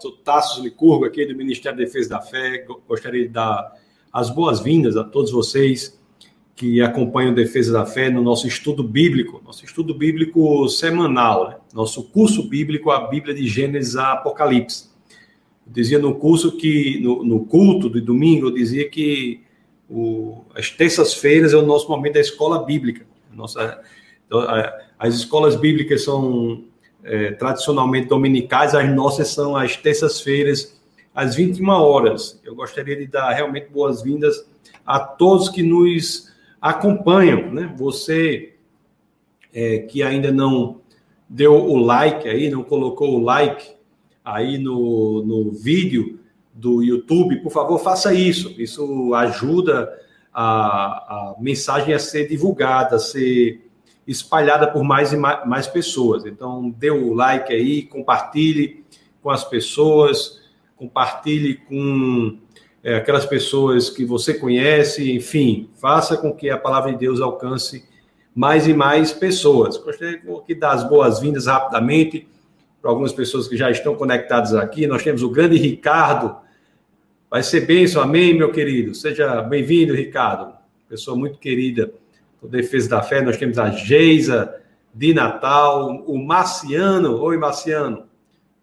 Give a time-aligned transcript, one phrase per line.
[0.00, 2.64] sou Tassos Licurgo, aqui do Ministério da Defesa da Fé.
[2.88, 3.74] Gostaria de dar
[4.12, 5.98] as boas-vindas a todos vocês
[6.56, 11.56] que acompanham Defesa da Fé no nosso estudo bíblico, nosso estudo bíblico semanal, né?
[11.74, 14.88] nosso curso bíblico, a Bíblia de Gênesis a Apocalipse.
[15.66, 19.42] Eu dizia no curso que, no, no culto de domingo, eu dizia que
[19.88, 23.06] o, as terças-feiras é o nosso momento da escola bíblica.
[23.32, 23.80] Nossa,
[24.26, 24.40] então,
[24.98, 26.64] as escolas bíblicas são
[27.04, 30.80] é, tradicionalmente dominicais, as nossas são às terças-feiras,
[31.14, 32.40] às 21 horas.
[32.44, 34.44] Eu gostaria de dar realmente boas-vindas
[34.86, 36.30] a todos que nos
[36.60, 37.74] acompanham, né?
[37.76, 38.54] Você
[39.52, 40.80] é, que ainda não
[41.28, 43.72] deu o like aí, não colocou o like
[44.24, 46.18] aí no, no vídeo
[46.52, 48.54] do YouTube, por favor, faça isso.
[48.60, 49.90] Isso ajuda
[50.32, 53.69] a, a mensagem a ser divulgada, a ser
[54.06, 56.24] espalhada por mais e mais, pessoas.
[56.26, 58.84] Então, dê o like aí, compartilhe
[59.22, 60.40] com as pessoas,
[60.76, 62.38] compartilhe com
[62.82, 67.84] é, aquelas pessoas que você conhece, enfim, faça com que a palavra de Deus alcance
[68.34, 69.76] mais e mais pessoas.
[69.76, 72.26] Gostaria de dar as boas-vindas rapidamente
[72.80, 74.86] para algumas pessoas que já estão conectadas aqui.
[74.86, 76.36] Nós temos o grande Ricardo.
[77.30, 78.94] Vai ser bênção, amém, meu querido?
[78.94, 80.54] Seja bem-vindo, Ricardo.
[80.88, 81.92] Pessoa muito querida
[82.48, 84.60] Defesa da Fé, nós temos a Geisa
[84.94, 88.06] de Natal, o Marciano, oi Marciano,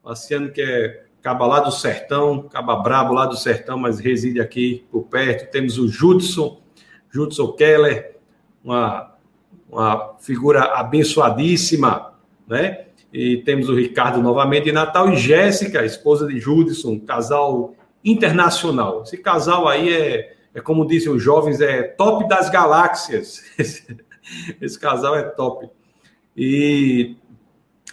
[0.03, 4.85] Marciano que é caba lá do sertão, caba brabo lá do sertão, mas reside aqui
[4.91, 6.61] por perto, temos o Judson,
[7.09, 8.15] Judson Keller,
[8.63, 9.15] uma,
[9.69, 12.13] uma figura abençoadíssima,
[12.47, 12.85] né?
[13.11, 19.03] E temos o Ricardo novamente de Natal e Jéssica, esposa de Judson, casal internacional.
[19.03, 23.43] Esse casal aí é é como dizem os jovens, é top das galáxias.
[24.59, 25.69] Esse, casal é top.
[26.35, 27.15] E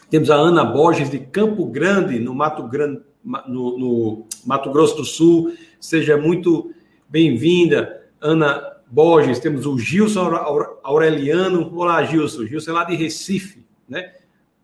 [0.09, 5.05] temos a Ana Borges de Campo Grande, no Mato Grande, no, no Mato Grosso do
[5.05, 5.53] Sul.
[5.79, 6.73] Seja muito
[7.07, 9.39] bem-vinda, Ana Borges.
[9.41, 10.35] Temos o Gilson
[10.83, 11.71] Aureliano.
[11.77, 12.47] Olá, Gilson.
[12.47, 14.15] Gilson é lá de Recife, né?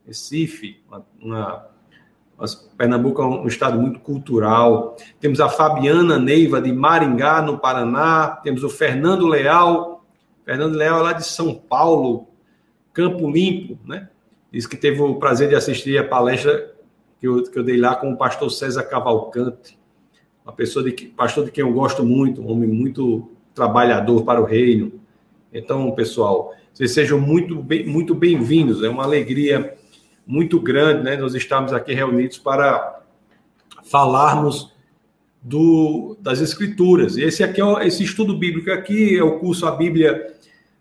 [0.06, 1.70] Recife, uma, uma
[2.76, 4.96] Pernambuco é um estado muito cultural.
[5.20, 8.40] Temos a Fabiana Neiva, de Maringá, no Paraná.
[8.42, 10.04] Temos o Fernando Leal.
[10.44, 12.28] Fernando Leal é lá de São Paulo,
[12.92, 14.08] Campo Limpo, né?
[14.50, 16.74] Diz que teve o prazer de assistir a palestra
[17.20, 19.78] que eu, que eu dei lá com o pastor César Cavalcante,
[20.44, 24.44] uma pessoa de pastor de quem eu gosto muito, um homem muito trabalhador para o
[24.44, 24.92] reino.
[25.52, 28.82] Então, pessoal, vocês sejam muito bem, muito bem-vindos.
[28.82, 29.76] É uma alegria
[30.30, 31.16] muito grande, né?
[31.16, 33.00] Nós estamos aqui reunidos para
[33.82, 34.72] falarmos
[35.42, 37.16] do, das Escrituras.
[37.16, 40.32] Esse aqui é esse estudo bíblico aqui é o curso a Bíblia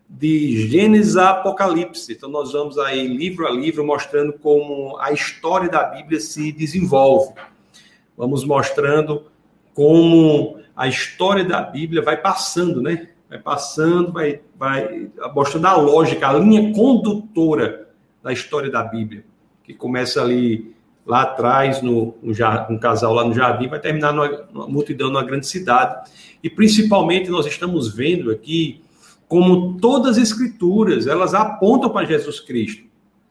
[0.08, 2.14] de Gênesis a Apocalipse.
[2.14, 7.34] Então nós vamos aí livro a livro mostrando como a história da Bíblia se desenvolve.
[8.16, 9.24] Vamos mostrando
[9.74, 13.10] como a história da Bíblia vai passando, né?
[13.28, 17.90] Vai passando, vai, vai mostrando a lógica, a linha condutora
[18.22, 19.24] da história da Bíblia
[19.70, 20.74] que começa ali
[21.06, 25.46] lá atrás, no, um casal lá no jardim, vai terminar numa, numa multidão numa grande
[25.46, 26.10] cidade.
[26.44, 28.82] E principalmente nós estamos vendo aqui
[29.28, 32.84] como todas as escrituras, elas apontam para Jesus Cristo.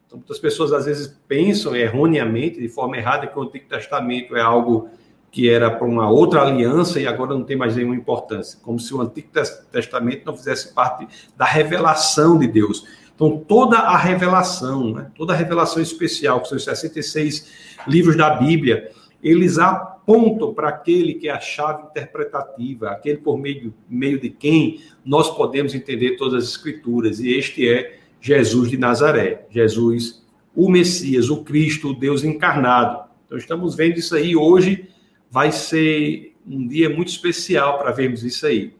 [0.06, 4.40] Então, muitas pessoas às vezes pensam erroneamente, de forma errada, que o Antigo Testamento é
[4.40, 4.88] algo
[5.32, 8.94] que era para uma outra aliança e agora não tem mais nenhuma importância, como se
[8.94, 9.28] o Antigo
[9.72, 12.84] Testamento não fizesse parte da revelação de Deus.
[13.18, 17.48] Então, toda a revelação, né, toda a revelação especial, que são os 66
[17.88, 23.74] livros da Bíblia, eles apontam para aquele que é a chave interpretativa, aquele por meio,
[23.90, 29.46] meio de quem nós podemos entender todas as Escrituras, e este é Jesus de Nazaré,
[29.50, 30.24] Jesus,
[30.54, 33.02] o Messias, o Cristo, o Deus encarnado.
[33.26, 34.36] Então, estamos vendo isso aí.
[34.36, 34.88] Hoje
[35.28, 38.72] vai ser um dia muito especial para vermos isso aí.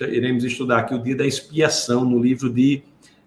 [0.00, 2.82] Iremos estudar aqui o dia da expiação no livro de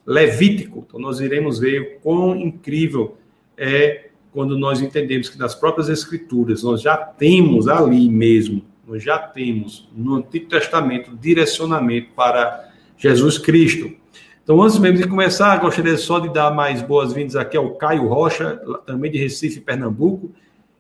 [0.06, 0.86] Levítico.
[0.88, 3.18] Então, nós iremos ver o quão incrível
[3.58, 9.18] é quando nós entendemos que nas próprias Escrituras nós já temos ali mesmo, nós já
[9.18, 13.92] temos no Antigo Testamento direcionamento para Jesus Cristo.
[14.44, 18.60] Então, antes mesmo de começar, gostaria só de dar mais boas-vindas aqui ao Caio Rocha,
[18.86, 20.34] também de Recife, Pernambuco.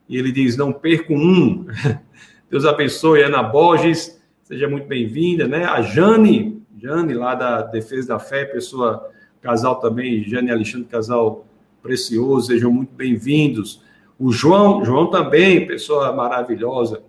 [0.09, 1.65] E ele diz: Não perco um.
[2.51, 5.63] Deus abençoe, Ana Borges, seja muito bem-vinda, né?
[5.63, 9.09] A Jane, Jane, lá da Defesa da Fé, pessoa
[9.43, 11.45] casal também, Jane Alexandre, casal
[11.81, 13.83] precioso, sejam muito bem-vindos.
[14.17, 17.03] O João, João também, pessoa maravilhosa.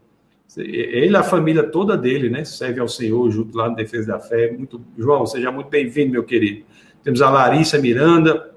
[0.56, 2.44] Ele, a família toda dele, né?
[2.44, 4.52] Serve ao Senhor junto lá no Defesa da Fé.
[4.52, 6.64] Muito, João, seja muito bem-vindo, meu querido.
[7.02, 8.52] Temos a Larissa Miranda,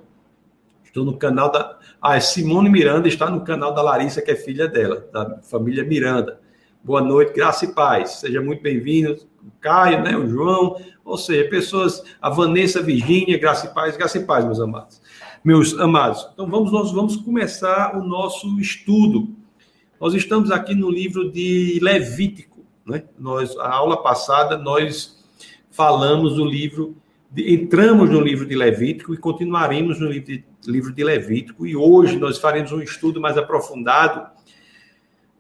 [0.97, 1.77] Estou no canal da.
[2.01, 6.39] Ah, Simone Miranda está no canal da Larissa, que é filha dela, da família Miranda.
[6.83, 8.13] Boa noite, graça e paz.
[8.21, 9.15] Seja muito bem-vindo.
[9.62, 10.75] Caio, né, o João,
[11.07, 15.01] ou seja, pessoas, a Vanessa, Virgínia, graça e paz, graça e paz, meus amados.
[15.44, 16.27] Meus amados.
[16.33, 19.30] Então vamos nós vamos começar o nosso estudo.
[20.00, 23.04] Nós estamos aqui no livro de Levítico, né?
[23.18, 25.24] Nós a aula passada nós
[25.71, 26.95] falamos do livro
[27.36, 31.65] entramos no livro de Levítico e continuaremos no livro de, livro de Levítico.
[31.65, 34.37] E hoje nós faremos um estudo mais aprofundado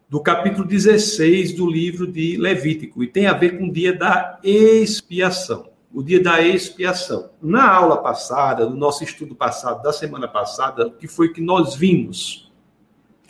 [0.09, 3.03] do capítulo 16 do livro de Levítico.
[3.03, 5.69] E tem a ver com o dia da expiação.
[5.93, 7.29] O dia da expiação.
[7.41, 11.75] Na aula passada, no nosso estudo passado, da semana passada, o que foi que nós
[11.75, 12.51] vimos?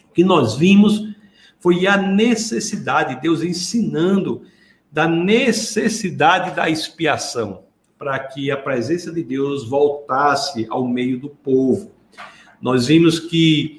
[0.10, 1.16] O que nós vimos
[1.60, 4.44] foi a necessidade, Deus ensinando
[4.92, 7.64] da necessidade da expiação
[7.98, 11.92] para que a presença de Deus voltasse ao meio do povo.
[12.62, 13.77] Nós vimos que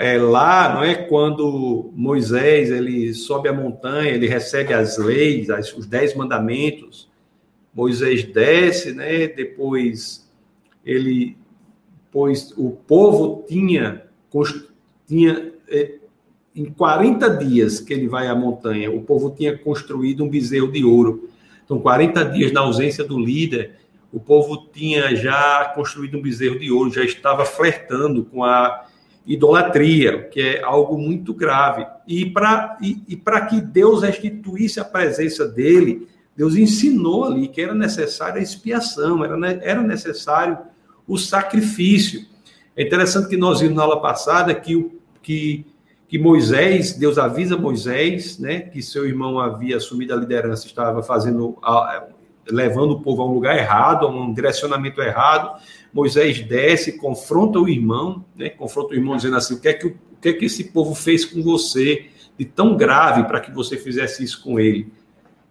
[0.00, 5.76] é, lá, não é quando Moisés ele sobe a montanha, ele recebe as leis, as,
[5.76, 7.08] os dez mandamentos.
[7.74, 9.28] Moisés desce, né?
[9.28, 10.28] Depois
[10.84, 11.36] ele,
[12.10, 14.04] pois o povo tinha
[15.06, 15.96] tinha é,
[16.54, 20.84] em 40 dias que ele vai à montanha, o povo tinha construído um bezerro de
[20.84, 21.28] ouro
[21.70, 23.76] então, 40 dias na ausência do líder,
[24.12, 28.88] o povo tinha já construído um bezerro de ouro, já estava flertando com a
[29.26, 31.86] idolatria, que é algo muito grave.
[32.06, 33.16] E para e, e
[33.48, 39.52] que Deus restituísse a presença dele, Deus ensinou ali que era necessária a expiação, era,
[39.62, 40.58] era necessário
[41.06, 42.24] o sacrifício.
[42.76, 44.90] É interessante que nós vimos na aula passada que,
[45.22, 45.66] que
[46.10, 51.56] que Moisés, Deus avisa Moisés, né, que seu irmão havia assumido a liderança, estava fazendo,
[52.50, 55.62] levando o povo a um lugar errado, a um direcionamento errado.
[55.92, 59.86] Moisés desce, confronta o irmão, né, confronta o irmão dizendo assim: o que é que,
[59.86, 62.06] o que, é que esse povo fez com você
[62.38, 64.92] de tão grave para que você fizesse isso com ele?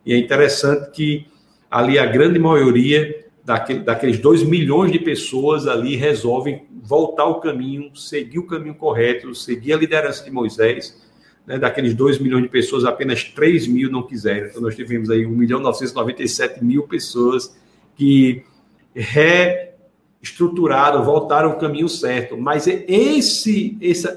[0.06, 1.28] E é interessante que
[1.70, 7.96] ali a grande maioria daquele, daqueles dois milhões de pessoas ali resolvem voltar ao caminho,
[7.96, 11.08] seguir o caminho correto, seguir a liderança de Moisés.
[11.46, 14.48] Né, daqueles 2 milhões de pessoas, apenas 3 mil não quiseram.
[14.48, 17.58] Então, nós tivemos aí 1 milhão 997 mil pessoas
[17.96, 18.44] que
[20.22, 22.38] reestruturaram, voltaram ao caminho certo.
[22.38, 24.08] Mas esse, esse,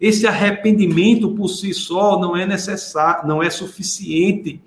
[0.00, 4.60] esse arrependimento por si só não é necessário, não é suficiente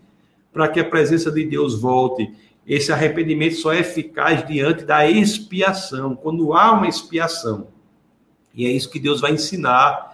[0.51, 2.31] para que a presença de Deus volte.
[2.65, 7.67] Esse arrependimento só é eficaz diante da expiação, quando há uma expiação.
[8.53, 10.13] E é isso que Deus vai ensinar.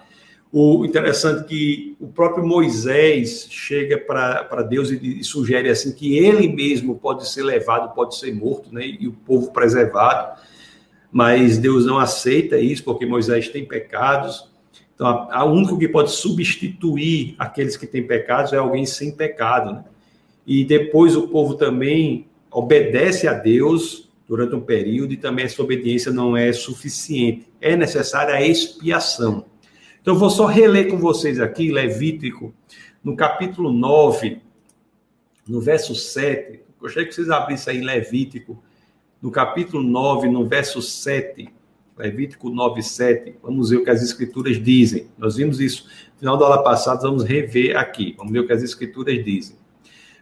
[0.51, 6.17] O interessante é que o próprio Moisés chega para Deus e, e, sugere assim que
[6.17, 8.83] ele mesmo pode ser levado, pode ser morto, né?
[8.87, 10.39] E o povo preservado.
[11.11, 14.49] Mas Deus não aceita isso porque Moisés tem pecados.
[14.93, 19.73] Então, a, a único que pode substituir aqueles que têm pecados é alguém sem pecado,
[19.73, 19.85] né?
[20.45, 26.11] E depois o povo também obedece a Deus durante um período e também essa obediência
[26.11, 27.47] não é suficiente.
[27.61, 29.45] É necessária a expiação.
[30.01, 32.53] Então, eu vou só reler com vocês aqui, Levítico,
[33.03, 34.41] no capítulo 9,
[35.47, 36.61] no verso 7.
[36.79, 38.61] Gostaria que vocês abrissem aí Levítico,
[39.21, 41.49] no capítulo 9, no verso 7.
[41.97, 43.35] Levítico 9, 7.
[43.43, 45.09] Vamos ver o que as escrituras dizem.
[45.17, 48.15] Nós vimos isso no final da aula passada, vamos rever aqui.
[48.17, 49.57] Vamos ver o que as escrituras dizem.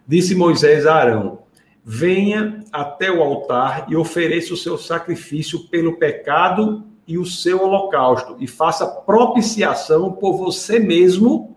[0.08, 1.40] Disse Moisés a Arão:
[1.84, 8.36] venha até o altar e ofereça o seu sacrifício pelo pecado e o seu holocausto,
[8.40, 11.56] e faça propiciação por você mesmo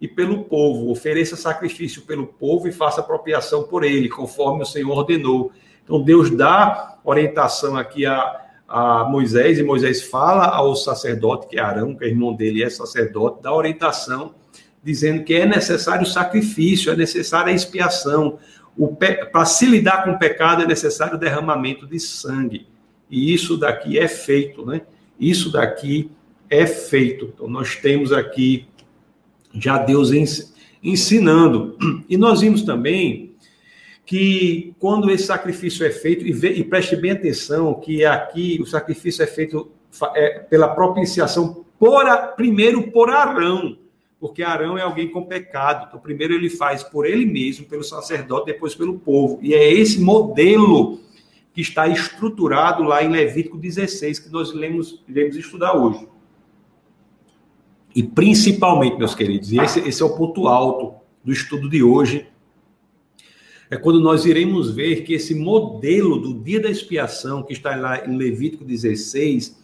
[0.00, 0.90] e pelo povo.
[0.90, 5.52] Ofereça sacrifício pelo povo e faça apropriação por ele, conforme o Senhor ordenou.
[5.88, 11.62] Então, Deus dá orientação aqui a, a Moisés, e Moisés fala ao sacerdote, que é
[11.62, 14.34] Arão, que é irmão dele, é sacerdote, dá orientação,
[14.84, 18.38] dizendo que é necessário sacrifício, é necessária expiação,
[19.32, 22.66] para se lidar com o pecado é necessário derramamento de sangue.
[23.10, 24.82] E isso daqui é feito, né?
[25.18, 26.10] Isso daqui
[26.50, 27.32] é feito.
[27.34, 28.68] Então, nós temos aqui
[29.54, 30.10] já Deus
[30.82, 31.76] ensinando.
[32.08, 33.27] E nós vimos também
[34.08, 38.64] que quando esse sacrifício é feito, e, ve, e preste bem atenção, que aqui o
[38.64, 39.70] sacrifício é feito
[40.14, 43.76] é, pela propiciação por a, primeiro por Arão
[44.18, 45.86] porque Arão é alguém com pecado.
[45.86, 49.38] Então, primeiro ele faz por ele mesmo, pelo sacerdote, depois pelo povo.
[49.40, 50.98] E é esse modelo
[51.52, 56.08] que está estruturado lá em Levítico 16, que nós iremos, iremos estudar hoje.
[57.94, 62.26] E principalmente, meus queridos, e esse, esse é o ponto alto do estudo de hoje,
[63.70, 68.06] é quando nós iremos ver que esse modelo do dia da expiação, que está lá
[68.06, 69.58] em Levítico 16,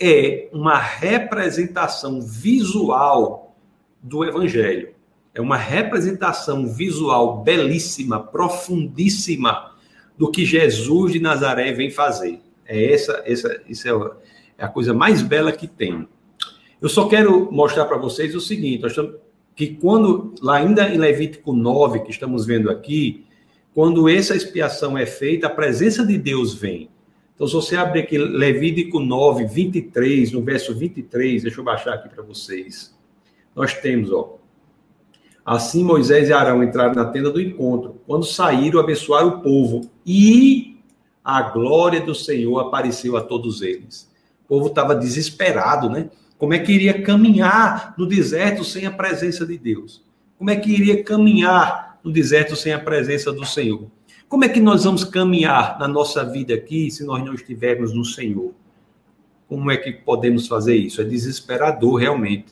[0.00, 3.54] é uma representação visual
[4.02, 4.90] do evangelho.
[5.34, 9.72] É uma representação visual belíssima, profundíssima
[10.16, 12.40] do que Jesus de Nazaré vem fazer.
[12.66, 14.10] É essa, essa, isso é,
[14.58, 16.06] é a coisa mais bela que tem.
[16.80, 18.84] Eu só quero mostrar para vocês o seguinte:
[19.54, 23.24] que quando, lá ainda em Levítico 9, que estamos vendo aqui,
[23.74, 26.90] quando essa expiação é feita, a presença de Deus vem.
[27.34, 32.08] Então, se você abrir aqui Levítico 9, 23, no verso 23, deixa eu baixar aqui
[32.08, 32.94] para vocês.
[33.54, 34.38] Nós temos, ó.
[35.44, 38.00] Assim Moisés e Arão entraram na tenda do encontro.
[38.06, 39.90] Quando saíram, abençoaram o povo.
[40.06, 40.76] E
[41.24, 44.08] a glória do Senhor apareceu a todos eles.
[44.44, 46.10] O povo estava desesperado, né?
[46.38, 50.04] Como é que iria caminhar no deserto sem a presença de Deus?
[50.38, 53.86] Como é que iria caminhar no deserto sem a presença do Senhor?
[54.28, 58.04] Como é que nós vamos caminhar na nossa vida aqui se nós não estivermos no
[58.04, 58.52] Senhor?
[59.46, 61.02] Como é que podemos fazer isso?
[61.02, 62.46] É desesperador, realmente.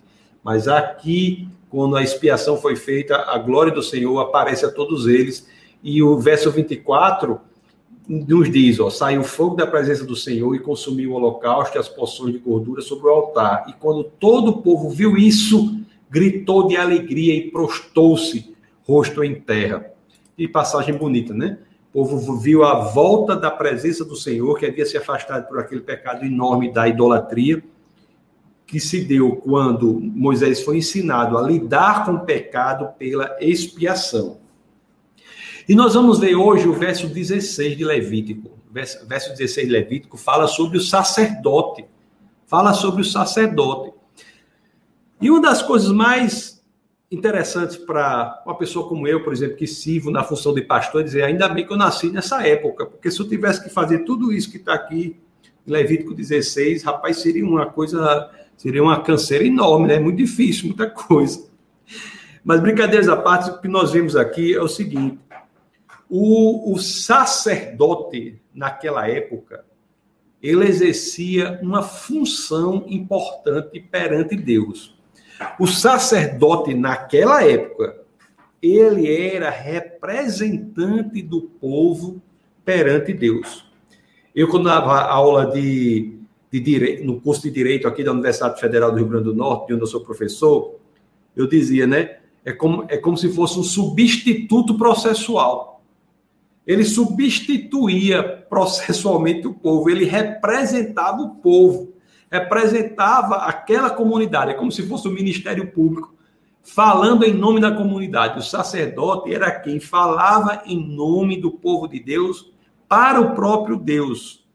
[0.44, 5.48] Mas aqui, quando a expiação foi feita, a glória do Senhor aparece a todos eles.
[5.82, 7.40] E o verso 24
[8.06, 11.88] nos diz, ó, saiu fogo da presença do Senhor e consumiu o holocausto e as
[11.88, 13.66] porções de gordura sobre o altar.
[13.68, 15.80] E quando todo o povo viu isso,
[16.10, 18.49] gritou de alegria e prostou-se,
[18.84, 19.92] rosto em terra.
[20.36, 21.58] E passagem bonita, né?
[21.92, 25.80] O povo viu a volta da presença do Senhor, que havia se afastado por aquele
[25.80, 27.62] pecado enorme da idolatria,
[28.64, 34.38] que se deu quando Moisés foi ensinado a lidar com o pecado pela expiação.
[35.68, 38.50] E nós vamos ver hoje o verso 16 de Levítico.
[38.70, 41.84] Verso, verso 16 de Levítico fala sobre o sacerdote.
[42.46, 43.92] Fala sobre o sacerdote.
[45.20, 46.59] E uma das coisas mais
[47.10, 51.24] interessantes para uma pessoa como eu, por exemplo, que sirvo na função de pastor, dizer,
[51.24, 54.50] ainda bem que eu nasci nessa época, porque se eu tivesse que fazer tudo isso
[54.50, 55.16] que está aqui
[55.66, 59.98] em Levítico 16, rapaz, seria uma coisa, seria uma canseira enorme, né?
[59.98, 61.50] Muito difícil, muita coisa.
[62.44, 65.18] Mas brincadeiras à parte, o que nós vemos aqui é o seguinte:
[66.08, 69.64] o, o sacerdote, naquela época,
[70.42, 74.98] ele exercia uma função importante perante Deus.
[75.58, 78.00] O sacerdote, naquela época,
[78.62, 82.20] ele era representante do povo
[82.64, 83.66] perante Deus.
[84.34, 86.18] Eu, quando dava aula de,
[86.50, 89.68] de direito, no curso de Direito aqui da Universidade Federal do Rio Grande do Norte,
[89.68, 90.76] de onde eu sou professor,
[91.34, 92.18] eu dizia, né?
[92.44, 95.70] É como, é como se fosse um substituto processual
[96.70, 101.92] ele substituía processualmente o povo, ele representava o povo,
[102.30, 106.14] representava aquela comunidade, é como se fosse o Ministério Público,
[106.62, 108.38] falando em nome da comunidade.
[108.38, 112.52] O sacerdote era quem falava em nome do povo de Deus
[112.88, 114.46] para o próprio Deus.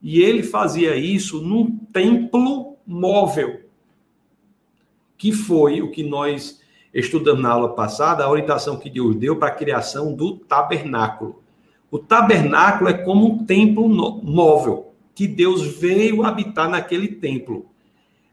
[0.00, 3.62] E ele fazia isso num templo móvel,
[5.16, 6.60] que foi o que nós
[6.92, 11.42] estudando na aula passada, a orientação que Deus deu para a criação do tabernáculo.
[11.90, 17.66] O tabernáculo é como um templo móvel, que Deus veio habitar naquele templo.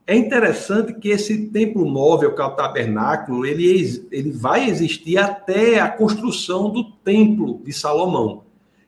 [0.10, 5.80] É interessante que esse templo móvel, que é o tabernáculo, ele, ele vai existir até
[5.80, 8.44] a construção do templo de Salomão.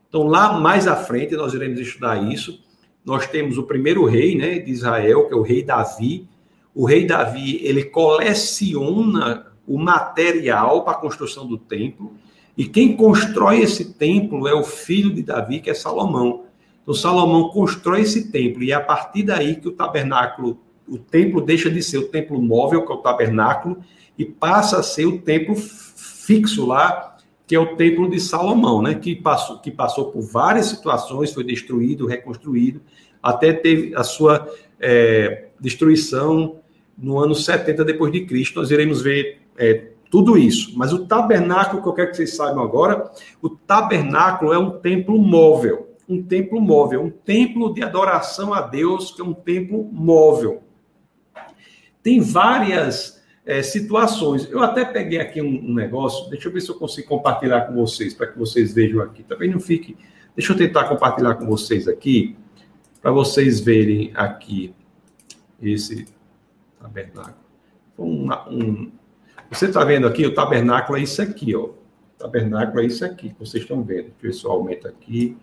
[0.09, 2.59] Então, lá mais à frente, nós iremos estudar isso.
[3.05, 6.27] Nós temos o primeiro rei né, de Israel, que é o rei Davi.
[6.73, 12.13] O rei Davi, ele coleciona o material para a construção do templo.
[12.57, 16.45] E quem constrói esse templo é o filho de Davi, que é Salomão.
[16.81, 21.41] Então, Salomão constrói esse templo, e é a partir daí que o tabernáculo, o templo
[21.41, 23.77] deixa de ser o templo móvel, que é o tabernáculo,
[24.17, 28.95] e passa a ser o templo fixo lá, que é o templo de Salomão, né?
[28.95, 32.81] que, passou, que passou por várias situações, foi destruído, reconstruído,
[33.21, 34.47] até teve a sua
[34.79, 36.57] é, destruição
[36.97, 38.59] no ano 70 depois de Cristo.
[38.59, 40.73] Nós iremos ver é, tudo isso.
[40.77, 43.11] Mas o tabernáculo, que eu quero que vocês saibam agora,
[43.41, 45.90] o tabernáculo é um templo móvel.
[46.07, 50.63] Um templo móvel, um templo de adoração a Deus, que é um templo móvel.
[52.03, 54.49] Tem várias é, situações.
[54.49, 57.73] Eu até peguei aqui um, um, negócio, deixa eu ver se eu consigo compartilhar com
[57.73, 59.23] vocês, para que vocês vejam aqui.
[59.23, 59.97] Também não fique.
[60.35, 62.35] Deixa eu tentar compartilhar com vocês aqui,
[63.01, 64.73] para vocês verem aqui
[65.61, 66.07] esse
[66.79, 67.35] tabernáculo.
[67.99, 68.91] Um,
[69.49, 71.65] você está vendo aqui, o tabernáculo é isso aqui, ó.
[71.65, 71.75] O
[72.17, 74.03] tabernáculo é isso aqui, vocês estão vendo.
[74.03, 75.37] Deixa eu ver se eu aumento aqui.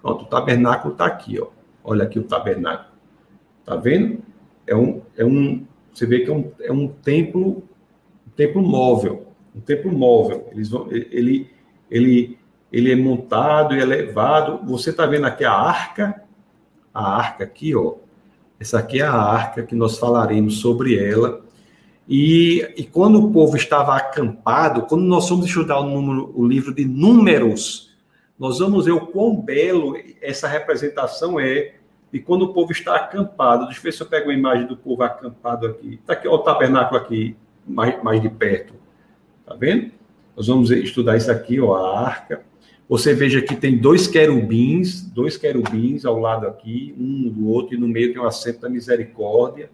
[0.00, 1.48] Pronto, o tabernáculo está aqui, ó.
[1.84, 2.90] Olha aqui o tabernáculo.
[3.64, 4.20] Tá vendo?
[4.66, 7.62] É um, é um, você vê que é um, é um templo,
[8.26, 10.48] um templo móvel, um templo móvel.
[10.52, 11.50] Eles vão, ele,
[11.90, 12.38] ele,
[12.72, 14.60] ele é montado e elevado.
[14.66, 16.22] Você está vendo aqui a arca,
[16.92, 17.94] a arca aqui, ó.
[18.58, 21.42] Essa aqui é a arca que nós falaremos sobre ela.
[22.08, 26.74] E, e quando o povo estava acampado, quando nós vamos estudar o, número, o livro
[26.74, 27.89] de Números,
[28.40, 31.74] nós vamos ver o quão belo essa representação é
[32.10, 33.66] de quando o povo está acampado.
[33.66, 35.98] Deixa eu ver se eu pego uma imagem do povo acampado aqui.
[36.00, 38.72] Está aqui ó, o tabernáculo aqui, mais, mais de perto.
[39.42, 39.92] Está vendo?
[40.34, 42.42] Nós vamos estudar isso aqui, ó, a arca.
[42.88, 47.78] Você veja que tem dois querubins, dois querubins ao lado aqui, um do outro, e
[47.78, 49.70] no meio tem o assento da misericórdia.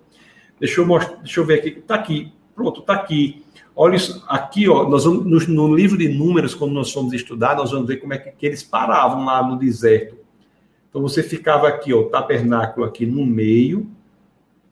[0.59, 3.45] Deixa eu mostrar, deixa eu ver aqui, está aqui, pronto, está aqui.
[3.79, 7.55] Olha isso, aqui, ó, nós vamos, no, no, livro de números, quando nós fomos estudar,
[7.55, 10.17] nós vamos ver como é que, que eles paravam lá no deserto.
[10.89, 13.87] Então você ficava aqui, ó, o tabernáculo aqui no meio,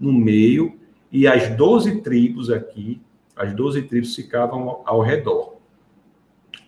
[0.01, 0.75] no meio,
[1.13, 2.99] e as doze tribos aqui,
[3.37, 5.55] as doze tribos ficavam ao, ao redor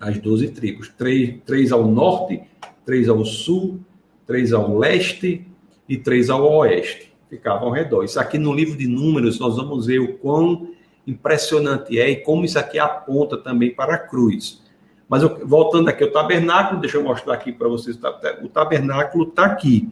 [0.01, 0.89] as doze tribos.
[0.97, 2.43] Três, três ao norte,
[2.85, 3.81] três ao sul,
[4.27, 5.47] três ao leste
[5.89, 7.13] e três ao oeste.
[7.29, 8.05] Ficavam ao redor.
[8.05, 10.69] Isso aqui no livro de Números, nós vamos ver o quão
[11.07, 14.63] impressionante é e como isso aqui aponta também para a cruz.
[15.09, 17.99] Mas eu, voltando aqui ao tabernáculo, deixa eu mostrar aqui para vocês.
[18.43, 19.89] O tabernáculo está aqui.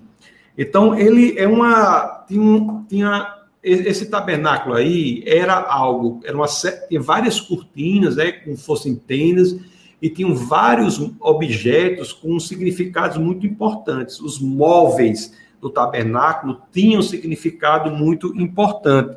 [0.58, 2.24] Então, ele é uma.
[2.26, 6.46] Tinha, tinha esse tabernáculo aí era algo, era uma,
[6.86, 9.58] tinha várias cortinas, né, como fossem tendas,
[10.02, 14.20] e tinham vários objetos com significados muito importantes.
[14.20, 19.16] Os móveis do tabernáculo tinham significado muito importante.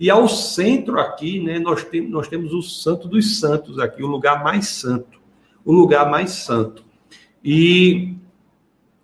[0.00, 4.06] E ao centro aqui, né, nós, tem, nós temos o Santo dos Santos aqui, o
[4.06, 5.20] lugar mais santo.
[5.62, 6.82] O lugar mais santo.
[7.44, 8.14] E,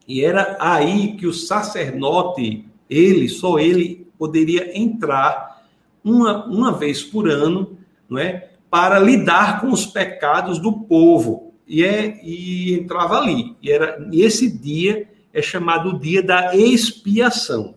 [0.09, 5.69] e era aí que o sacerdote, ele, só ele, poderia entrar
[6.03, 7.77] uma, uma vez por ano,
[8.09, 8.53] não é?
[8.71, 11.53] para lidar com os pecados do povo.
[11.69, 13.55] E, é, e entrava ali.
[13.61, 17.75] E, era, e esse dia é chamado o dia da expiação.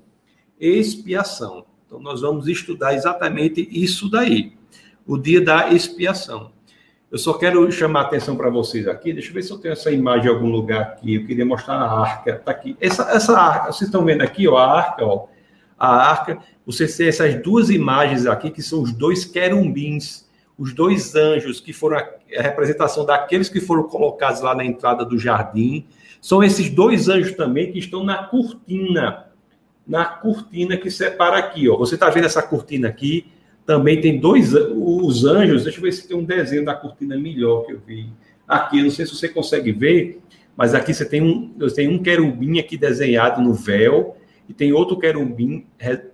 [0.57, 1.65] Expiação.
[1.89, 4.53] Então, nós vamos estudar exatamente isso daí.
[5.07, 6.51] O dia da expiação.
[7.11, 9.11] Eu só quero chamar a atenção para vocês aqui.
[9.11, 11.15] Deixa eu ver se eu tenho essa imagem em algum lugar aqui.
[11.15, 12.29] Eu queria mostrar a arca.
[12.29, 12.77] Está aqui.
[12.79, 15.25] Essa, essa arca, vocês estão vendo aqui, ó, a arca, ó.
[15.79, 21.15] A arca, vocês têm essas duas imagens aqui, que são os dois querumbins os dois
[21.15, 22.05] anjos que foram a,
[22.41, 25.87] representação daqueles que foram colocados lá na entrada do jardim,
[26.21, 29.28] são esses dois anjos também que estão na cortina,
[29.89, 31.75] na cortina que separa aqui, ó.
[31.75, 33.25] Você está vendo essa cortina aqui?
[33.65, 35.63] Também tem dois os anjos.
[35.63, 38.07] Deixa eu ver se tem um desenho da cortina melhor que eu vi.
[38.47, 40.21] Aqui, não sei se você consegue ver,
[40.55, 44.15] mas aqui você tem um, você tem um querubim aqui desenhado no véu
[44.47, 45.65] e tem outro querubim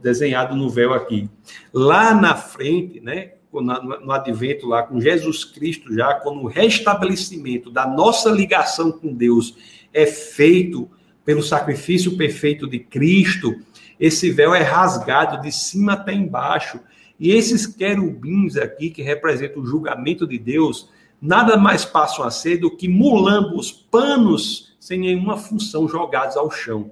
[0.02, 1.30] desenhado no véu aqui.
[1.74, 3.32] Lá na frente, né?
[3.52, 9.56] no advento lá com Jesus Cristo já, quando o restabelecimento da nossa ligação com Deus
[9.94, 10.90] é feito
[11.26, 13.56] pelo sacrifício perfeito de Cristo,
[14.00, 16.80] esse véu é rasgado de cima até embaixo.
[17.20, 20.90] E esses querubins aqui, que representam o julgamento de Deus,
[21.22, 26.92] nada mais passam a ser do que mulambos, panos sem nenhuma função jogados ao chão.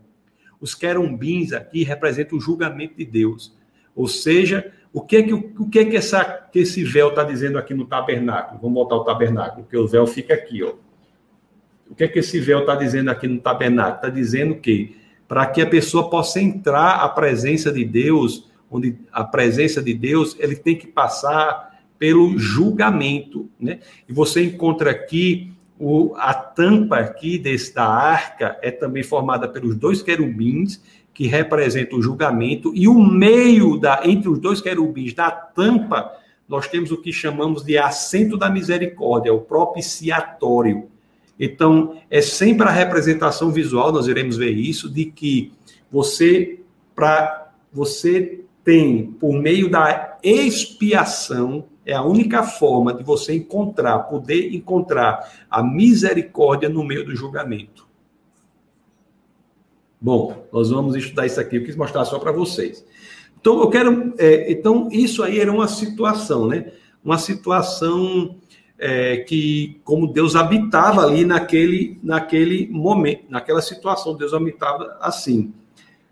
[0.60, 3.56] Os querubins aqui representam o julgamento de Deus.
[3.96, 7.24] Ou seja, o que é que, o que, é que, essa, que esse véu está
[7.24, 8.60] dizendo aqui no tabernáculo?
[8.62, 10.74] Vamos voltar ao tabernáculo, porque o véu fica aqui, ó.
[11.94, 13.98] O que é que esse véu está dizendo aqui no tabernáculo?
[13.98, 19.24] Está dizendo que para que a pessoa possa entrar à presença de Deus, onde a
[19.24, 23.78] presença de Deus, ele tem que passar pelo julgamento, né?
[24.10, 29.76] E você encontra aqui o, a tampa aqui desse, da arca é também formada pelos
[29.76, 30.82] dois querubins
[31.14, 36.12] que representa o julgamento, e o meio da entre os dois querubins da tampa,
[36.50, 40.92] nós temos o que chamamos de assento da misericórdia, o propiciatório.
[41.40, 45.52] Então, é sempre a representação visual, nós iremos ver isso, de que
[45.92, 46.60] você,
[46.96, 54.54] para você tem, por meio da expiação, é a única forma de você encontrar, poder
[54.56, 57.86] encontrar a misericórdia no meio do julgamento.
[60.00, 61.58] Bom, nós vamos estudar isso aqui.
[61.58, 62.86] Eu quis mostrar só para vocês.
[63.40, 64.14] Então, eu quero.
[64.18, 66.72] É, então, isso aí era uma situação, né?
[67.04, 68.36] Uma situação
[68.86, 75.54] é, que, como Deus habitava ali naquele, naquele momento, naquela situação, Deus habitava assim.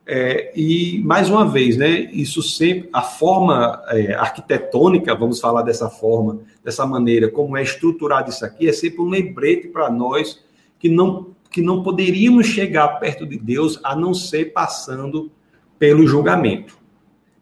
[0.07, 5.89] É, e, mais uma vez, né, isso sempre, a forma é, arquitetônica, vamos falar dessa
[5.89, 10.41] forma, dessa maneira, como é estruturado isso aqui, é sempre um lembrete para nós
[10.79, 15.29] que não que não poderíamos chegar perto de Deus a não ser passando
[15.77, 16.77] pelo julgamento.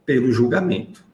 [0.03, 1.05] Pelo julgamento.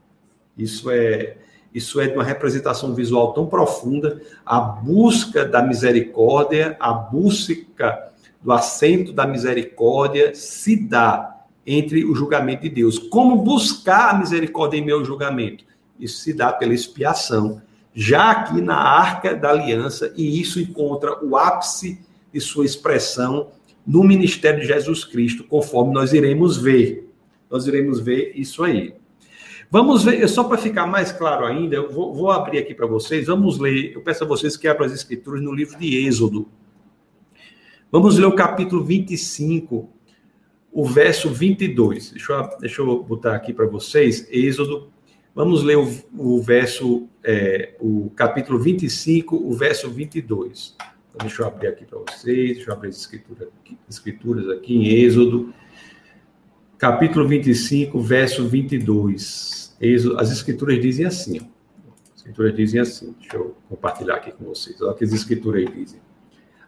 [0.58, 1.36] Isso é
[1.76, 8.12] isso é de uma representação visual tão profunda, a busca da misericórdia, a busca
[8.42, 11.36] do assento da misericórdia se dá
[11.68, 12.98] entre o julgamento de Deus.
[12.98, 15.66] Como buscar a misericórdia em meu julgamento?
[16.00, 17.62] Isso se dá pela expiação,
[17.94, 22.00] já aqui na arca da aliança, e isso encontra o ápice
[22.32, 23.50] de sua expressão
[23.86, 27.12] no ministério de Jesus Cristo, conforme nós iremos ver.
[27.50, 28.96] Nós iremos ver isso aí.
[29.70, 33.28] Vamos ver, só para ficar mais claro ainda, eu vou, vou abrir aqui para vocês,
[33.28, 36.48] vamos ler, eu peço a vocês que abram as escrituras no livro de Êxodo.
[37.92, 39.90] Vamos ler o capítulo 25,
[40.72, 42.12] o verso 22.
[42.12, 44.90] Deixa eu, deixa eu botar aqui para vocês, Êxodo.
[45.34, 50.76] Vamos ler o, o verso, é, o capítulo 25, o verso 22.
[50.78, 53.48] Então, deixa eu abrir aqui para vocês, deixa eu abrir as escrituras,
[53.90, 55.54] escrituras aqui em Êxodo,
[56.78, 59.76] capítulo 25, verso 22.
[59.80, 61.56] Êxodo, as escrituras dizem assim, ó.
[62.14, 64.82] As escrituras dizem assim, deixa eu compartilhar aqui com vocês.
[64.82, 66.00] Olha o que as escrituras dizem.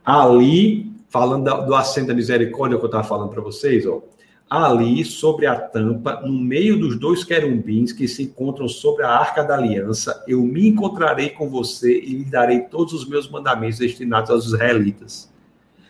[0.05, 4.03] Ali falando do assento da misericórdia que eu estava falando para vocês, ó,
[4.49, 9.43] ali sobre a tampa, no meio dos dois querumbins que se encontram sobre a arca
[9.43, 14.29] da aliança, eu me encontrarei com você e lhe darei todos os meus mandamentos destinados
[14.29, 15.31] aos israelitas.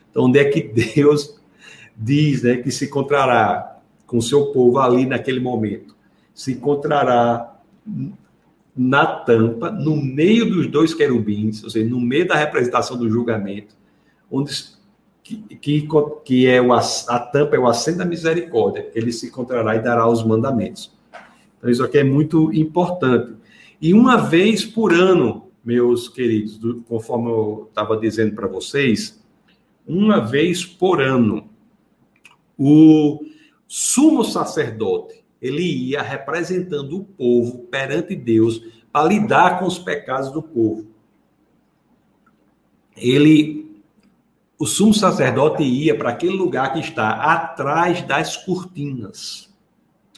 [0.09, 0.61] Então, onde é que
[0.95, 1.39] Deus
[1.95, 3.76] diz né, que se encontrará
[4.07, 5.95] com seu povo ali naquele momento?
[6.33, 7.55] Se encontrará
[8.75, 13.75] na tampa, no meio dos dois querubins, ou seja, no meio da representação do julgamento,
[14.31, 14.51] onde
[15.23, 15.87] que, que,
[16.23, 20.07] que é o, a tampa é o assento da misericórdia, ele se encontrará e dará
[20.07, 20.95] os mandamentos.
[21.57, 23.33] Então, isso aqui é muito importante.
[23.81, 29.21] E uma vez por ano, meus queridos, do, conforme eu estava dizendo para vocês,
[29.85, 31.49] uma vez por ano,
[32.57, 33.19] o
[33.67, 40.41] sumo sacerdote, ele ia representando o povo perante Deus para lidar com os pecados do
[40.41, 40.87] povo.
[42.95, 43.67] Ele
[44.59, 49.53] o sumo sacerdote ia para aquele lugar que está atrás das cortinas.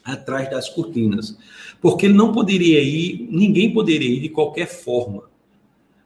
[0.01, 1.38] Atrás das cortinas.
[1.81, 5.23] Porque ele não poderia ir, ninguém poderia ir de qualquer forma.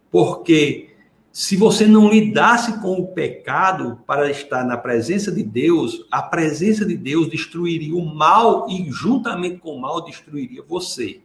[0.09, 0.92] Porque
[1.33, 6.85] se você não lidasse com o pecado para estar na presença de Deus, a presença
[6.85, 11.21] de Deus destruiria o mal e, juntamente com o mal, destruiria você.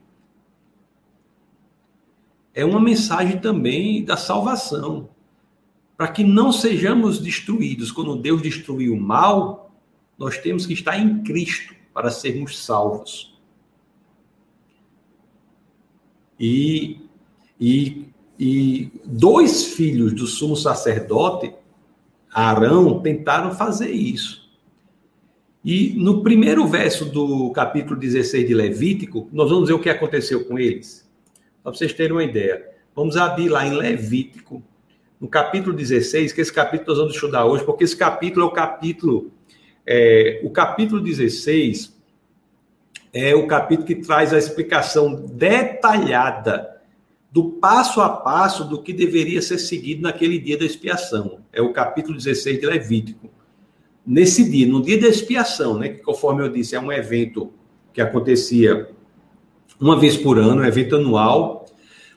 [2.54, 5.10] É uma mensagem também da salvação
[5.94, 7.92] para que não sejamos destruídos.
[7.92, 9.70] Quando Deus destruiu o mal,
[10.16, 13.38] nós temos que estar em Cristo para sermos salvos.
[16.40, 16.98] E,
[17.60, 21.52] e, e dois filhos do sumo sacerdote,
[22.32, 24.48] Arão, tentaram fazer isso.
[25.64, 30.44] E no primeiro verso do capítulo 16 de Levítico, nós vamos ver o que aconteceu
[30.44, 31.08] com eles.
[31.62, 32.64] Para vocês terem uma ideia.
[32.94, 34.62] Vamos abrir lá em Levítico,
[35.20, 38.52] no capítulo 16, que esse capítulo nós vamos estudar hoje, porque esse capítulo é o
[38.52, 39.32] capítulo.
[39.84, 41.96] É, o capítulo 16
[43.12, 46.77] é o capítulo que traz a explicação detalhada
[47.38, 51.38] do passo a passo do que deveria ser seguido naquele dia da expiação.
[51.52, 53.30] É o capítulo 16 de Levítico.
[54.04, 57.52] Nesse dia, no dia da expiação, né, que conforme eu disse, é um evento
[57.92, 58.90] que acontecia
[59.80, 61.64] uma vez por ano, um evento anual,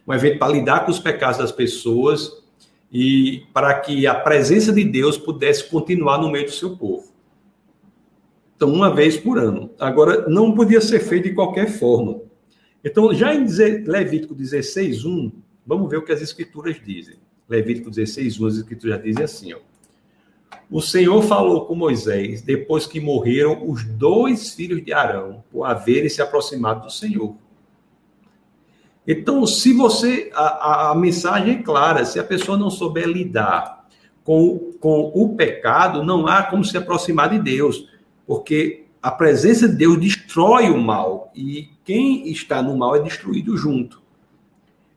[0.08, 2.42] um evento para lidar com os pecados das pessoas,
[2.92, 7.12] e para que a presença de Deus pudesse continuar no meio do seu povo.
[8.56, 9.70] Então, uma vez por ano.
[9.80, 12.22] Agora, não podia ser feito de qualquer forma.
[12.84, 13.46] Então, já em
[13.86, 15.32] Levítico 16, 1,
[15.65, 17.15] vamos ver o que as escrituras dizem.
[17.48, 19.60] Levítico 16, 1, as escrituras dizem assim, ó.
[20.70, 26.08] O Senhor falou com Moisés depois que morreram os dois filhos de Arão, por haverem
[26.08, 27.36] se aproximado do Senhor.
[29.06, 30.32] Então, se você.
[30.34, 33.86] A, a, mensagem é clara: se a pessoa não souber lidar
[34.24, 37.89] com, com o pecado, não há como se aproximar de Deus,
[38.26, 43.58] porque a presença de Deus destrói o mal e quem está no mal é destruído
[43.58, 44.02] junto.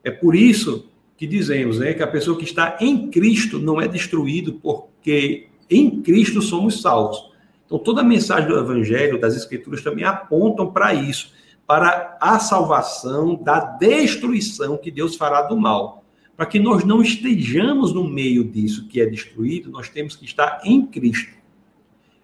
[0.01, 3.85] É por isso que dizemos né, que a pessoa que está em Cristo não é
[3.85, 7.31] destruído, porque em Cristo somos salvos.
[7.65, 11.33] Então, toda a mensagem do Evangelho, das Escrituras, também apontam para isso
[11.67, 16.05] para a salvação da destruição que Deus fará do mal.
[16.37, 20.61] Para que nós não estejamos no meio disso que é destruído, nós temos que estar
[20.63, 21.33] em Cristo.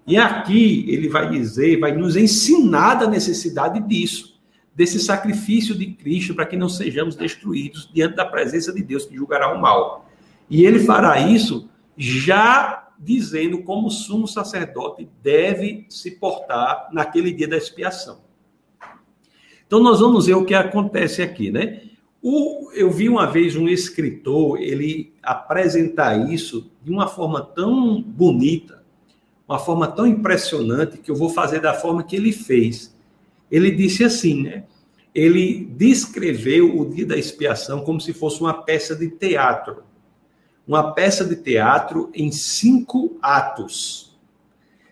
[0.07, 4.30] E aqui ele vai dizer, vai nos ensinar da necessidade disso,
[4.73, 9.15] desse sacrifício de Cristo, para que não sejamos destruídos diante da presença de Deus que
[9.15, 10.09] julgará o mal.
[10.49, 17.47] E ele fará isso já dizendo como o sumo sacerdote deve se portar naquele dia
[17.47, 18.19] da expiação.
[19.65, 21.81] Então, nós vamos ver o que acontece aqui, né?
[22.21, 28.83] O, eu vi uma vez um escritor ele apresentar isso de uma forma tão bonita,
[29.47, 32.95] uma forma tão impressionante que eu vou fazer da forma que ele fez.
[33.51, 34.63] Ele disse assim, né?
[35.13, 39.83] Ele descreveu o dia da expiação como se fosse uma peça de teatro.
[40.65, 44.17] Uma peça de teatro em cinco atos.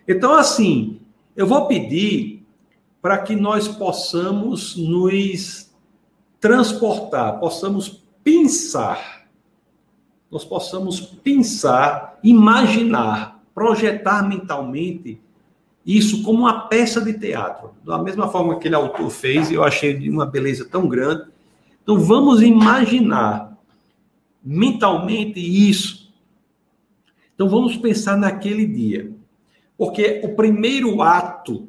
[0.06, 1.00] Então, assim,
[1.34, 2.44] eu vou pedir
[3.00, 5.72] para que nós possamos nos
[6.38, 9.26] transportar, possamos pensar,
[10.30, 15.20] nós possamos pensar, imaginar projetar mentalmente
[15.84, 17.70] isso como uma peça de teatro.
[17.84, 21.30] Da mesma forma que aquele autor fez, eu achei de uma beleza tão grande.
[21.82, 23.58] Então vamos imaginar
[24.42, 26.12] mentalmente isso.
[27.34, 29.10] Então vamos pensar naquele dia.
[29.76, 31.68] Porque o primeiro ato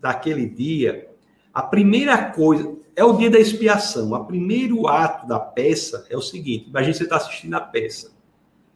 [0.00, 1.08] daquele dia,
[1.52, 4.12] a primeira coisa, é o dia da expiação.
[4.12, 8.12] O primeiro ato da peça é o seguinte: imagine você está assistindo a peça.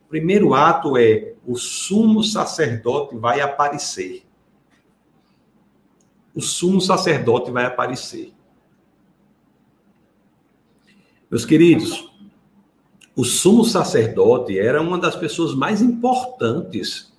[0.05, 4.26] O primeiro ato é o sumo sacerdote vai aparecer.
[6.37, 8.33] O sumo sacerdote vai aparecer.
[11.31, 12.13] Meus queridos,
[13.17, 17.11] o sumo sacerdote era uma das pessoas mais importantes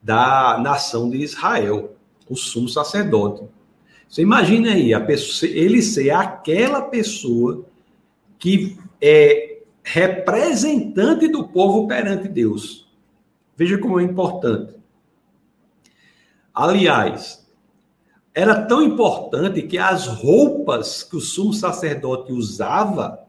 [0.00, 1.96] da nação de Israel,
[2.28, 3.44] o sumo sacerdote.
[4.08, 7.66] Você imagina aí, pessoa, ele ser aquela pessoa
[8.38, 12.88] que é representante do povo perante Deus.
[13.56, 14.74] Veja como é importante.
[16.54, 17.39] Aliás,
[18.34, 23.20] era tão importante que as roupas que o sumo sacerdote usava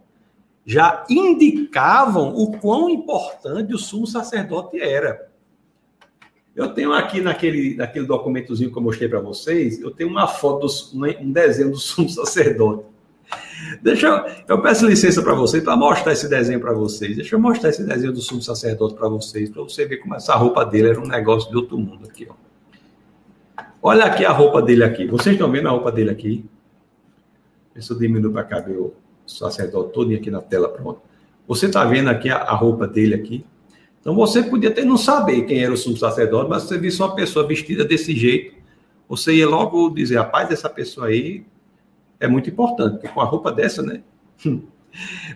[0.66, 5.30] já indicavam o quão importante o sumo sacerdote era.
[6.56, 10.68] Eu tenho aqui naquele, naquele documentozinho que eu mostrei para vocês, eu tenho uma foto,
[10.68, 12.86] do, um desenho do sumo sacerdote.
[13.82, 17.16] Deixa eu, eu peço licença para vocês para mostrar esse desenho para vocês.
[17.16, 20.36] Deixa eu mostrar esse desenho do sumo sacerdote para vocês, para você ver como essa
[20.36, 22.51] roupa dele era um negócio de outro mundo aqui, ó.
[23.84, 25.08] Olha aqui a roupa dele aqui.
[25.08, 26.46] Vocês estão vendo a roupa dele aqui?
[27.74, 28.94] Deixa eu diminuir para cá ver o
[29.26, 31.02] sacerdote todo aqui na tela, pronto.
[31.48, 33.44] Você está vendo aqui a, a, roupa dele aqui?
[34.00, 37.16] Então você podia até não saber quem era o sumo sacerdote, mas você visse uma
[37.16, 38.56] pessoa vestida desse jeito,
[39.10, 41.44] você ia logo dizer, rapaz, essa pessoa aí
[42.20, 44.02] é muito importante, porque com a roupa dessa, né?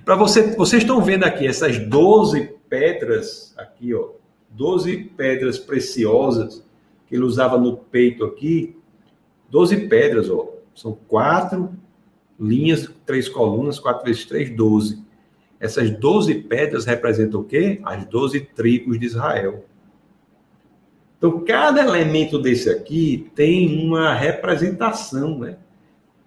[0.05, 4.10] Para você, vocês estão vendo aqui essas 12 pedras aqui, ó,
[4.51, 6.64] 12 pedras preciosas
[7.15, 8.75] ele usava no peito aqui,
[9.49, 11.71] 12 pedras, ó, são quatro
[12.39, 15.04] linhas, três colunas, quatro vezes três, 12.
[15.60, 17.80] Essas 12 pedras representam o quê?
[17.84, 19.65] As 12 tribos de Israel.
[21.17, 25.58] Então, cada elemento desse aqui tem uma representação, né?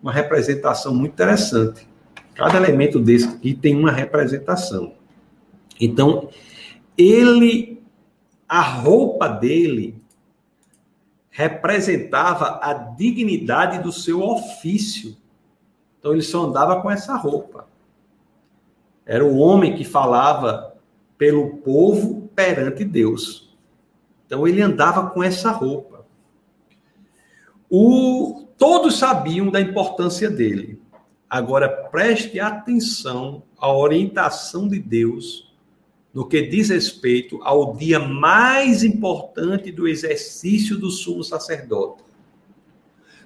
[0.03, 1.87] uma representação muito interessante.
[2.35, 4.94] Cada elemento desse aqui tem uma representação.
[5.81, 6.31] Então,
[6.96, 7.83] ele,
[8.48, 9.97] a roupa dele
[11.38, 15.16] representava a dignidade do seu ofício.
[15.96, 17.68] Então, ele só andava com essa roupa.
[19.07, 20.74] Era o homem que falava
[21.16, 23.57] pelo povo perante Deus.
[24.27, 26.05] Então, ele andava com essa roupa.
[27.70, 30.83] O Todos sabiam da importância dele.
[31.31, 35.47] Agora preste atenção à orientação de Deus
[36.18, 42.02] no que diz respeito ao dia mais importante do exercício do sumo sacerdote.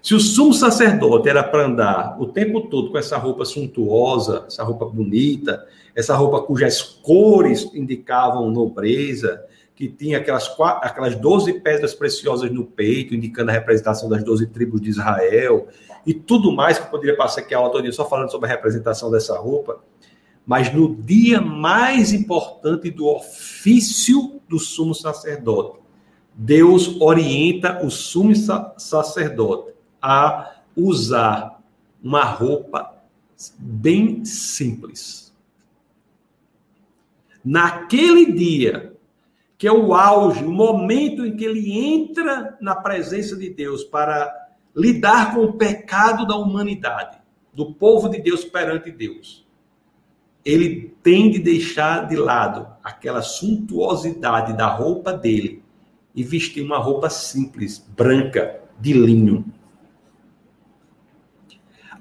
[0.02, 4.62] Se o sumo sacerdote era para andar o tempo todo com essa roupa suntuosa, essa
[4.62, 9.42] roupa bonita, essa roupa cujas cores indicavam nobreza,
[9.74, 14.48] que tinha aquelas, quatro, aquelas 12 pedras preciosas no peito, indicando a representação das 12
[14.48, 15.66] tribos de Israel,
[16.06, 19.34] e tudo mais que poderia passar aqui a autoria só falando sobre a representação dessa
[19.38, 19.80] roupa.
[20.46, 25.78] Mas no dia mais importante do ofício do sumo sacerdote,
[26.34, 28.34] Deus orienta o sumo
[28.76, 31.62] sacerdote a usar
[32.02, 33.02] uma roupa
[33.58, 35.32] bem simples.
[37.44, 38.96] Naquele dia,
[39.58, 44.32] que é o auge, o momento em que ele entra na presença de Deus para
[44.74, 47.18] lidar com o pecado da humanidade,
[47.52, 49.46] do povo de Deus perante Deus.
[50.44, 55.62] Ele tem de deixar de lado aquela suntuosidade da roupa dele
[56.14, 59.44] e vestir uma roupa simples, branca, de linho.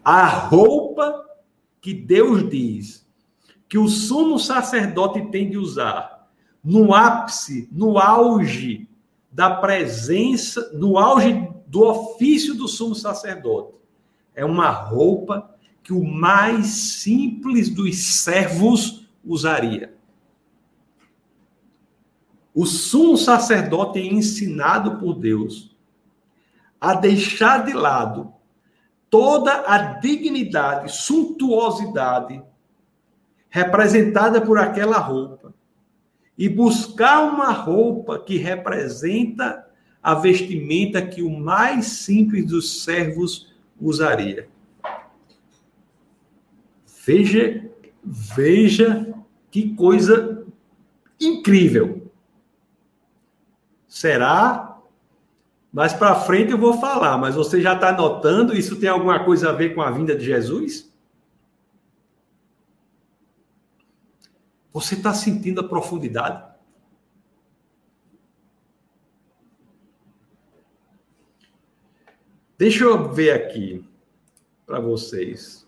[0.03, 1.23] A roupa
[1.79, 3.07] que Deus diz
[3.69, 6.27] que o sumo sacerdote tem de usar
[6.63, 8.87] no ápice, no auge
[9.31, 13.73] da presença, no auge do ofício do sumo sacerdote.
[14.35, 19.93] É uma roupa que o mais simples dos servos usaria.
[22.53, 25.75] o sumo sacerdote é ensinado por Deus
[26.79, 28.33] a deixar de lado
[29.09, 32.41] toda a dignidade, suntuosidade
[33.49, 35.53] representada por aquela roupa
[36.37, 39.67] e buscar uma roupa que representa
[40.01, 44.49] a vestimenta que o mais simples dos servos usaria.
[47.03, 47.67] Veja,
[48.03, 49.11] veja
[49.49, 50.45] que coisa
[51.19, 52.11] incrível.
[53.87, 54.79] Será?
[55.73, 58.55] Mais para frente eu vou falar, mas você já está notando?
[58.55, 60.91] Isso tem alguma coisa a ver com a vinda de Jesus?
[64.71, 66.51] Você está sentindo a profundidade?
[72.57, 73.83] Deixa eu ver aqui
[74.67, 75.60] para vocês.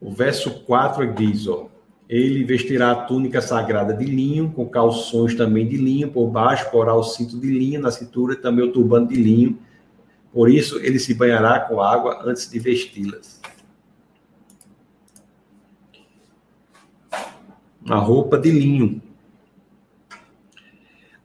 [0.00, 1.68] O verso 4 diz, ó,
[2.08, 6.94] ele vestirá a túnica sagrada de linho, com calções também de linho, por baixo porá
[6.94, 9.58] o cinto de linho, na cintura também o turbante de linho.
[10.32, 13.39] Por isso ele se banhará com água antes de vesti-las.
[17.90, 19.02] Uma roupa de linho.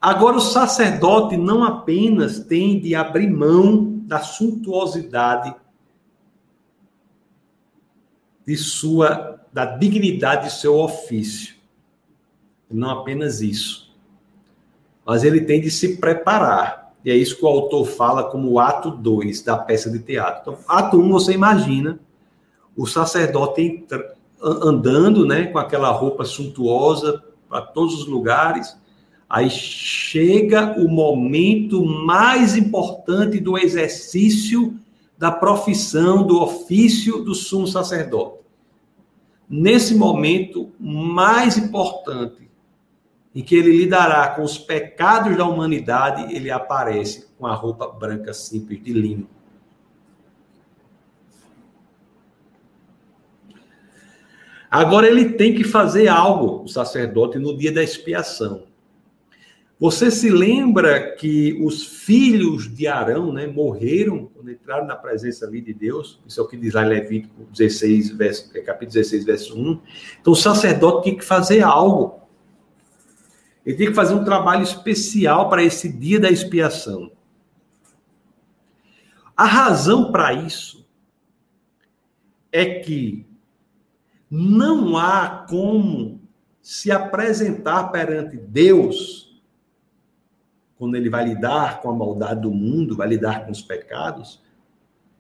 [0.02, 5.54] Agora o sacerdote não apenas tem de abrir mão da suntuosidade
[8.48, 11.54] de sua da dignidade de seu ofício.
[12.70, 13.96] Não apenas isso.
[15.06, 16.94] Mas ele tem de se preparar.
[17.06, 20.54] E é isso que o autor fala como o ato 2 da peça de teatro.
[20.54, 22.00] Então, ato 1, um, você imagina
[22.76, 23.86] o sacerdote
[24.42, 28.78] andando, né, com aquela roupa suntuosa para todos os lugares.
[29.30, 34.78] Aí chega o momento mais importante do exercício
[35.18, 38.40] da profissão, do ofício do sumo sacerdote.
[39.50, 42.50] Nesse momento mais importante,
[43.34, 48.34] em que ele lidará com os pecados da humanidade, ele aparece com a roupa branca
[48.34, 49.28] simples de linho.
[54.76, 58.64] Agora ele tem que fazer algo, o sacerdote, no dia da expiação.
[59.80, 65.62] Você se lembra que os filhos de Arão né, morreram quando entraram na presença ali
[65.62, 66.20] de Deus?
[66.28, 69.82] Isso é o que diz lá em Levítico 16, verso, é capítulo 16, verso 1.
[70.20, 72.20] Então o sacerdote tinha que fazer algo.
[73.66, 77.14] Ele tinha que fazer um trabalho especial para esse dia da expiação.
[79.38, 80.86] A razão para isso
[82.52, 83.26] é que
[84.30, 86.22] não há como
[86.62, 89.26] se apresentar perante Deus
[90.78, 94.42] quando ele vai lidar com a maldade do mundo, vai lidar com os pecados,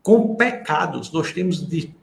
[0.04, 1.96] com pecados, nós temos de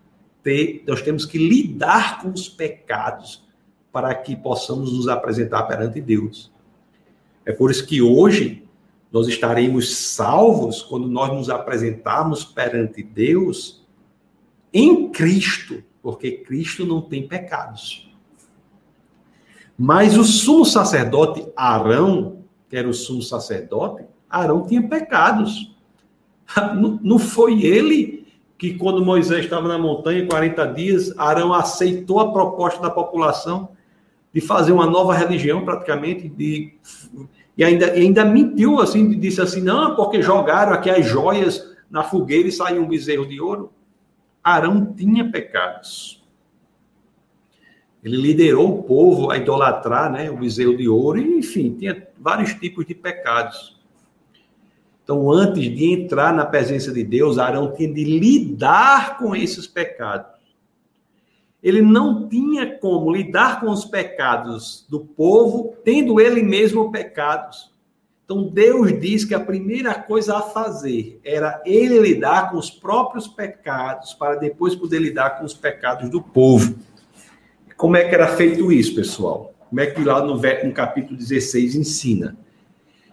[0.43, 3.47] ter, nós temos que lidar com os pecados
[3.93, 6.51] para que possamos nos apresentar perante Deus.
[7.45, 8.67] É por isso que hoje
[9.13, 13.87] nós estaremos salvos quando nós nos apresentarmos perante Deus
[14.73, 18.11] em Cristo, porque Cristo não tem pecados.
[19.79, 25.75] Mas o sumo sacerdote Arão, que era o sumo sacerdote, Arão tinha pecados.
[27.03, 28.27] Não foi ele
[28.59, 33.71] que, quando Moisés estava na montanha, 40 dias, Arão aceitou a proposta da população
[34.33, 36.75] de fazer uma nova religião, praticamente, de,
[37.57, 42.49] e ainda, ainda mentiu assim, disse assim: não, porque jogaram aqui as joias na fogueira
[42.49, 43.71] e saiu um bezerro de ouro.
[44.43, 46.23] Arão tinha pecados.
[48.03, 52.85] Ele liderou o povo a idolatrar né, o bezerro de ouro, enfim, tinha vários tipos
[52.85, 53.81] de pecados.
[55.05, 60.41] Então, antes de entrar na presença de Deus, Arão tinha de lidar com esses pecados.
[61.63, 67.72] Ele não tinha como lidar com os pecados do povo, tendo ele mesmo pecados.
[68.33, 73.29] Então, Deus diz que a primeira coisa a fazer era ele lidar com os próprios
[73.29, 76.77] pecados, para depois poder lidar com os pecados do povo.
[77.77, 79.53] Como é que era feito isso, pessoal?
[79.69, 80.41] Como é que lá no,
[80.73, 82.35] capítulo 16 ensina?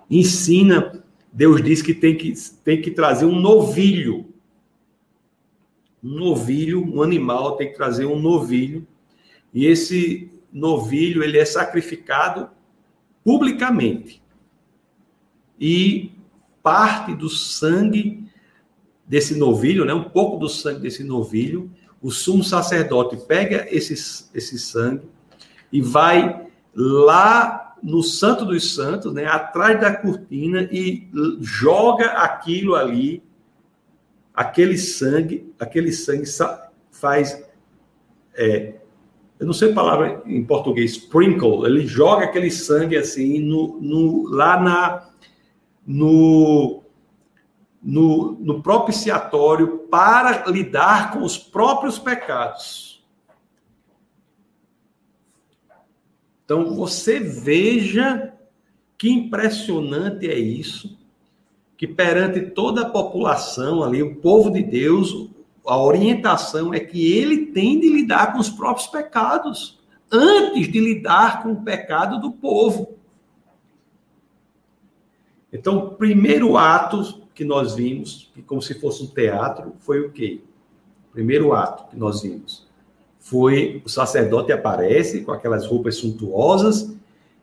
[0.09, 1.03] Ensina,
[1.33, 4.25] Deus diz que tem que, tem que trazer um novilho.
[6.01, 8.87] Um novilho, um animal tem que trazer um novilho.
[9.53, 12.49] E esse novilho, ele é sacrificado
[13.21, 14.21] publicamente.
[15.59, 16.11] E
[16.63, 18.29] parte do sangue
[19.07, 23.93] desse novilho, né, um pouco do sangue desse novilho, o sumo sacerdote pega esse,
[24.33, 25.09] esse sangue
[25.71, 31.07] e vai lá no Santo dos Santos, né, atrás da cortina e
[31.41, 33.23] joga aquilo ali,
[34.33, 36.25] aquele sangue, aquele sangue
[36.91, 37.43] faz,
[38.35, 38.75] é,
[39.39, 44.29] eu não sei a palavra em português, sprinkle, ele joga aquele sangue assim no, no
[44.29, 45.09] lá na
[45.89, 46.83] no,
[47.81, 53.03] no, no propiciatório para lidar com os próprios pecados.
[56.45, 58.31] Então você veja
[58.99, 60.95] que impressionante é isso,
[61.75, 65.31] que perante toda a população ali, o povo de Deus,
[65.65, 69.79] a orientação é que ele tem de lidar com os próprios pecados
[70.11, 72.98] antes de lidar com o pecado do povo.
[75.51, 80.41] Então, o primeiro ato que nós vimos, como se fosse um teatro, foi o quê?
[81.09, 82.69] O primeiro ato que nós vimos
[83.19, 86.95] foi o sacerdote aparece com aquelas roupas suntuosas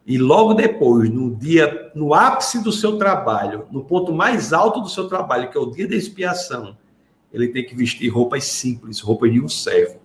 [0.07, 4.89] e logo depois, no dia, no ápice do seu trabalho, no ponto mais alto do
[4.89, 6.77] seu trabalho, que é o dia da expiação,
[7.33, 10.01] ele tem que vestir roupas simples, roupas de um servo.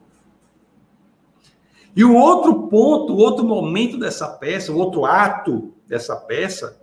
[1.96, 6.81] E o outro ponto, o outro momento dessa peça, o outro ato dessa peça,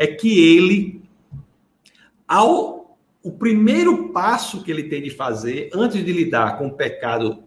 [0.00, 1.02] é que ele,
[2.26, 7.44] ao o primeiro passo que ele tem de fazer antes de lidar com o pecado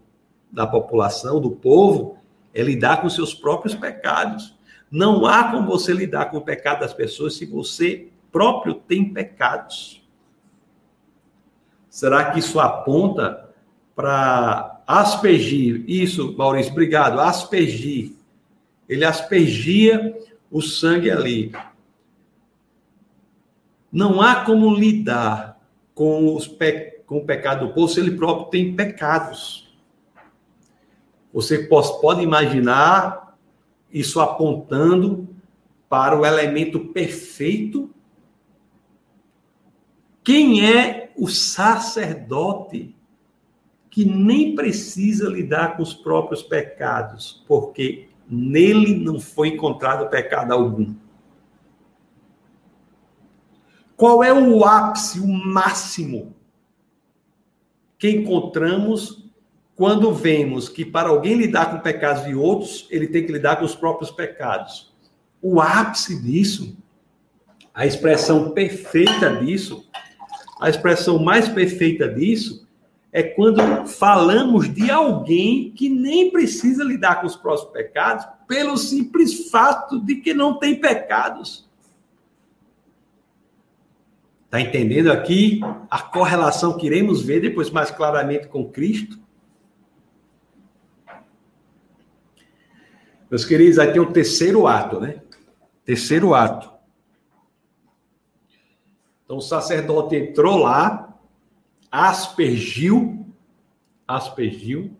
[0.52, 2.16] da população, do povo,
[2.54, 4.56] é lidar com seus próprios pecados.
[4.88, 10.00] Não há como você lidar com o pecado das pessoas se você próprio tem pecados.
[11.90, 13.50] Será que isso aponta
[13.96, 15.82] para aspergir?
[15.88, 17.18] Isso, Maurício, obrigado.
[17.18, 18.12] Aspergir.
[18.88, 20.16] Ele aspergia
[20.48, 21.52] o sangue ali.
[23.94, 25.56] Não há como lidar
[25.94, 27.02] com, os pe...
[27.06, 29.72] com o pecado do povo se ele próprio tem pecados.
[31.32, 33.38] Você pode imaginar
[33.92, 35.28] isso apontando
[35.88, 37.88] para o elemento perfeito.
[40.24, 42.96] Quem é o sacerdote
[43.88, 50.92] que nem precisa lidar com os próprios pecados, porque nele não foi encontrado pecado algum?
[53.96, 56.34] Qual é o ápice, o máximo
[57.98, 59.24] que encontramos
[59.76, 63.64] quando vemos que para alguém lidar com pecados de outros, ele tem que lidar com
[63.64, 64.92] os próprios pecados?
[65.40, 66.76] O ápice disso,
[67.72, 69.88] a expressão perfeita disso,
[70.60, 72.64] a expressão mais perfeita disso
[73.12, 79.50] é quando falamos de alguém que nem precisa lidar com os próprios pecados pelo simples
[79.50, 81.68] fato de que não tem pecados.
[84.54, 85.58] Está entendendo aqui
[85.90, 89.18] a correlação que iremos ver depois mais claramente com Cristo?
[93.28, 95.20] Meus queridos, aí tem o terceiro ato, né?
[95.84, 96.72] Terceiro ato.
[99.24, 101.18] Então o sacerdote entrou lá,
[101.90, 103.26] aspergiu,
[104.06, 104.96] aspergiu,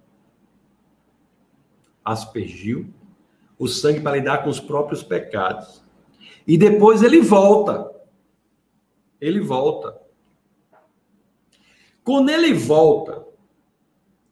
[2.04, 2.92] aspergiu
[3.56, 5.84] o sangue para lidar com os próprios pecados.
[6.44, 7.93] E depois ele volta
[9.26, 9.98] ele volta.
[12.02, 13.26] Quando ele volta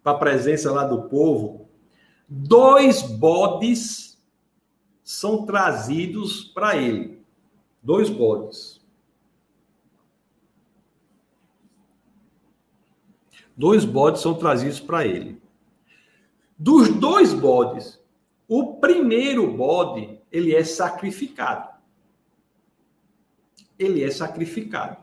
[0.02, 1.70] para a presença lá do povo,
[2.28, 4.22] dois bodes
[5.02, 7.24] são trazidos para ele.
[7.82, 8.82] Dois bodes.
[13.56, 15.40] Dois bodes são trazidos para ele.
[16.58, 17.98] Dos dois bodes,
[18.46, 21.72] o primeiro bode, ele é sacrificado
[23.78, 24.96] ele é sacrificado.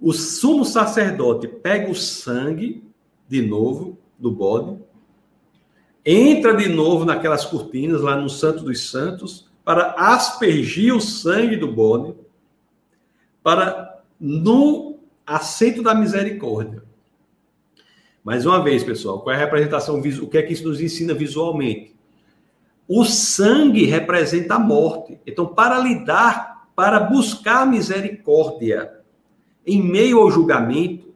[0.00, 2.84] O sumo sacerdote pega o sangue
[3.28, 4.78] de novo do bode,
[6.04, 11.72] entra de novo naquelas cortinas lá no Santo dos Santos para aspergir o sangue do
[11.72, 12.14] bode
[13.42, 16.82] para no assento da misericórdia.
[18.22, 20.26] Mais uma vez, pessoal, qual é a representação visual?
[20.26, 21.94] O que é que isso nos ensina visualmente?
[22.88, 25.18] O sangue representa a morte.
[25.26, 28.92] Então, para lidar para buscar misericórdia
[29.66, 31.14] em meio ao julgamento,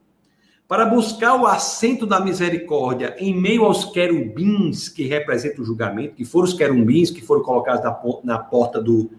[0.66, 6.24] para buscar o assento da misericórdia em meio aos querubins que representam o julgamento, que
[6.24, 9.10] foram os querubins que foram colocados na, na porta do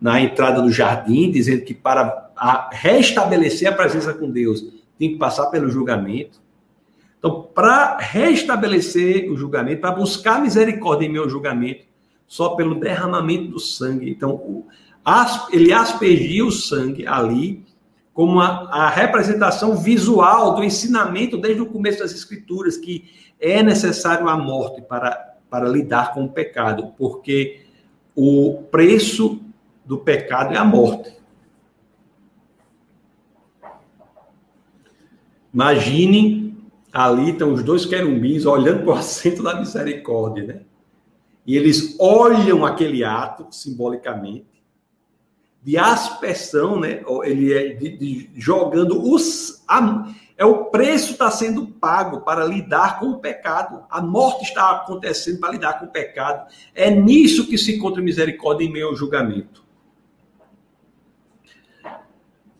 [0.00, 4.60] na entrada do jardim, dizendo que para a, restabelecer a presença com Deus
[4.98, 6.40] tem que passar pelo julgamento.
[7.18, 11.84] Então, para restabelecer o julgamento, para buscar misericórdia em meio ao julgamento,
[12.26, 14.10] só pelo derramamento do sangue.
[14.10, 14.66] Então, o,
[15.52, 17.64] ele aspergia o sangue ali
[18.14, 24.28] como a, a, representação visual do ensinamento desde o começo das escrituras que é necessário
[24.28, 27.64] a morte para, para lidar com o pecado, porque
[28.14, 29.40] o preço
[29.84, 31.16] do pecado é a morte.
[35.52, 36.56] Imaginem,
[36.92, 40.60] ali estão os dois querubins olhando para o assento da misericórdia, né?
[41.46, 44.46] E eles olham aquele ato, simbolicamente,
[45.62, 47.02] de aspersão, né?
[47.24, 49.62] Ele é de, de, jogando os.
[49.68, 53.84] A, é o preço está sendo pago para lidar com o pecado.
[53.88, 56.50] A morte está acontecendo para lidar com o pecado.
[56.74, 59.62] É nisso que se encontra misericórdia em meio ao julgamento.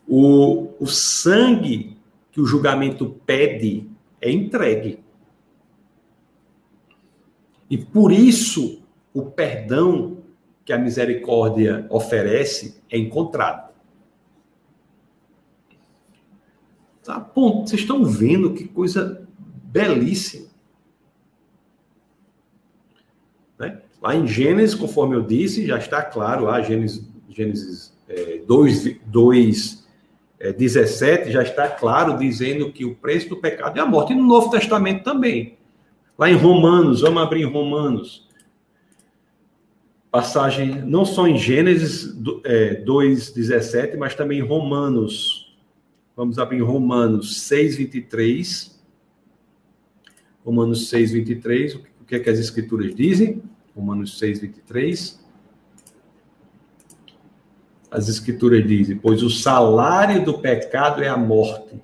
[0.07, 1.97] O, o sangue
[2.31, 3.89] que o julgamento pede
[4.21, 5.03] é entregue.
[7.69, 8.81] E por isso
[9.13, 10.22] o perdão
[10.65, 13.73] que a misericórdia oferece é encontrado.
[17.03, 17.69] Tá, ponto.
[17.69, 20.47] Vocês estão vendo que coisa belíssima.
[23.59, 23.81] Né?
[24.01, 29.83] Lá em Gênesis, conforme eu disse, já está claro lá, Gênesis, Gênesis é, 2, 2
[30.39, 34.13] é, 17 já está claro dizendo que o preço do pecado é a morte.
[34.13, 35.57] E no Novo Testamento também.
[36.17, 38.22] Lá em Romanos, vamos abrir em Romanos.
[40.13, 45.57] Passagem não só em Gênesis é, 2,17, mas também em Romanos.
[46.15, 48.73] Vamos abrir Romanos 6,23.
[50.45, 51.81] Romanos 6,23.
[51.99, 53.41] O que é que as escrituras dizem?
[53.75, 55.23] Romanos 6,23
[57.93, 61.79] as escrituras dizem: Pois o salário do pecado é a morte,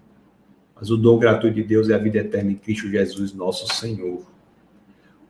[0.75, 4.23] mas o dom gratuito de Deus é a vida eterna em Cristo Jesus, nosso Senhor.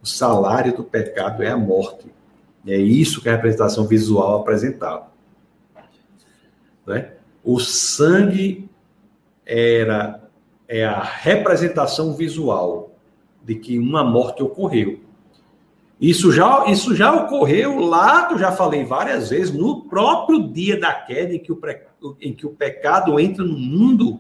[0.02, 2.19] O salário do pecado é a morte.
[2.68, 5.08] É isso que a representação visual apresentava.
[6.86, 7.14] Né?
[7.44, 8.70] O sangue
[9.46, 10.30] era
[10.68, 12.92] é a representação visual
[13.44, 15.00] de que uma morte ocorreu.
[16.00, 20.94] Isso já, isso já ocorreu lá, eu já falei várias vezes, no próprio dia da
[20.94, 21.60] queda, em que o,
[22.22, 24.20] em que o pecado entra no mundo,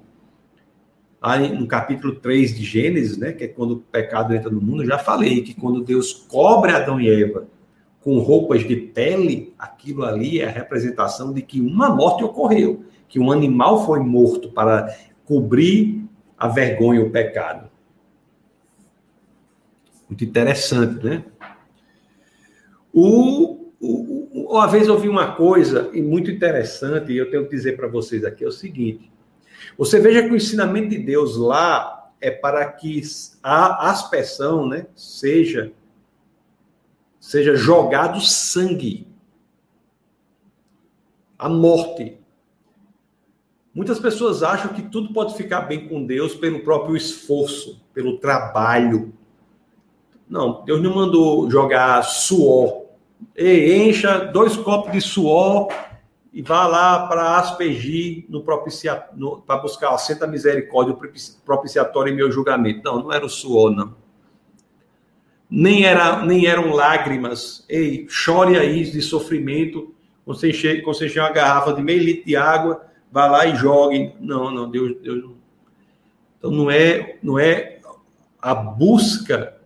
[1.22, 4.82] aí no capítulo 3 de Gênesis, né, que é quando o pecado entra no mundo,
[4.82, 7.48] eu já falei que quando Deus cobre Adão e Eva
[8.02, 13.20] com roupas de pele, aquilo ali é a representação de que uma morte ocorreu, que
[13.20, 14.95] um animal foi morto para
[15.26, 17.70] cobrir a vergonha, o pecado.
[20.08, 21.24] Muito interessante, né?
[22.91, 27.56] O, o, uma vez eu ouvi uma coisa e muito interessante, e eu tenho que
[27.56, 29.12] dizer para vocês aqui: é o seguinte.
[29.78, 33.02] Você veja que o ensinamento de Deus lá é para que
[33.43, 35.72] a aspersão né, seja,
[37.30, 39.07] seja jogado sangue.
[41.38, 42.17] A morte.
[43.73, 49.13] Muitas pessoas acham que tudo pode ficar bem com Deus pelo próprio esforço, pelo trabalho,
[50.30, 52.84] não, Deus não mandou jogar suor.
[53.36, 55.69] Encha dois copos de suor
[56.32, 60.95] e vá lá para aspergir no propiciatório, para buscar a santa misericórdia,
[61.43, 62.82] propiciatório em meu julgamento.
[62.84, 63.95] Não, não era o suor, não.
[65.50, 67.66] Nem, era, nem eram lágrimas.
[67.68, 69.93] Ei, chore aí de sofrimento.
[70.26, 74.14] Você enche, você enche uma garrafa de meio litro de água, vá lá e jogue.
[74.20, 75.32] Não, não, Deus, Deus.
[76.38, 77.80] Então não é, não é
[78.41, 79.58] a busca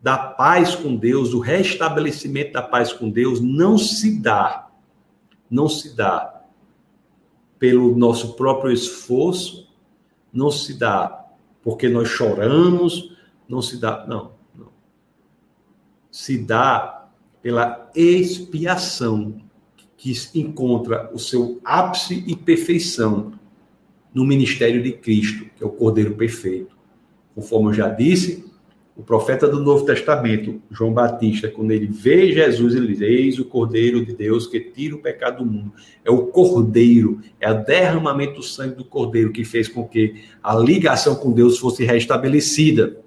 [0.00, 4.68] da paz com Deus, do restabelecimento da paz com Deus, não se dá,
[5.50, 6.42] não se dá
[7.58, 9.68] pelo nosso próprio esforço,
[10.32, 11.26] não se dá
[11.62, 13.16] porque nós choramos,
[13.48, 14.37] não se dá, não, não.
[16.18, 17.08] Se dá
[17.40, 19.36] pela expiação
[19.96, 23.34] que encontra o seu ápice e perfeição
[24.12, 26.76] no ministério de Cristo, que é o Cordeiro perfeito.
[27.36, 28.44] Conforme eu já disse,
[28.96, 33.44] o profeta do Novo Testamento, João Batista, quando ele vê Jesus, ele diz: Eis o
[33.44, 35.72] Cordeiro de Deus que tira o pecado do mundo.
[36.04, 40.56] É o Cordeiro, é o derramamento do sangue do Cordeiro que fez com que a
[40.56, 43.00] ligação com Deus fosse restabelecida.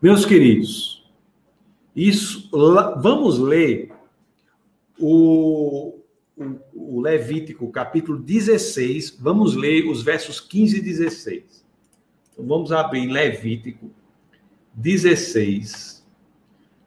[0.00, 0.95] Meus queridos,
[1.96, 3.90] isso, vamos ler
[4.98, 5.98] o,
[6.36, 6.44] o,
[6.74, 11.64] o Levítico, capítulo 16, vamos ler os versos 15 e 16.
[12.32, 13.90] Então, vamos abrir em Levítico
[14.74, 16.06] 16.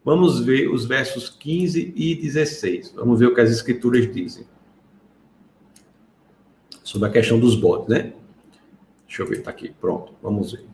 [0.05, 2.93] Vamos ver os versos 15 e 16.
[2.93, 4.45] Vamos ver o que as escrituras dizem.
[6.83, 8.13] Sobre a questão dos bodes, né?
[9.07, 9.73] Deixa eu ver, tá aqui.
[9.81, 10.65] Pronto, vamos ver.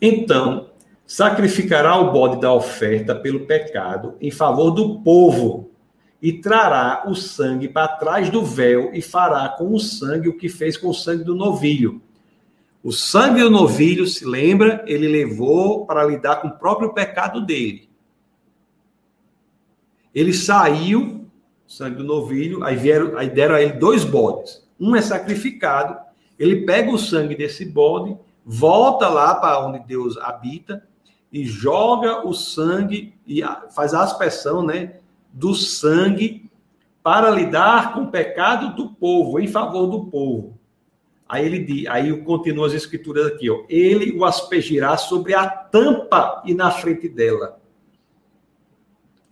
[0.00, 0.70] Então,
[1.06, 5.70] sacrificará o bode da oferta pelo pecado em favor do povo
[6.20, 10.48] e trará o sangue para trás do véu e fará com o sangue o que
[10.48, 12.02] fez com o sangue do novilho
[12.86, 17.90] o sangue do novilho, se lembra, ele levou para lidar com o próprio pecado dele.
[20.14, 21.26] Ele saiu,
[21.66, 24.64] sangue do novilho, aí, vieram, aí deram a ele dois bodes.
[24.78, 25.98] Um é sacrificado,
[26.38, 30.86] ele pega o sangue desse bode, volta lá para onde Deus habita
[31.32, 33.42] e joga o sangue e
[33.74, 34.96] faz a aspersão, né,
[35.32, 36.50] do sangue
[37.02, 40.58] para lidar com o pecado do povo, em favor do povo.
[41.28, 43.64] Aí ele aí continua as escrituras aqui, ó.
[43.68, 47.60] Ele o aspergirá sobre a tampa e na frente dela.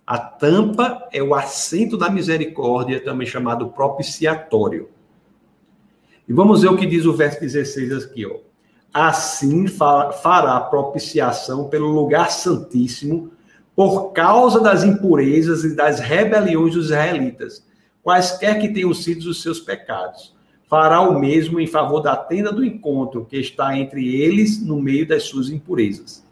[0.07, 4.88] A tampa é o assento da misericórdia, também chamado propiciatório.
[6.28, 8.38] E vamos ver o que diz o verso 16 aqui, ó.
[8.95, 13.32] Assim fará propiciação pelo lugar santíssimo,
[13.74, 17.66] por causa das impurezas e das rebeliões dos israelitas,
[18.05, 20.32] quaisquer que tenham sido os seus pecados.
[20.68, 25.09] Fará o mesmo em favor da tenda do encontro, que está entre eles no meio
[25.09, 26.24] das suas impurezas.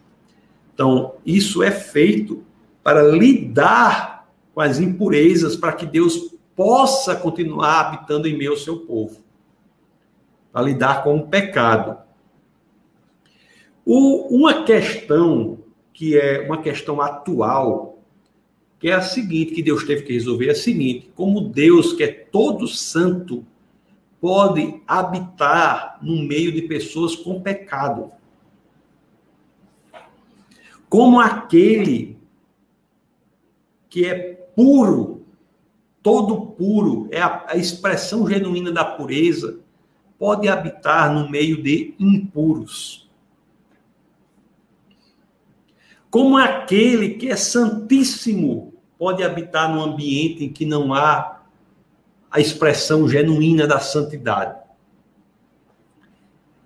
[0.72, 2.44] Então, isso é feito
[2.80, 8.80] para lidar com as impurezas, para que Deus possa continuar habitando em meio ao seu
[8.80, 9.20] povo,
[10.52, 12.01] para lidar com o pecado.
[13.85, 15.59] O, uma questão
[15.93, 17.99] que é uma questão atual,
[18.78, 22.03] que é a seguinte, que Deus teve que resolver, é a seguinte: como Deus, que
[22.03, 23.45] é todo santo,
[24.20, 28.11] pode habitar no meio de pessoas com pecado?
[30.89, 32.18] Como aquele
[33.89, 35.24] que é puro,
[36.03, 39.61] todo puro, é a, a expressão genuína da pureza,
[40.18, 43.01] pode habitar no meio de impuros?
[46.12, 51.40] Como aquele que é santíssimo pode habitar num ambiente em que não há
[52.30, 54.60] a expressão genuína da santidade.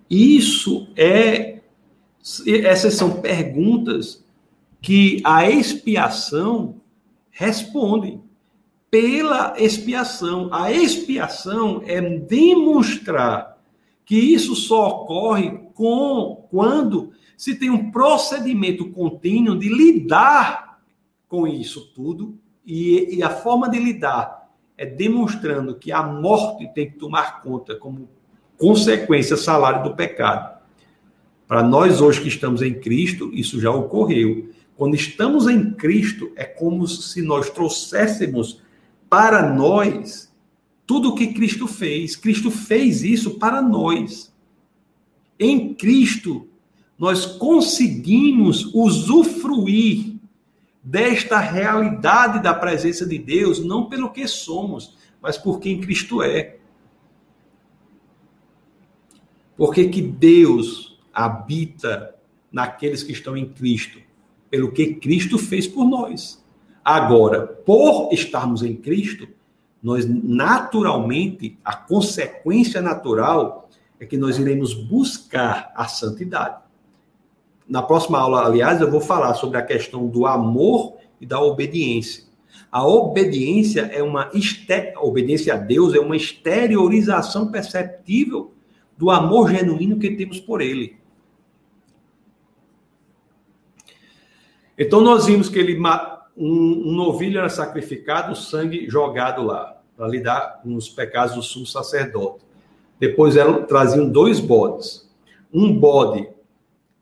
[0.09, 1.61] Isso é
[2.45, 4.21] essas são perguntas
[4.81, 6.81] que a expiação
[7.31, 8.19] responde
[8.91, 10.49] pela expiação.
[10.51, 13.57] A expiação é demonstrar
[14.05, 20.81] que isso só ocorre com quando se tem um procedimento contínuo de lidar
[21.29, 26.89] com isso tudo, e, e a forma de lidar é demonstrando que a morte tem
[26.89, 28.09] que tomar conta como
[28.57, 30.57] consequência salário do pecado.
[31.47, 34.49] Para nós hoje que estamos em Cristo, isso já ocorreu.
[34.75, 38.61] Quando estamos em Cristo, é como se nós trouxéssemos
[39.09, 40.33] para nós
[40.85, 42.15] tudo o que Cristo fez.
[42.15, 44.33] Cristo fez isso para nós.
[45.39, 46.47] Em Cristo,
[46.97, 50.15] nós conseguimos usufruir
[50.83, 56.57] desta realidade da presença de Deus, não pelo que somos, mas por quem Cristo é.
[59.55, 62.15] Porque que Deus habita
[62.51, 63.99] naqueles que estão em Cristo,
[64.49, 66.43] pelo que Cristo fez por nós.
[66.83, 69.27] Agora, por estarmos em Cristo,
[69.83, 73.69] nós naturalmente, a consequência natural
[73.99, 76.66] é que nós iremos buscar a santidade.
[77.67, 82.23] Na próxima aula, aliás, eu vou falar sobre a questão do amor e da obediência.
[82.71, 84.31] A obediência é uma
[84.95, 88.53] a obediência a Deus é uma exteriorização perceptível
[88.97, 90.97] do amor genuíno que temos por ele.
[94.77, 95.77] Então nós vimos que ele
[96.37, 101.41] um, um novilho era sacrificado, o sangue jogado lá para lidar com os pecados do
[101.41, 102.45] sumo sacerdote.
[102.99, 105.09] Depois eram, traziam dois bodes.
[105.51, 106.29] Um bode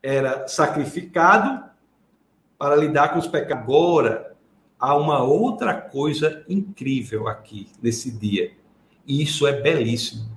[0.06, 1.64] era sacrificado
[2.60, 3.64] para lidar com os pecados.
[3.64, 4.36] Agora,
[4.80, 8.51] há uma outra coisa incrível aqui nesse dia.
[9.08, 10.30] E isso é belíssimo.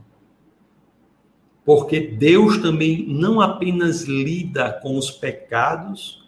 [1.67, 6.27] Porque Deus também não apenas lida com os pecados,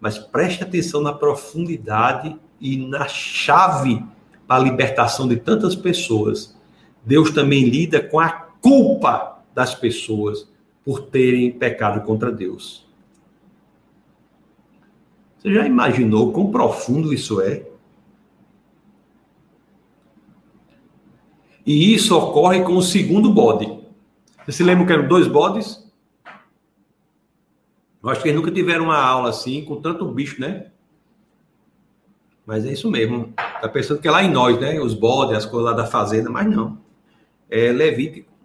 [0.00, 4.04] mas preste atenção na profundidade e na chave
[4.46, 6.56] para a libertação de tantas pessoas.
[7.04, 10.48] Deus também lida com a culpa das pessoas
[10.88, 12.88] por terem pecado contra Deus.
[15.36, 17.68] Você já imaginou quão profundo isso é?
[21.66, 23.66] E isso ocorre com o segundo bode.
[24.46, 25.86] Você se lembra que eram dois bodes?
[28.02, 30.70] Eu acho que eles nunca tiveram uma aula assim, com tanto bicho, né?
[32.46, 33.34] Mas é isso mesmo.
[33.36, 34.80] Tá pensando que é lá em nós, né?
[34.80, 36.78] Os bodes, as coisas lá da fazenda, mas não.
[37.50, 38.37] É Levítico.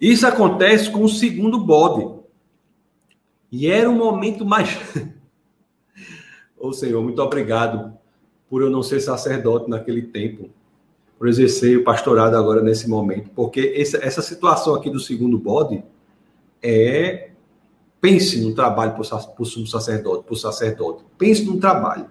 [0.00, 2.18] Isso acontece com o segundo bode.
[3.52, 4.78] E era um momento mais.
[6.58, 7.92] Ô Senhor, muito obrigado
[8.48, 10.50] por eu não ser sacerdote naquele tempo,
[11.18, 15.82] por exercer o pastorado agora nesse momento, porque essa, situação aqui do segundo bode
[16.62, 17.30] é
[18.00, 19.02] Pense no trabalho para
[19.38, 21.04] o sumo sacerdote, o sacerdote.
[21.18, 22.06] Pense no trabalho.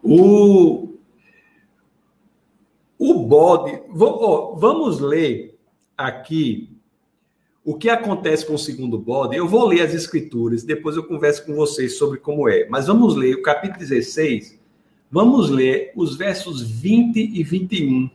[0.00, 0.87] O,
[2.98, 3.80] o bode.
[3.90, 5.58] Vamos ler
[5.96, 6.76] aqui
[7.64, 9.36] o que acontece com o segundo bode.
[9.36, 12.66] Eu vou ler as escrituras, depois eu converso com vocês sobre como é.
[12.68, 14.58] Mas vamos ler o capítulo 16.
[15.10, 18.10] Vamos ler os versos 20 e 21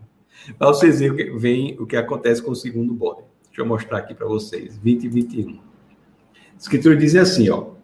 [0.58, 3.22] para vocês verem o que acontece com o segundo bode.
[3.46, 5.50] Deixa eu mostrar aqui para vocês, 20 e 21.
[5.52, 7.74] A escritura diz assim, ó.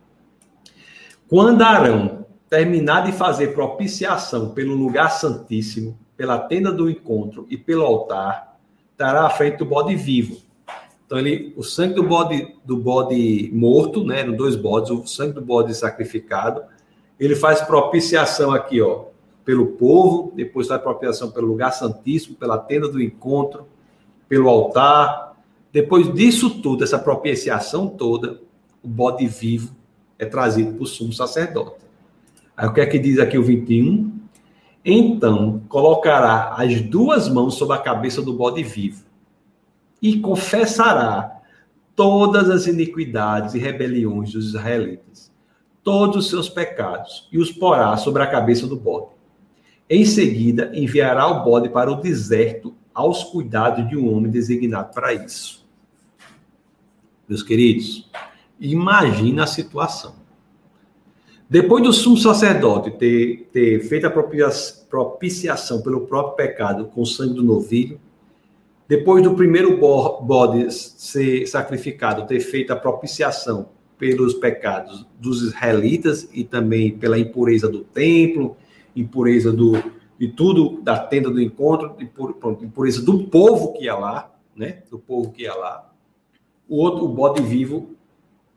[1.29, 7.83] Quando Arão terminar de fazer propiciação pelo lugar santíssimo, pela tenda do encontro e pelo
[7.83, 8.59] altar,
[8.93, 10.37] estará à frente do bode vivo.
[11.07, 15.33] Então, ele, o sangue do bode, do bode morto, né, no dois bodes, o sangue
[15.33, 16.63] do bode sacrificado,
[17.19, 19.07] ele faz propiciação aqui, ó,
[19.47, 23.67] pelo povo, depois faz propiciação pelo lugar santíssimo, pela tenda do encontro,
[24.29, 25.39] pelo altar.
[25.73, 28.43] Depois disso tudo, essa propiciação toda,
[28.83, 29.75] o bode vivo
[30.19, 31.81] é trazido para o sumo sacerdote.
[32.55, 34.20] Aí o que é que diz aqui o 21?
[34.85, 39.05] Então colocará as duas mãos sobre a cabeça do bode vivo
[40.01, 41.41] e confessará
[41.95, 45.31] todas as iniquidades e rebeliões dos israelitas,
[45.85, 49.09] todos os seus pecados, e os porá sobre a cabeça do bode.
[49.89, 55.13] Em seguida, enviará o bode para o deserto aos cuidados de um homem designado para
[55.13, 55.67] isso.
[57.29, 58.09] Meus queridos,
[58.59, 60.20] imagina a situação.
[61.51, 64.11] Depois do sumo sacerdote ter, ter feito a
[64.89, 68.01] propiciação pelo próprio pecado com o sangue do novilho,
[68.87, 76.45] depois do primeiro bode ser sacrificado, ter feito a propiciação pelos pecados dos israelitas e
[76.45, 78.57] também pela impureza do templo,
[78.95, 79.73] impureza do,
[80.21, 81.97] de tudo da tenda do encontro,
[82.63, 84.85] impureza do povo que ia lá, né?
[84.89, 85.93] Do povo que ia lá.
[86.69, 87.97] O outro, o bode vivo,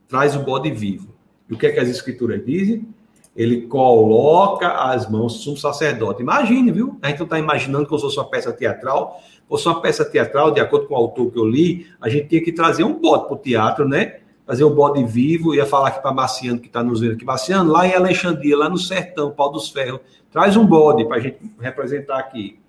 [0.07, 1.12] traz o bode vivo.
[1.49, 2.87] E o que é que as escrituras dizem?
[3.35, 6.21] Ele coloca as mãos um sacerdote.
[6.21, 6.99] Imagine, viu?
[7.01, 9.19] A gente não está imaginando como se fosse uma peça teatral.
[9.49, 12.41] Fosse uma peça teatral, de acordo com o autor que eu li, a gente tinha
[12.41, 14.19] que trazer um bode para o teatro, né?
[14.45, 17.71] fazer o bode vivo, ia falar aqui para Marciano, que está nos vendo aqui, Marciano,
[17.71, 21.37] lá em Alexandria, lá no sertão, Pau dos Ferros, traz um bode para a gente
[21.59, 22.59] representar aqui.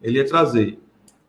[0.00, 0.78] Ele ia trazer.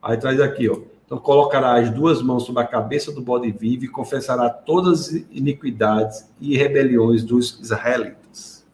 [0.02, 0.78] Aí traz aqui, ó.
[1.16, 5.12] Então colocará as duas mãos sobre a cabeça do bode vivo e confessará todas as
[5.32, 8.66] iniquidades e rebeliões dos israelitas.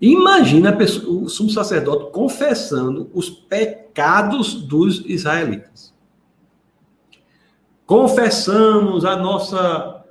[0.00, 0.76] Imagina
[1.06, 5.92] o sumo sacerdote confessando os pecados dos israelitas
[7.92, 10.02] confessamos a nossa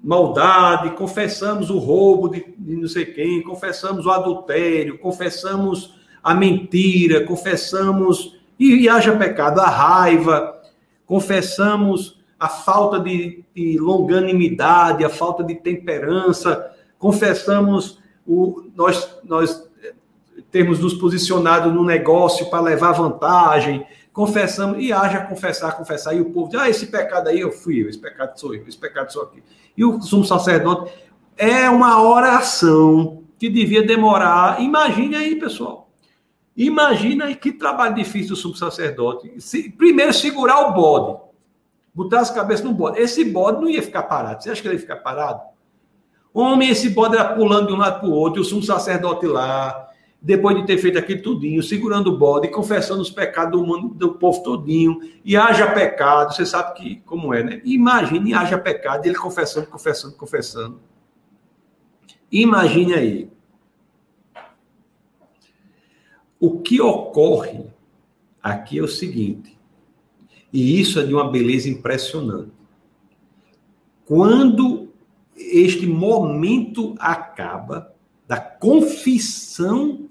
[0.00, 7.24] maldade, confessamos o roubo de, de, não sei quem, confessamos o adultério, confessamos a mentira,
[7.24, 10.60] confessamos e, e haja pecado, a raiva,
[11.06, 19.68] confessamos a falta de, de longanimidade, a falta de temperança, confessamos o nós nós
[20.50, 26.30] temos nos posicionado no negócio para levar vantagem, confessamos, e haja confessar, confessar, e o
[26.30, 29.22] povo diz, ah, esse pecado aí eu fui esse pecado sou eu, esse pecado sou
[29.22, 29.42] aqui.
[29.76, 30.92] E o sumo sacerdote
[31.36, 35.87] é uma oração que devia demorar, imagine aí, pessoal,
[36.66, 41.20] imagina que trabalho difícil do sumo sacerdote, Se, primeiro segurar o bode,
[41.94, 44.74] botar as cabeças no bode, esse bode não ia ficar parado, você acha que ele
[44.74, 45.40] ia ficar parado?
[46.34, 49.26] Homem, esse bode era pulando de um lado para o outro, e o sumo sacerdote
[49.26, 49.88] lá,
[50.20, 54.14] depois de ter feito aquilo tudinho, segurando o bode, confessando os pecados do, mundo, do
[54.14, 57.60] povo todinho, e haja pecado, você sabe que como é, né?
[57.64, 60.80] Imagine haja pecado, ele confessando, confessando, confessando.
[62.30, 63.30] Imagine aí.
[66.40, 67.66] O que ocorre
[68.42, 69.58] aqui é o seguinte,
[70.52, 72.52] e isso é de uma beleza impressionante.
[74.06, 74.88] Quando
[75.36, 77.94] este momento acaba
[78.26, 80.08] da confissão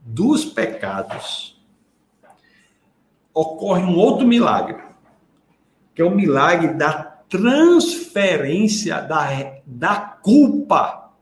[0.00, 1.60] dos pecados,
[3.34, 4.82] ocorre um outro milagre,
[5.94, 6.94] que é o milagre da
[7.28, 11.12] transferência da, da culpa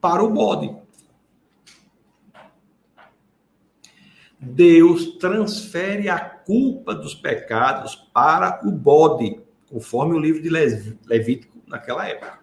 [0.00, 0.83] para o bode.
[4.44, 9.40] Deus transfere a culpa dos pecados para o bode,
[9.70, 12.40] conforme o livro de Levítico naquela época.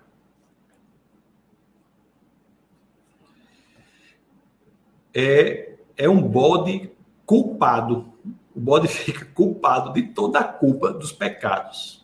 [5.14, 5.72] É
[6.02, 6.89] é um bode
[7.28, 8.12] culpado.
[8.56, 12.02] O bode fica culpado de toda a culpa dos pecados.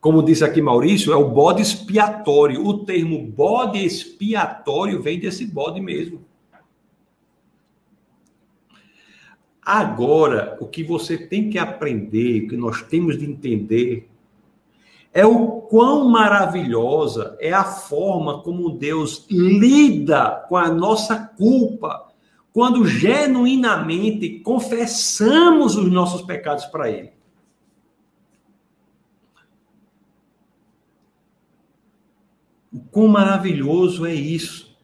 [0.00, 2.66] Como disse aqui Maurício, é o bode expiatório.
[2.66, 6.24] O termo bode expiatório vem desse bode mesmo.
[9.62, 14.08] Agora, o que você tem que aprender, o que nós temos de entender,
[15.12, 22.08] é o quão maravilhosa é a forma como Deus lida com a nossa culpa
[22.52, 27.12] quando genuinamente confessamos os nossos pecados para Ele.
[32.72, 34.76] O quão maravilhoso é isso.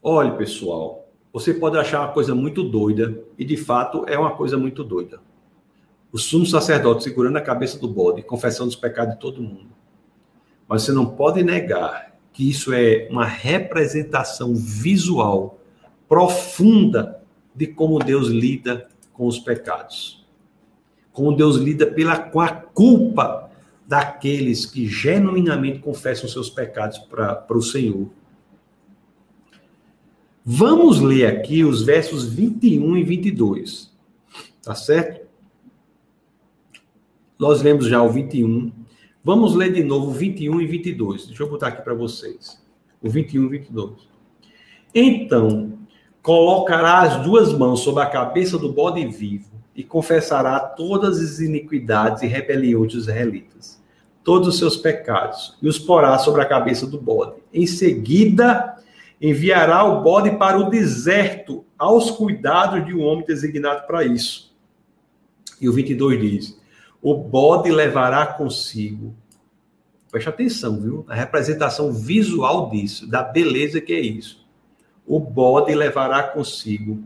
[0.00, 1.05] Olhe, pessoal,
[1.36, 5.20] você pode achar uma coisa muito doida, e de fato é uma coisa muito doida.
[6.10, 9.68] O sumo sacerdote segurando a cabeça do bode, confessando os pecados de todo mundo.
[10.66, 15.58] Mas você não pode negar que isso é uma representação visual
[16.08, 17.20] profunda
[17.54, 20.26] de como Deus lida com os pecados.
[21.12, 23.50] Como Deus lida pela, com a culpa
[23.86, 28.08] daqueles que genuinamente confessam seus pecados para o Senhor.
[30.48, 33.92] Vamos ler aqui os versos 21 e 22.
[34.62, 35.26] Tá certo?
[37.36, 38.70] Nós lemos já o 21.
[39.24, 41.26] Vamos ler de novo o 21 e 22.
[41.26, 42.62] Deixa eu botar aqui para vocês.
[43.02, 43.94] O 21 e 22.
[44.94, 45.72] Então,
[46.22, 52.22] colocará as duas mãos sobre a cabeça do bode vivo e confessará todas as iniquidades
[52.22, 53.82] e rebeliões dos israelitas,
[54.22, 57.34] todos os seus pecados, e os porá sobre a cabeça do bode.
[57.52, 58.76] Em seguida,
[59.20, 64.54] enviará o bode para o deserto, aos cuidados de um homem designado para isso.
[65.60, 66.60] E o 22 diz:
[67.00, 69.14] O bode levará consigo.
[70.10, 71.04] Preste atenção, viu?
[71.08, 74.46] A representação visual disso, da beleza que é isso.
[75.06, 77.04] O bode levará consigo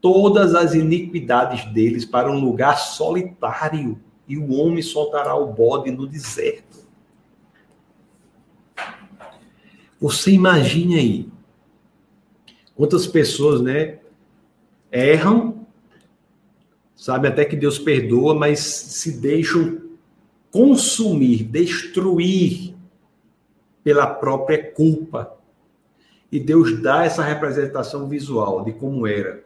[0.00, 6.06] todas as iniquidades deles para um lugar solitário, e o homem soltará o bode no
[6.06, 6.80] deserto.
[10.00, 11.29] Você imagine aí
[12.80, 13.98] quantas pessoas, né,
[14.90, 15.66] erram,
[16.96, 19.82] sabe até que Deus perdoa, mas se deixam
[20.50, 22.74] consumir, destruir
[23.84, 25.36] pela própria culpa.
[26.32, 29.42] E Deus dá essa representação visual de como era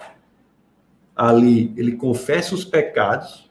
[1.17, 3.51] ali ele confessa os pecados,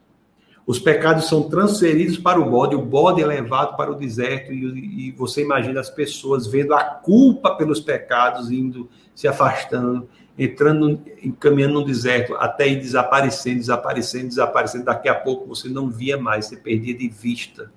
[0.65, 5.09] os pecados são transferidos para o bode, o bode é levado para o deserto e,
[5.09, 11.01] e, você imagina as pessoas vendo a culpa pelos pecados indo se afastando, entrando,
[11.39, 14.85] caminhando no deserto até ir desaparecendo, desaparecendo, desaparecendo.
[14.85, 17.71] Daqui a pouco você não via mais, você perdia de vista.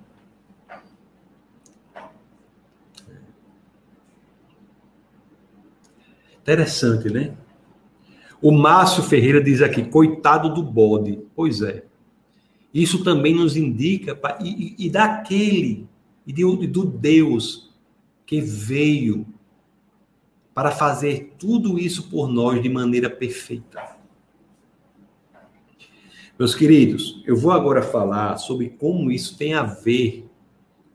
[6.41, 7.35] Interessante, né?
[8.41, 11.19] O Márcio Ferreira diz aqui, coitado do bode.
[11.35, 11.83] Pois é.
[12.73, 15.87] Isso também nos indica, e, e daquele,
[16.25, 17.73] e do Deus
[18.25, 19.25] que veio
[20.57, 23.95] para fazer tudo isso por nós de maneira perfeita.
[26.39, 30.27] Meus queridos, eu vou agora falar sobre como isso tem a ver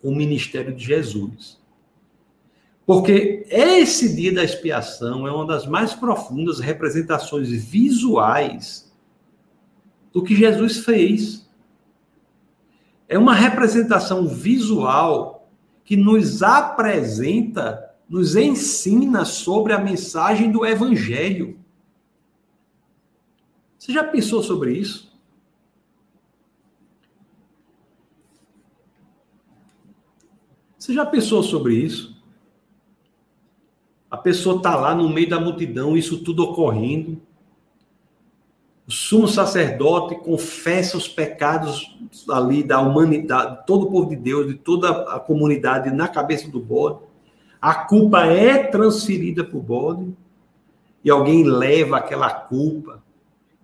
[0.00, 1.62] com o ministério de Jesus.
[2.84, 8.92] Porque esse dia da expiação é uma das mais profundas representações visuais
[10.12, 11.48] do que Jesus fez.
[13.08, 15.48] É uma representação visual
[15.84, 17.81] que nos apresenta,
[18.12, 21.58] nos ensina sobre a mensagem do evangelho.
[23.78, 25.10] Você já pensou sobre isso?
[30.78, 32.22] Você já pensou sobre isso?
[34.10, 37.18] A pessoa está lá no meio da multidão, isso tudo ocorrendo.
[38.86, 41.96] O sumo sacerdote confessa os pecados
[42.28, 46.60] ali da humanidade, todo o povo de Deus, de toda a comunidade na cabeça do
[46.60, 47.10] bode.
[47.62, 50.16] A culpa é transferida para o bode
[51.04, 53.00] e alguém leva aquela culpa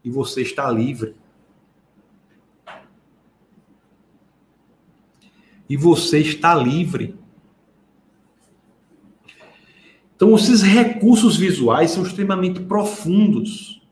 [0.05, 1.17] e você está livre.
[5.69, 7.19] E você está livre.
[10.15, 13.83] Então, esses recursos visuais são extremamente profundos.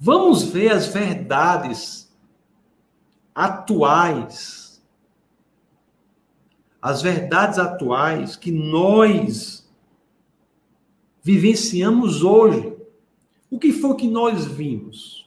[0.00, 2.12] Vamos ver as verdades
[3.32, 4.65] atuais.
[6.80, 9.66] As verdades atuais que nós
[11.22, 12.72] vivenciamos hoje.
[13.50, 15.26] O que foi que nós vimos?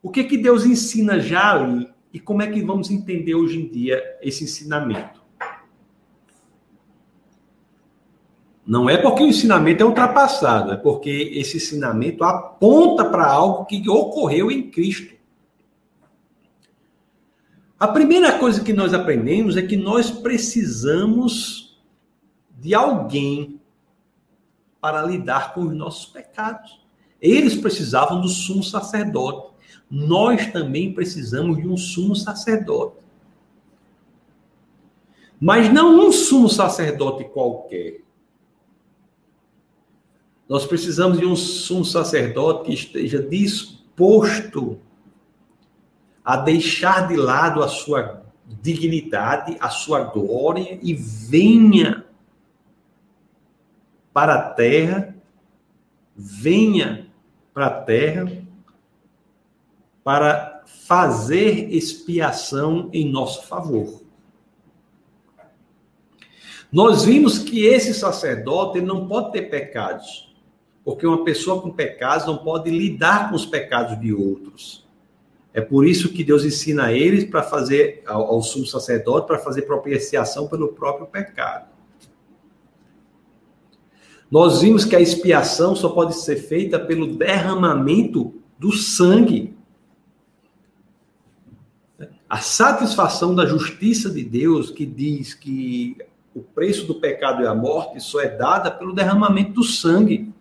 [0.00, 3.68] O que que Deus ensina já ali e como é que vamos entender hoje em
[3.68, 5.20] dia esse ensinamento?
[8.64, 13.88] Não é porque o ensinamento é ultrapassado, é porque esse ensinamento aponta para algo que
[13.88, 15.14] ocorreu em Cristo.
[17.82, 21.76] A primeira coisa que nós aprendemos é que nós precisamos
[22.60, 23.60] de alguém
[24.80, 26.80] para lidar com os nossos pecados.
[27.20, 29.52] Eles precisavam do sumo sacerdote.
[29.90, 32.98] Nós também precisamos de um sumo sacerdote.
[35.40, 38.02] Mas não um sumo sacerdote qualquer.
[40.48, 44.78] Nós precisamos de um sumo sacerdote que esteja disposto
[46.24, 48.22] a deixar de lado a sua
[48.60, 52.04] dignidade, a sua glória e venha
[54.12, 55.14] para a terra,
[56.14, 57.06] venha
[57.52, 58.42] para a terra
[60.04, 64.02] para fazer expiação em nosso favor.
[66.70, 70.34] Nós vimos que esse sacerdote não pode ter pecados,
[70.84, 74.81] porque uma pessoa com pecados não pode lidar com os pecados de outros.
[75.54, 79.38] É por isso que Deus ensina a eles para fazer, ao, ao sumo sacerdote, para
[79.38, 81.70] fazer propiciação pelo próprio pecado.
[84.30, 89.54] Nós vimos que a expiação só pode ser feita pelo derramamento do sangue.
[92.26, 95.98] A satisfação da justiça de Deus, que diz que
[96.34, 100.31] o preço do pecado é a morte, só é dada pelo derramamento do sangue.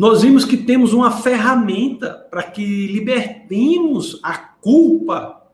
[0.00, 5.46] Nós vimos que temos uma ferramenta para que libertemos a culpa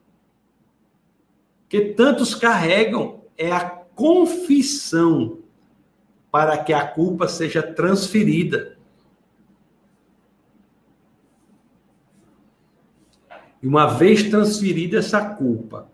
[1.69, 5.41] que tantos carregam, é a confissão
[6.31, 8.79] para que a culpa seja transferida.
[13.61, 15.91] E uma vez transferida essa culpa,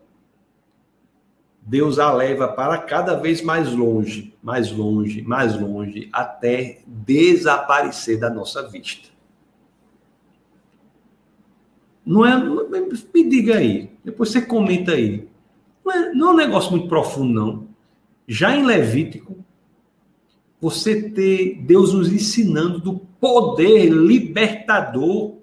[1.65, 8.29] Deus a leva para cada vez mais longe, mais longe, mais longe, até desaparecer da
[8.29, 9.09] nossa vista.
[12.05, 12.37] Não é.
[13.15, 15.29] Me diga aí, depois você comenta aí.
[15.85, 17.69] Não é, não é um negócio muito profundo, não.
[18.27, 19.37] Já em Levítico,
[20.61, 25.37] você ter Deus nos ensinando do poder libertador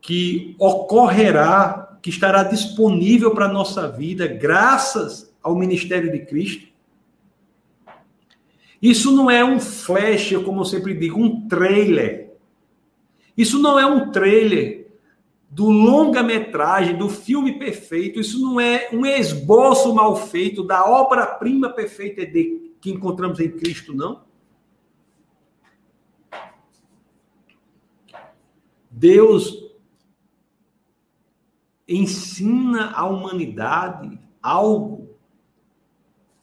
[0.00, 6.66] que ocorrerá, que estará disponível para a nossa vida, graças ao ministério de Cristo.
[8.82, 12.32] Isso não é um flash, como eu sempre digo, um trailer.
[13.38, 14.88] Isso não é um trailer
[15.48, 18.18] do longa-metragem, do filme perfeito.
[18.18, 23.94] Isso não é um esboço mal feito da obra-prima perfeita de que encontramos em Cristo,
[23.94, 24.24] não?
[28.90, 29.61] Deus
[31.88, 35.16] ensina à humanidade algo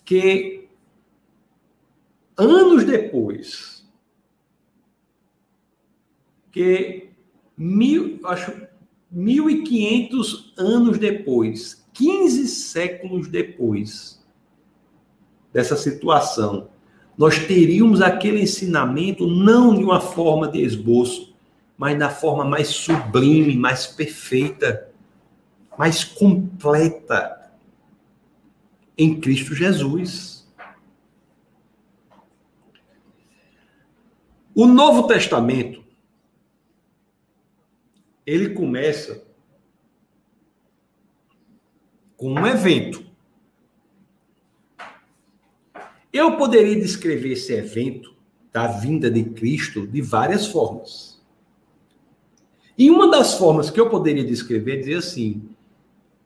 [0.06, 0.68] que
[2.38, 3.88] anos depois,
[6.52, 7.10] que
[7.58, 8.54] mil, acho,
[9.12, 14.24] 1500 anos depois, 15 séculos depois,
[15.52, 16.70] dessa situação,
[17.18, 21.36] nós teríamos aquele ensinamento não de uma forma de esboço,
[21.78, 24.89] mas da forma mais sublime, mais perfeita,
[25.80, 27.54] mais completa
[28.98, 30.46] em Cristo Jesus.
[34.54, 35.82] O Novo Testamento
[38.26, 39.24] ele começa
[42.18, 43.08] com um evento
[46.12, 48.14] Eu poderia descrever esse evento
[48.52, 51.22] da vinda de Cristo de várias formas.
[52.78, 55.56] E uma das formas que eu poderia descrever é dizer assim: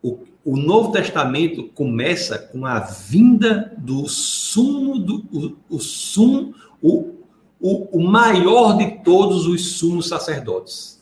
[0.03, 7.15] o, o Novo Testamento começa com a vinda do sumo, do, o, o sumo, o,
[7.59, 11.01] o, o maior de todos os sumos sacerdotes.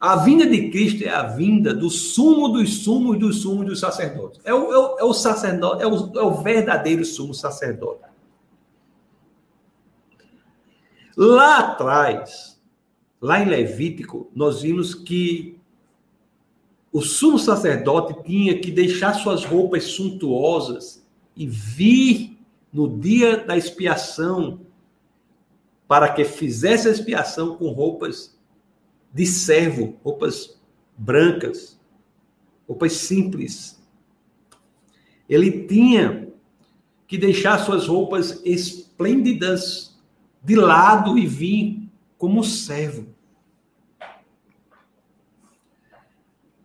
[0.00, 4.40] A vinda de Cristo é a vinda do sumo dos sumos dos sumos dos sacerdotes.
[4.44, 8.06] É o, é o, é o sacerdote, é o, é o verdadeiro sumo sacerdote.
[11.16, 12.60] Lá atrás,
[13.20, 15.55] lá em Levítico, nós vimos que
[16.96, 22.38] o sumo sacerdote tinha que deixar suas roupas suntuosas e vir
[22.72, 24.62] no dia da expiação
[25.86, 28.34] para que fizesse a expiação com roupas
[29.12, 30.58] de servo, roupas
[30.96, 31.78] brancas,
[32.66, 33.78] roupas simples.
[35.28, 36.32] Ele tinha
[37.06, 40.00] que deixar suas roupas esplêndidas
[40.42, 43.06] de lado e vir como servo.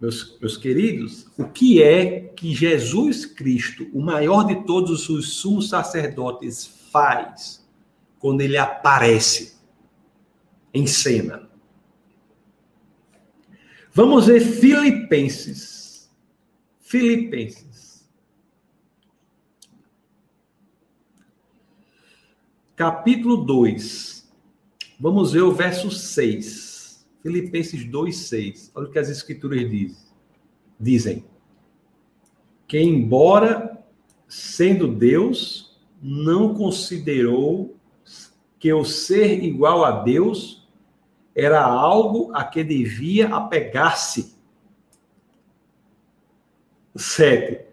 [0.01, 5.69] Meus, meus queridos, o que é que Jesus Cristo, o maior de todos os sumos
[5.69, 7.63] sacerdotes, faz
[8.17, 9.57] quando ele aparece
[10.73, 11.47] em cena?
[13.93, 16.09] Vamos ver Filipenses.
[16.79, 17.71] Filipenses.
[22.81, 24.27] capítulo 2.
[24.99, 26.70] Vamos ver o verso 6.
[27.21, 28.71] Filipenses 2, 6.
[28.73, 30.13] Olha o que as escrituras diz,
[30.79, 31.25] dizem.
[32.67, 33.83] Que embora
[34.27, 37.75] sendo Deus, não considerou
[38.57, 40.67] que o ser igual a Deus
[41.35, 44.35] era algo a que devia apegar-se.
[46.95, 47.65] Sete.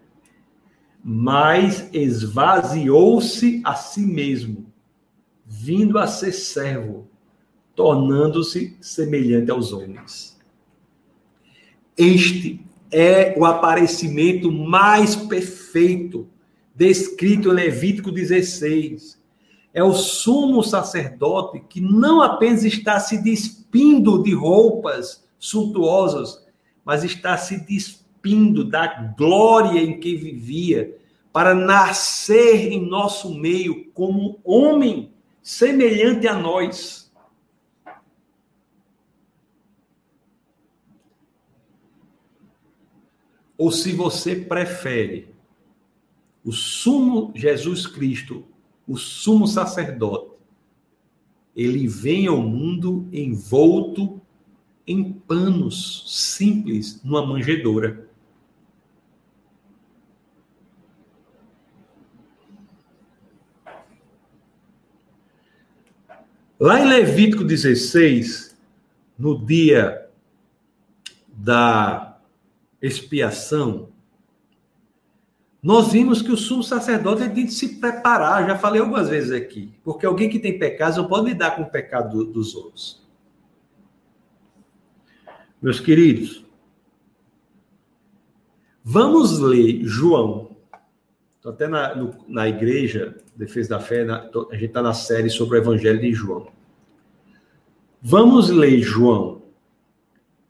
[1.03, 4.71] Mas esvaziou-se a si mesmo,
[5.45, 7.08] vindo a ser servo,
[7.79, 10.37] tornando-se semelhante aos homens.
[11.95, 12.59] Este
[12.91, 16.27] é o aparecimento mais perfeito
[16.75, 19.17] descrito em Levítico 16.
[19.73, 26.45] É o sumo sacerdote que não apenas está se despindo de roupas suntuosas,
[26.83, 30.97] mas está se despindo da glória em que vivia,
[31.31, 37.08] para nascer em nosso meio como homem semelhante a nós.
[43.59, 45.27] Ou se você prefere,
[46.45, 48.45] o sumo Jesus Cristo,
[48.87, 50.31] o sumo sacerdote,
[51.53, 54.21] ele vem ao mundo envolto
[54.87, 58.07] em panos simples numa manjedoura.
[66.57, 68.57] Lá em Levítico 16,
[69.17, 70.09] no dia
[71.27, 72.08] da
[72.81, 73.89] expiação,
[75.61, 79.73] nós vimos que o sumo sacerdote tem que se preparar, já falei algumas vezes aqui,
[79.83, 83.05] porque alguém que tem pecados não pode lidar com o pecado dos outros.
[85.61, 86.45] Meus queridos,
[88.81, 90.55] vamos ler João.
[91.35, 95.29] Estou até na, no, na igreja, Defesa da Fé, na, a gente está na série
[95.29, 96.47] sobre o Evangelho de João.
[98.01, 99.41] Vamos ler João,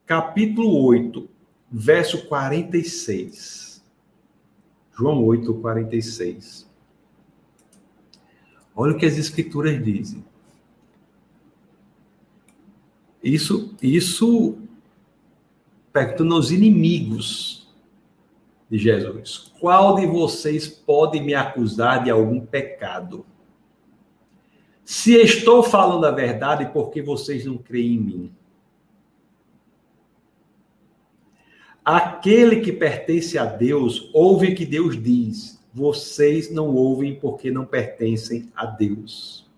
[0.06, 1.28] capítulo 8,
[1.72, 3.84] verso 46.
[4.98, 6.70] João 8, 46.
[8.76, 10.24] Olha o que as escrituras dizem.
[13.22, 14.58] Isso, isso
[15.92, 17.68] perguntando aos inimigos
[18.70, 23.26] de Jesus: Qual de vocês pode me acusar de algum pecado?
[24.86, 28.32] Se estou falando a verdade, porque vocês não creem em mim?
[31.92, 35.60] Aquele que pertence a Deus ouve o que Deus diz.
[35.74, 39.50] Vocês não ouvem porque não pertencem a Deus.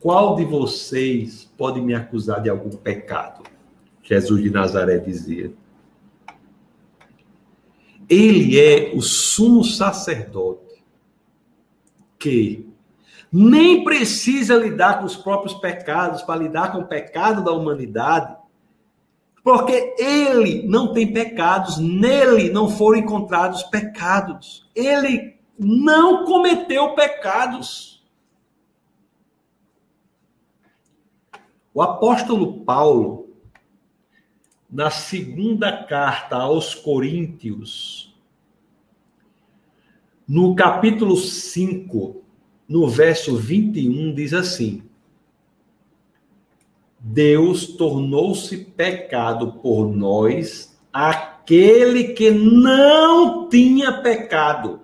[0.00, 3.44] Qual de vocês pode me acusar de algum pecado?
[4.02, 5.54] Jesus de Nazaré dizia.
[8.08, 10.82] Ele é o sumo sacerdote
[12.18, 12.71] que
[13.32, 18.36] nem precisa lidar com os próprios pecados para lidar com o pecado da humanidade,
[19.42, 24.70] porque ele não tem pecados, nele não foram encontrados pecados.
[24.74, 28.04] Ele não cometeu pecados.
[31.74, 33.30] O apóstolo Paulo,
[34.70, 38.14] na segunda carta aos Coríntios,
[40.28, 42.21] no capítulo 5,
[42.72, 44.82] no verso 21, diz assim:
[46.98, 54.80] Deus tornou-se pecado por nós, aquele que não tinha pecado,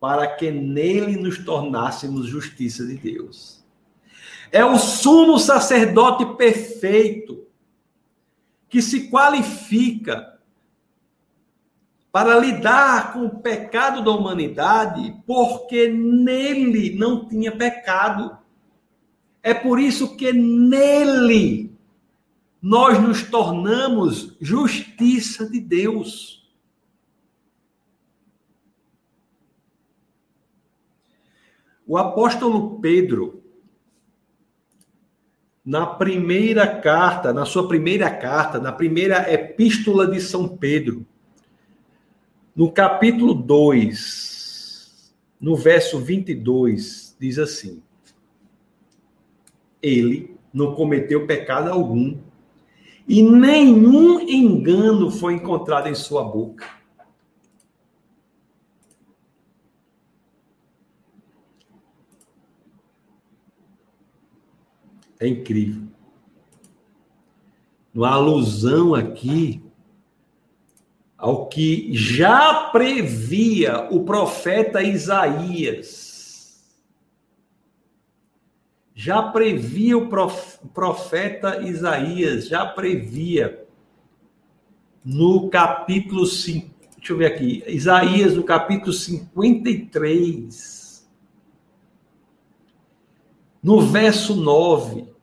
[0.00, 3.64] para que nele nos tornássemos justiça de Deus.
[4.50, 7.46] É o sumo sacerdote perfeito
[8.68, 10.33] que se qualifica
[12.14, 18.38] para lidar com o pecado da humanidade, porque nele não tinha pecado.
[19.42, 21.76] É por isso que nele
[22.62, 26.48] nós nos tornamos justiça de Deus.
[31.84, 33.42] O apóstolo Pedro,
[35.64, 41.04] na primeira carta, na sua primeira carta, na primeira epístola de São Pedro,
[42.54, 47.82] no capítulo 2, no verso 22, diz assim:
[49.82, 52.16] Ele não cometeu pecado algum,
[53.08, 56.64] e nenhum engano foi encontrado em sua boca.
[65.18, 65.82] É incrível.
[67.94, 69.63] Uma alusão aqui
[71.24, 76.62] ao que já previa o profeta Isaías.
[78.94, 80.10] Já previa o
[80.74, 83.66] profeta Isaías, já previa
[85.02, 86.68] no capítulo 5,
[86.98, 91.08] deixa eu ver aqui, Isaías no capítulo 53,
[93.62, 95.13] no verso 9.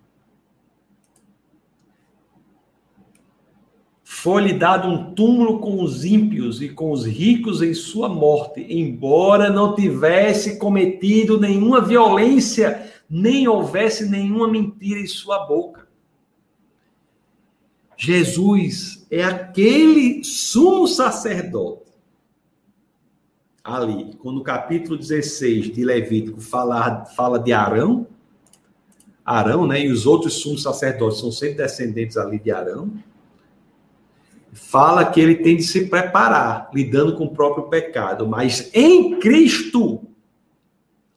[4.21, 9.49] Foi-lhe dado um túmulo com os ímpios e com os ricos em sua morte, embora
[9.49, 15.87] não tivesse cometido nenhuma violência, nem houvesse nenhuma mentira em sua boca.
[17.97, 21.91] Jesus é aquele sumo sacerdote.
[23.63, 28.05] Ali, quando o capítulo 16 de Levítico fala, fala de Arão,
[29.25, 32.93] Arão, né, e os outros sumos sacerdotes são sempre descendentes ali de Arão
[34.53, 38.27] fala que ele tem de se preparar, lidando com o próprio pecado.
[38.27, 40.01] Mas em Cristo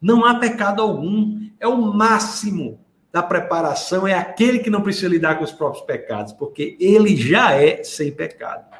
[0.00, 1.42] não há pecado algum.
[1.58, 2.78] É o máximo
[3.12, 7.52] da preparação, é aquele que não precisa lidar com os próprios pecados, porque ele já
[7.52, 8.74] é sem pecado.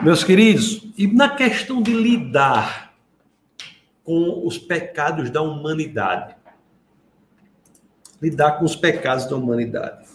[0.00, 2.94] Meus queridos, e na questão de lidar
[4.04, 6.35] com os pecados da humanidade,
[8.20, 10.06] lidar com os pecados da humanidade.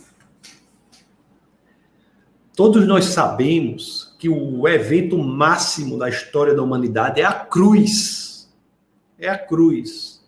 [2.55, 8.51] Todos nós sabemos que o evento máximo da história da humanidade é a cruz.
[9.17, 10.23] É a cruz.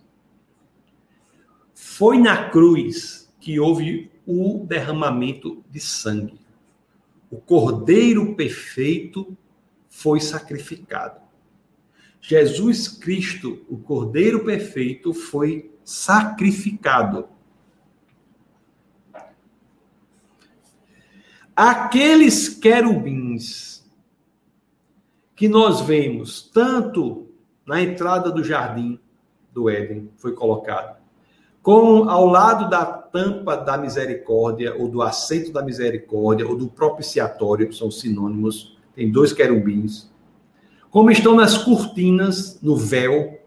[1.74, 6.40] Foi na cruz que houve o derramamento de sangue.
[7.30, 9.38] O Cordeiro perfeito
[9.90, 11.22] foi sacrificado.
[12.22, 17.28] Jesus Cristo, o Cordeiro perfeito, foi sacrificado.
[21.56, 23.84] Aqueles querubins
[25.36, 27.28] que nós vemos tanto
[27.66, 29.00] na entrada do jardim
[29.54, 30.98] do Éden, foi colocado,
[31.62, 37.70] como ao lado da tampa da misericórdia, ou do assento da misericórdia, ou do propiciatório,
[37.70, 40.12] que são sinônimos, tem dois querubins,
[40.90, 43.40] como estão nas cortinas, no véu.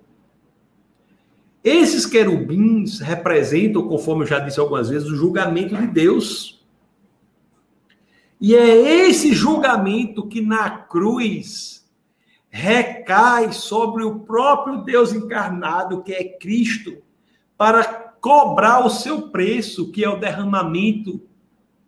[1.62, 6.55] Esses querubins representam, conforme eu já disse algumas vezes, o julgamento de Deus
[8.40, 11.86] e é esse julgamento que na cruz
[12.50, 17.02] recai sobre o próprio Deus encarnado, que é Cristo,
[17.56, 17.84] para
[18.20, 21.20] cobrar o seu preço, que é o derramamento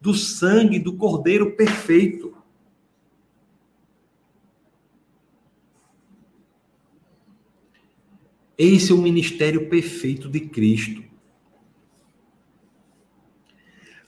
[0.00, 2.36] do sangue do Cordeiro perfeito.
[8.56, 11.04] Esse é o ministério perfeito de Cristo.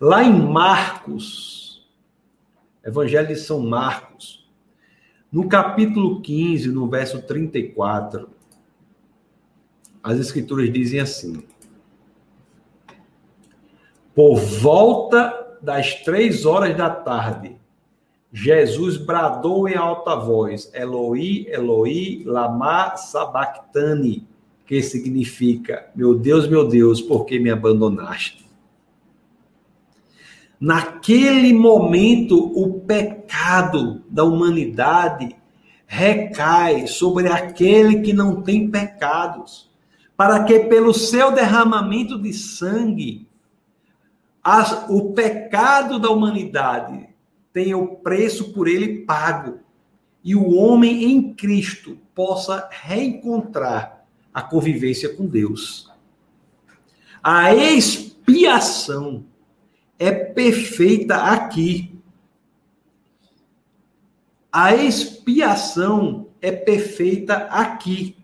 [0.00, 1.59] Lá em Marcos,
[2.84, 4.48] Evangelho de São Marcos,
[5.30, 8.28] no capítulo 15, no verso 34,
[10.02, 11.44] as escrituras dizem assim:
[14.14, 17.56] Por volta das três horas da tarde,
[18.32, 24.26] Jesus bradou em alta voz: Eloi, Eloi, lama sabachthani,
[24.64, 28.49] que significa: Meu Deus, meu Deus, por que me abandonaste?
[30.60, 35.34] Naquele momento, o pecado da humanidade
[35.86, 39.70] recai sobre aquele que não tem pecados,
[40.14, 43.26] para que pelo seu derramamento de sangue,
[44.44, 47.08] as, o pecado da humanidade
[47.54, 49.60] tenha o preço por ele pago
[50.22, 55.90] e o homem em Cristo possa reencontrar a convivência com Deus.
[57.22, 59.24] A expiação
[60.00, 61.94] é perfeita aqui.
[64.50, 68.16] A expiação é perfeita aqui.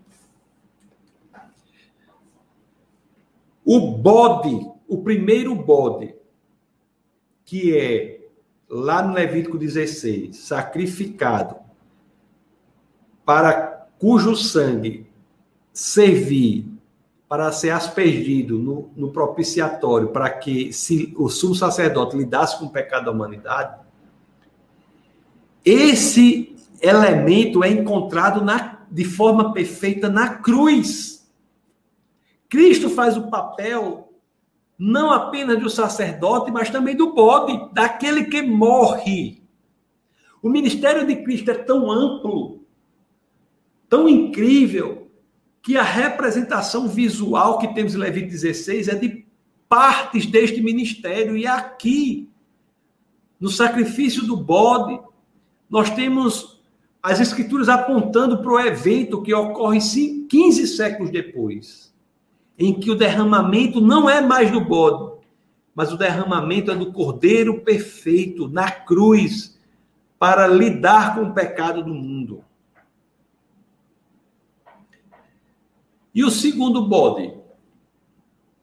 [3.63, 6.15] O bode, o primeiro bode,
[7.45, 8.27] que é
[8.69, 11.57] lá no Levítico 16, sacrificado,
[13.23, 15.07] para cujo sangue
[15.73, 16.76] servir
[17.29, 22.71] para ser aspergido no, no propiciatório, para que se o sumo sacerdote lidasse com o
[22.71, 23.81] pecado da humanidade,
[25.65, 31.29] esse elemento é encontrado na, de forma perfeita na cruz.
[32.49, 34.07] Cristo faz o papel
[34.79, 39.43] não apenas do sacerdote, mas também do bode, daquele que morre.
[40.43, 42.63] O ministério de Cristo é tão amplo,
[43.89, 45.06] tão incrível,
[45.67, 49.27] que a representação visual que temos em Levítico 16 é de
[49.69, 51.37] partes deste ministério.
[51.37, 52.31] E aqui,
[53.41, 55.01] no sacrifício do bode,
[55.69, 56.61] nós temos
[57.03, 61.93] as escrituras apontando para o evento que ocorre 15 séculos depois,
[62.57, 65.19] em que o derramamento não é mais do bode,
[65.75, 69.59] mas o derramamento é do Cordeiro perfeito na cruz
[70.17, 72.45] para lidar com o pecado do mundo.
[76.17, 77.31] E o segundo bode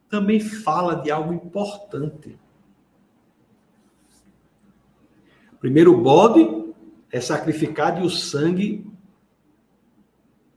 [0.09, 2.35] também fala de algo importante.
[5.59, 6.73] Primeiro, bode
[7.11, 8.83] é sacrificado e o sangue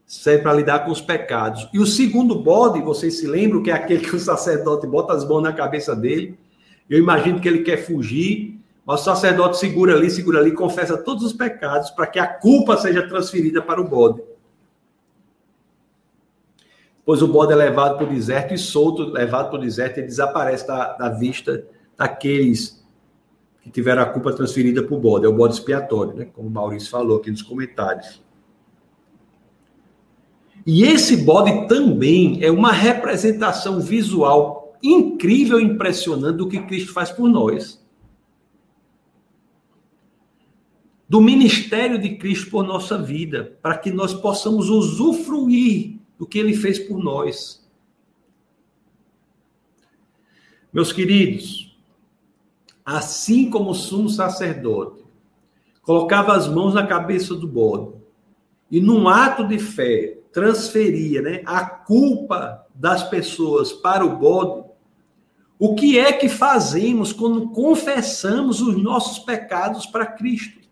[0.07, 1.69] serve para lidar com os pecados.
[1.71, 5.23] E o segundo bode, vocês se lembram que é aquele que o sacerdote bota as
[5.23, 6.35] mãos na cabeça dele.
[6.89, 11.23] Eu imagino que ele quer fugir, mas o sacerdote segura ali, segura ali, confessa todos
[11.23, 14.19] os pecados para que a culpa seja transferida para o bode
[17.07, 20.07] pois o bode é levado para o deserto e solto, levado para o deserto, ele
[20.07, 21.65] desaparece da, da vista
[21.95, 22.85] daqueles
[23.61, 25.25] que tiveram a culpa transferida para o bode.
[25.25, 26.25] É o bode expiatório, né?
[26.25, 28.21] como o Maurício falou aqui nos comentários.
[30.65, 37.09] E esse bode também é uma representação visual incrível e impressionante do que Cristo faz
[37.09, 37.81] por nós.
[41.07, 46.55] Do ministério de Cristo por nossa vida, para que nós possamos usufruir do que ele
[46.55, 47.65] fez por nós.
[50.71, 51.77] Meus queridos,
[52.85, 55.03] assim como o sumo sacerdote
[55.81, 57.93] colocava as mãos na cabeça do bode
[58.69, 64.67] e num ato de fé transferia, né, a culpa das pessoas para o bode,
[65.57, 70.66] o que é que fazemos quando confessamos os nossos pecados para Cristo?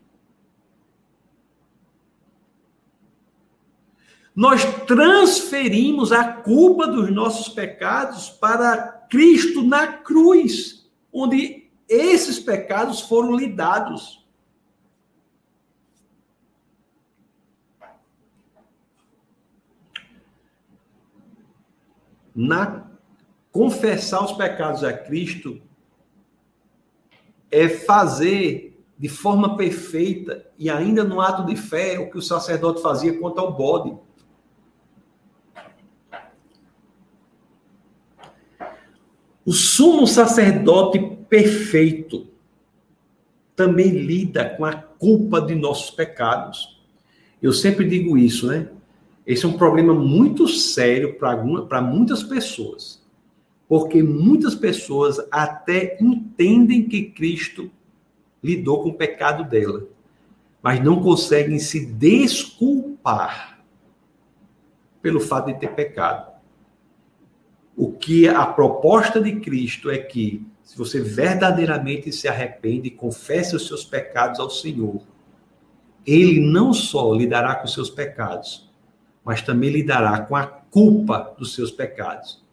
[4.36, 8.78] Nós transferimos a culpa dos nossos pecados para
[9.10, 14.26] Cristo na cruz, onde esses pecados foram lidados.
[22.36, 22.86] Na
[23.50, 25.62] confessar os pecados a Cristo
[27.50, 32.82] é fazer de forma perfeita e ainda no ato de fé o que o sacerdote
[32.82, 33.98] fazia quanto ao bode.
[39.46, 41.00] O sumo sacerdote
[41.30, 42.28] perfeito
[43.56, 46.82] também lida com a culpa de nossos pecados.
[47.42, 48.70] Eu sempre digo isso, né?
[49.26, 53.04] Esse é um problema muito sério para muitas pessoas.
[53.68, 57.72] Porque muitas pessoas até entendem que Cristo
[58.44, 59.88] lidou com o pecado dela,
[60.62, 63.60] mas não conseguem se desculpar
[65.02, 66.35] pelo fato de ter pecado.
[67.78, 73.56] O que a proposta de Cristo é que, se você verdadeiramente se arrepende e confesse
[73.56, 75.02] os seus pecados ao Senhor,
[76.06, 78.72] ele não só lidará com os seus pecados,
[79.26, 82.46] mas também lidará com a culpa dos seus pecados.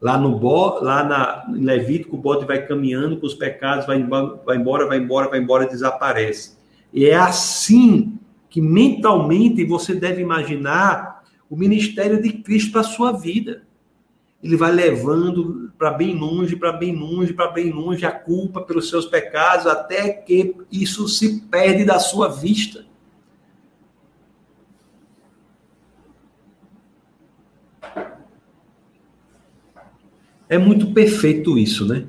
[0.00, 3.98] Lá no bo, lá na, em Levítico, o bode vai caminhando com os pecados, vai
[3.98, 6.56] embora, vai embora, vai embora, vai embora, desaparece.
[6.92, 8.16] E é assim
[8.48, 13.62] que mentalmente você deve imaginar o ministério de Cristo para a sua vida
[14.42, 18.88] ele vai levando para bem longe, para bem longe, para bem longe a culpa pelos
[18.88, 22.86] seus pecados, até que isso se perde da sua vista.
[30.48, 32.06] É muito perfeito isso, né?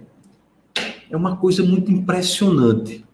[1.10, 3.06] É uma coisa muito impressionante.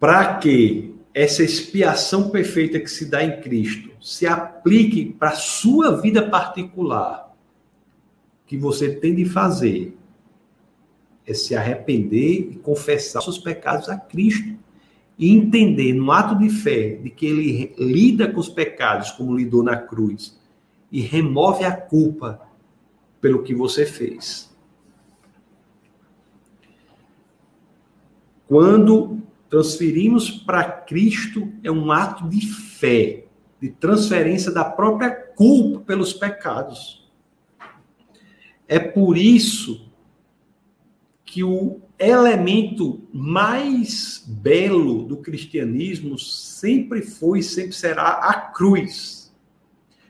[0.00, 6.00] Para que essa expiação perfeita que se dá em Cristo se aplique para a sua
[6.00, 7.34] vida particular,
[8.46, 9.96] que você tem de fazer
[11.26, 14.56] é se arrepender e confessar seus pecados a Cristo
[15.18, 19.62] e entender no ato de fé de que ele lida com os pecados como lidou
[19.62, 20.40] na cruz
[20.90, 22.40] e remove a culpa
[23.20, 24.50] pelo que você fez.
[28.46, 29.20] Quando
[29.50, 33.27] transferimos para Cristo é um ato de fé,
[33.60, 37.06] de transferência da própria culpa pelos pecados.
[38.66, 39.88] É por isso
[41.24, 49.32] que o elemento mais belo do cristianismo sempre foi e sempre será a cruz.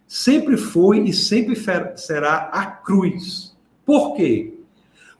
[0.06, 1.56] Sempre foi e sempre
[1.96, 3.56] será a cruz.
[3.84, 4.54] Por quê?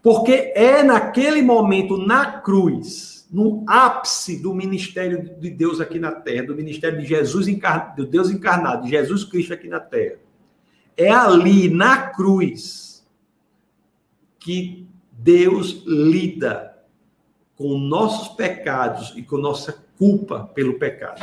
[0.03, 6.47] Porque é naquele momento na cruz no ápice do ministério de Deus aqui na terra,
[6.47, 10.19] do ministério de Jesus encarnado, de Deus encarnado, de Jesus Cristo aqui na terra.
[10.97, 13.07] É ali, na cruz,
[14.39, 16.77] que Deus lida
[17.55, 21.23] com nossos pecados e com nossa culpa pelo pecado.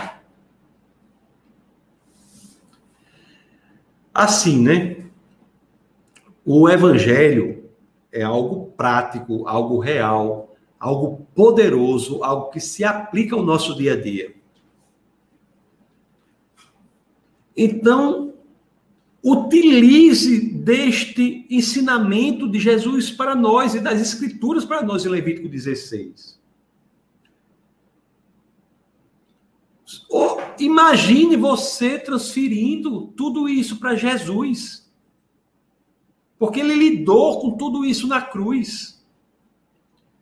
[4.13, 5.05] Assim, né?
[6.45, 7.69] O evangelho
[8.11, 10.44] é algo prático, algo real,
[10.79, 14.35] algo poderoso, algo que se aplica ao nosso dia a dia.
[17.55, 18.33] Então,
[19.23, 26.35] utilize deste ensinamento de Jesus para nós e das Escrituras para nós em Levítico 16.
[30.59, 34.89] imagine você transferindo tudo isso para Jesus.
[36.37, 38.94] Porque ele lidou com tudo isso na cruz.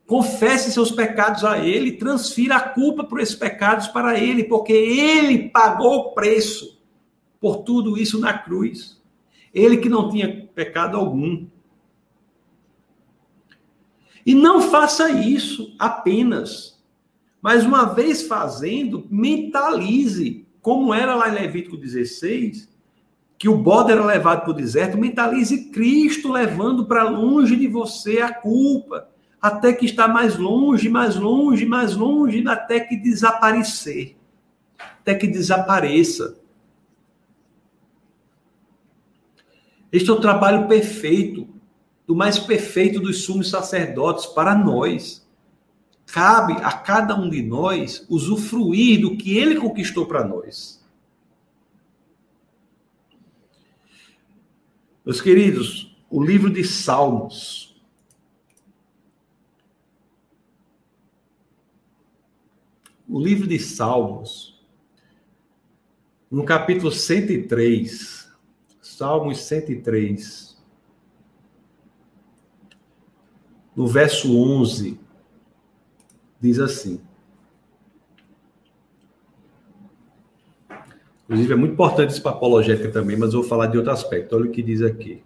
[0.06, 5.50] Confesse seus pecados a ele, transfira a culpa por esses pecados para ele, porque ele
[5.50, 6.82] pagou o preço
[7.40, 9.02] por tudo isso na cruz.
[9.54, 11.46] Ele que não tinha pecado algum.
[14.26, 16.82] E não faça isso apenas.
[17.42, 22.70] Mas uma vez fazendo, mentalize, como era lá em Levítico 16,
[23.38, 28.22] que o bode era levado para o deserto, mentalize Cristo levando para longe de você
[28.22, 29.10] a culpa,
[29.44, 34.16] até que está mais longe, mais longe, mais longe, até que desaparecer,
[34.80, 36.40] até que desapareça.
[39.92, 41.46] Este é o trabalho perfeito,
[42.08, 45.28] do mais perfeito dos sumos sacerdotes para nós.
[46.06, 50.82] Cabe a cada um de nós usufruir do que ele conquistou para nós.
[55.06, 57.63] Meus queridos, o livro de Salmos.
[63.14, 64.60] O livro de Salmos,
[66.32, 68.28] no capítulo 103,
[68.82, 70.60] Salmos 103.
[73.76, 75.00] No verso 11,
[76.42, 77.00] diz assim.
[81.26, 84.36] Inclusive, é muito importante isso para apologética também, mas eu vou falar de outro aspecto.
[84.36, 85.22] Olha o que diz aqui.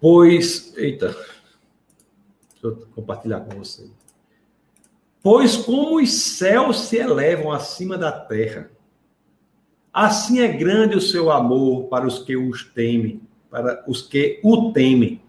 [0.00, 0.72] Pois.
[0.76, 1.08] Eita.
[1.08, 3.90] Deixa eu compartilhar com você.
[5.24, 8.70] Pois como os céus se elevam acima da terra,
[9.94, 14.72] Assim é grande o seu amor para os que os temem, para os que o
[14.72, 15.22] temem.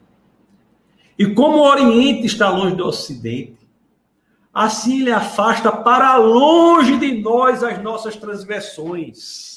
[1.20, 3.60] E como o Oriente está longe do Ocidente,
[4.52, 9.55] assim ele afasta para longe de nós as nossas transgressões.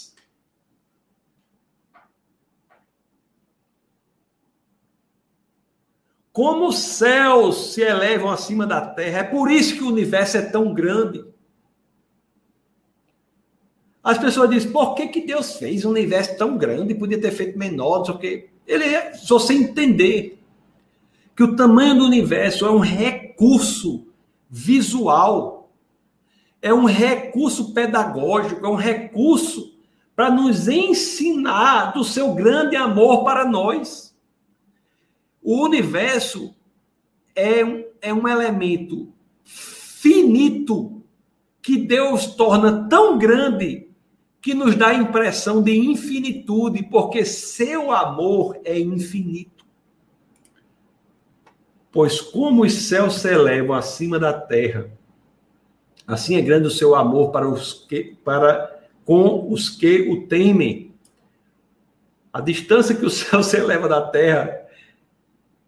[6.39, 10.43] Como os céus se elevam acima da terra, é por isso que o universo é
[10.43, 11.25] tão grande.
[14.05, 16.95] As pessoas dizem, por que, que Deus fez um universo tão grande?
[16.95, 20.41] Podia ter feito menor, só que ele é, se você entender
[21.35, 24.07] que o tamanho do universo é um recurso
[24.49, 25.73] visual,
[26.63, 29.77] é um recurso pedagógico, é um recurso
[30.15, 34.08] para nos ensinar do seu grande amor para nós.
[35.51, 36.55] O universo
[37.35, 39.11] é um, é um elemento
[39.43, 41.03] finito
[41.63, 43.89] que Deus torna tão grande
[44.43, 49.65] que nos dá a impressão de infinitude, porque seu amor é infinito.
[51.91, 54.91] Pois como os céus se elevam acima da terra,
[56.07, 60.93] assim é grande o seu amor para os que para com os que o temem.
[62.31, 64.68] A distância que o céu se eleva da terra,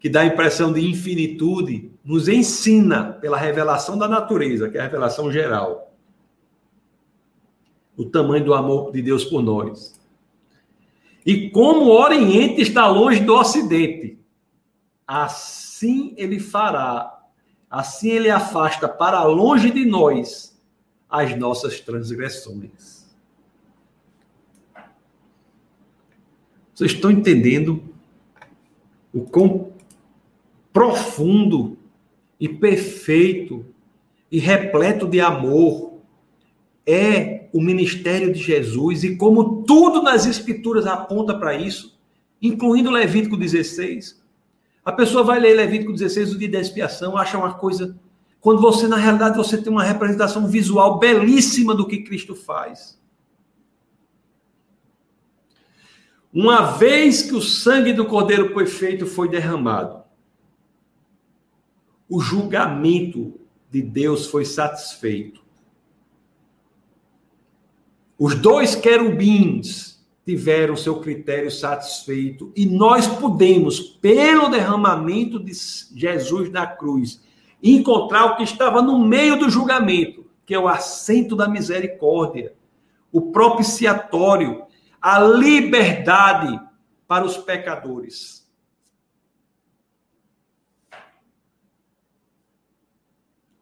[0.01, 4.85] que dá a impressão de infinitude, nos ensina pela revelação da natureza, que é a
[4.85, 5.91] revelação geral
[8.01, 10.01] o tamanho do amor de Deus por nós.
[11.25, 14.19] E como o Oriente está longe do Ocidente,
[15.07, 17.29] assim ele fará,
[17.69, 20.59] assim ele afasta para longe de nós
[21.11, 23.07] as nossas transgressões.
[26.75, 27.83] Vocês estão entendendo
[29.13, 29.75] o quão
[30.73, 31.77] profundo
[32.39, 33.65] e perfeito
[34.31, 35.91] e repleto de amor
[36.87, 41.99] é o ministério de Jesus e como tudo nas escrituras aponta para isso,
[42.41, 44.21] incluindo Levítico 16.
[44.85, 47.97] A pessoa vai ler Levítico 16, o dia da expiação, acha uma coisa.
[48.41, 52.99] Quando você, na realidade, você tem uma representação visual belíssima do que Cristo faz.
[56.33, 60.00] Uma vez que o sangue do Cordeiro perfeito foi derramado,
[62.11, 65.41] o julgamento de Deus foi satisfeito.
[68.19, 75.53] Os dois querubins tiveram seu critério satisfeito e nós podemos, pelo derramamento de
[75.95, 77.23] Jesus na cruz,
[77.63, 82.53] encontrar o que estava no meio do julgamento, que é o assento da misericórdia,
[83.13, 84.65] o propiciatório,
[85.01, 86.61] a liberdade
[87.07, 88.40] para os pecadores.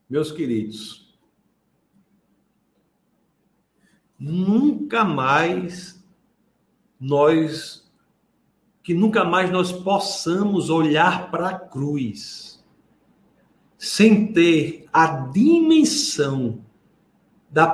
[0.09, 1.15] Meus queridos,
[4.19, 6.03] nunca mais
[6.99, 7.87] nós
[8.83, 12.65] que nunca mais nós possamos olhar para a cruz
[13.77, 16.65] sem ter a dimensão
[17.51, 17.67] da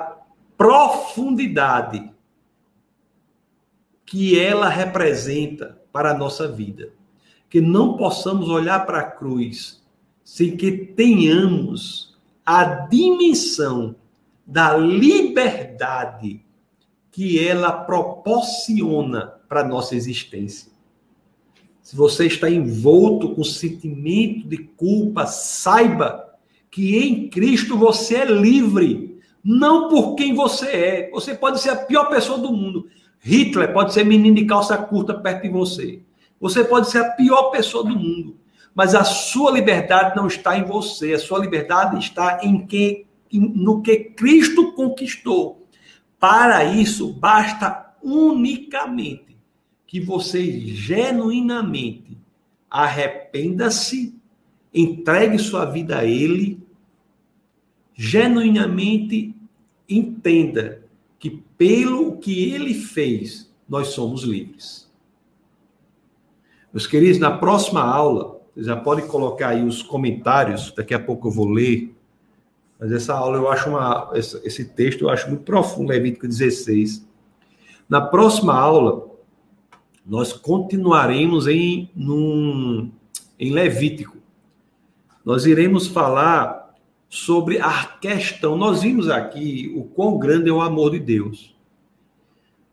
[0.56, 2.12] profundidade
[4.04, 6.92] que ela representa para a nossa vida.
[7.48, 9.82] Que não possamos olhar para a cruz
[10.24, 12.13] sem que tenhamos
[12.44, 13.96] a dimensão
[14.46, 16.44] da liberdade
[17.10, 20.72] que ela proporciona para a nossa existência.
[21.80, 26.34] Se você está envolto com sentimento de culpa, saiba
[26.70, 31.10] que em Cristo você é livre, não por quem você é.
[31.10, 32.88] Você pode ser a pior pessoa do mundo.
[33.20, 36.00] Hitler pode ser menino de calça curta perto de você.
[36.40, 38.36] Você pode ser a pior pessoa do mundo,
[38.74, 41.12] mas a sua liberdade não está em você.
[41.12, 45.66] A sua liberdade está em quem no que Cristo conquistou.
[46.18, 49.36] Para isso, basta unicamente
[49.86, 52.16] que você genuinamente
[52.70, 54.14] arrependa-se,
[54.72, 56.60] entregue sua vida a Ele,
[57.94, 59.34] genuinamente
[59.88, 60.82] entenda
[61.18, 64.90] que pelo que Ele fez, nós somos livres.
[66.72, 71.32] Meus queridos, na próxima aula, já pode colocar aí os comentários, daqui a pouco eu
[71.32, 71.94] vou ler
[72.78, 74.10] mas essa aula eu acho uma.
[74.14, 77.06] Esse texto eu acho muito profundo, Levítico 16.
[77.88, 79.06] Na próxima aula,
[80.04, 82.90] nós continuaremos em, num,
[83.38, 84.18] em Levítico.
[85.24, 86.74] Nós iremos falar
[87.08, 88.56] sobre a questão.
[88.56, 91.54] Nós vimos aqui o quão grande é o amor de Deus.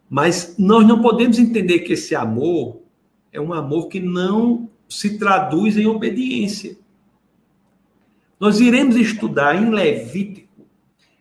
[0.09, 2.81] Mas nós não podemos entender que esse amor
[3.31, 6.77] é um amor que não se traduz em obediência.
[8.37, 10.65] Nós iremos estudar em Levítico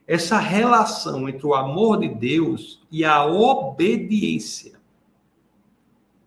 [0.07, 4.73] essa relação entre o amor de Deus e a obediência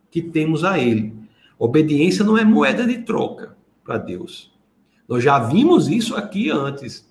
[0.10, 1.14] que temos a Ele.
[1.60, 4.54] Obediência não é moeda de troca para Deus.
[5.06, 7.06] Nós já vimos isso aqui antes,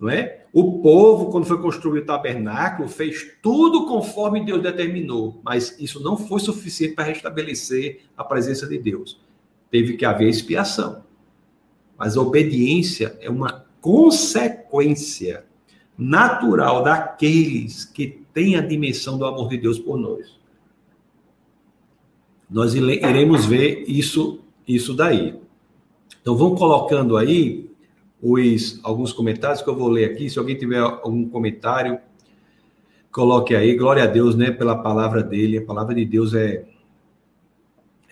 [0.00, 0.46] não é?
[0.52, 6.16] O povo, quando foi construído o tabernáculo, fez tudo conforme Deus determinou, mas isso não
[6.16, 9.27] foi suficiente para restabelecer a presença de Deus.
[9.70, 11.04] Teve que haver expiação.
[11.98, 15.44] Mas a obediência é uma consequência
[15.96, 20.38] natural daqueles que têm a dimensão do amor de Deus por nós.
[22.48, 25.38] Nós iremos ver isso, isso daí.
[26.22, 27.70] Então vamos colocando aí
[28.22, 30.30] os, alguns comentários que eu vou ler aqui.
[30.30, 31.98] Se alguém tiver algum comentário,
[33.10, 33.76] coloque aí.
[33.76, 35.58] Glória a Deus, né, pela palavra dele.
[35.58, 36.64] A palavra de Deus é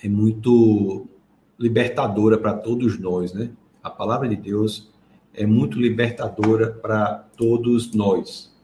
[0.03, 1.09] é muito
[1.59, 3.51] libertadora para todos nós, né?
[3.83, 4.93] A palavra de Deus
[5.33, 8.55] é muito libertadora para todos nós.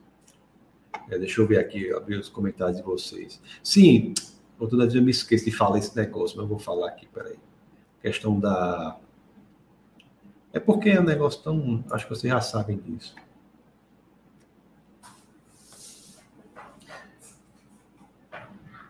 [1.09, 3.41] É, deixa eu ver aqui, abrir os comentários de vocês.
[3.63, 4.15] Sim,
[4.59, 7.37] toda vez eu me esqueço de falar esse negócio, mas eu vou falar aqui, peraí.
[8.01, 8.99] Questão da.
[10.53, 11.85] É porque é um negócio tão.
[11.91, 13.15] Acho que vocês já sabem disso.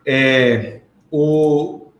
[0.04, 1.91] É, o,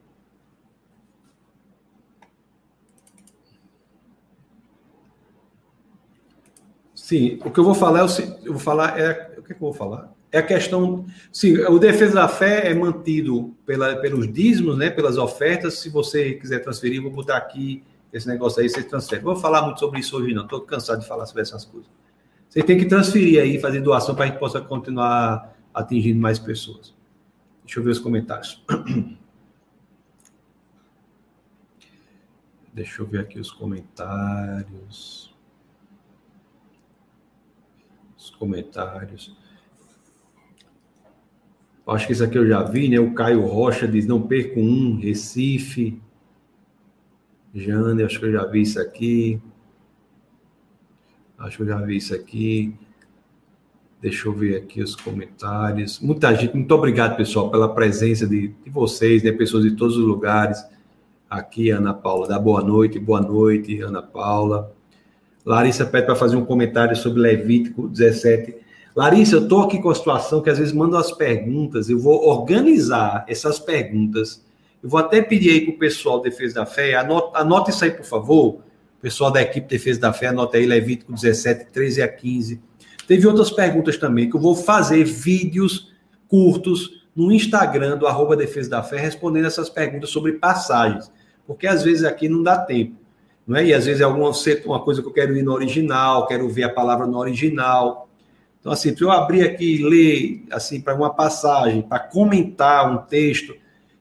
[7.13, 8.07] Sim, o que eu vou falar é o,
[8.43, 10.11] eu vou falar é o que, é que eu vou falar?
[10.31, 15.19] É a questão, sim, o defesa da fé é mantido pela, pelos dízimos, né, pelas
[15.19, 15.81] ofertas.
[15.81, 19.23] Se você quiser transferir, vou botar aqui esse negócio aí, você transfere.
[19.23, 21.91] Vou falar muito sobre isso hoje não, estou cansado de falar sobre essas coisas.
[22.49, 26.95] Você tem que transferir aí, fazer doação para a gente possa continuar atingindo mais pessoas.
[27.63, 28.65] Deixa eu ver os comentários.
[32.73, 35.31] Deixa eu ver aqui os comentários
[38.23, 39.33] os comentários.
[41.87, 42.99] Acho que isso aqui eu já vi, né?
[42.99, 46.01] O Caio Rocha diz: não perco um, Recife.
[47.55, 49.41] Jane, acho que eu já vi isso aqui.
[51.39, 52.75] Acho que eu já vi isso aqui.
[54.01, 56.01] Deixa eu ver aqui os comentários.
[56.01, 59.31] Muita gente, muito obrigado, pessoal, pela presença de, de vocês, né?
[59.31, 60.65] Pessoas de todos os lugares.
[61.31, 64.75] Aqui, Ana Paula, dá boa noite, boa noite, Ana Paula.
[65.45, 68.55] Larissa pede para fazer um comentário sobre Levítico 17.
[68.95, 72.27] Larissa, eu estou aqui com a situação que às vezes mandam as perguntas, eu vou
[72.27, 74.45] organizar essas perguntas.
[74.83, 77.85] Eu vou até pedir aí para o pessoal de Defesa da Fé, anota, anota isso
[77.85, 78.61] aí, por favor.
[79.01, 82.61] Pessoal da equipe de Defesa da Fé, anota aí Levítico 17, 13 a 15.
[83.07, 85.93] Teve outras perguntas também, que eu vou fazer vídeos
[86.29, 91.11] curtos no Instagram do arroba Defesa da Fé, respondendo essas perguntas sobre passagens.
[91.47, 93.02] Porque às vezes aqui não dá tempo.
[93.47, 93.67] Não é?
[93.67, 94.31] E às vezes é alguma
[94.65, 98.09] uma coisa que eu quero ir no original, quero ver a palavra no original.
[98.61, 102.99] Então, assim, para eu abrir aqui e ler, assim, para uma passagem, para comentar um
[102.99, 103.55] texto.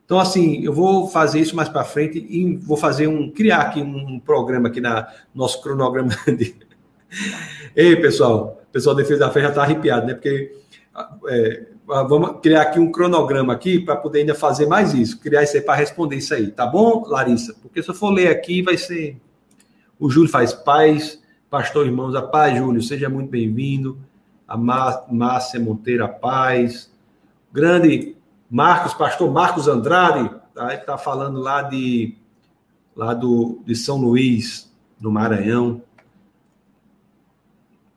[0.05, 3.81] Então, assim, eu vou fazer isso mais para frente e vou fazer um, criar aqui
[3.81, 6.53] um programa aqui na nosso cronograma de...
[7.75, 10.13] Ei, pessoal, o pessoal da Defesa da Fé já está arrepiado, né?
[10.13, 10.53] Porque
[11.27, 15.55] é, vamos criar aqui um cronograma aqui para poder ainda fazer mais isso, criar isso
[15.55, 17.55] aí para responder isso aí, tá bom, Larissa?
[17.61, 19.17] Porque se eu for ler aqui, vai ser.
[20.01, 23.99] O Júlio faz paz, pastor irmãos, a paz, Júlio, seja muito bem-vindo
[24.47, 26.91] a Márcia Monteiro, a paz.
[27.53, 28.17] Grande
[28.49, 30.73] Marcos, pastor Marcos Andrade, tá?
[30.73, 32.17] está falando lá de,
[32.95, 35.83] lá do, de São Luís, no Maranhão.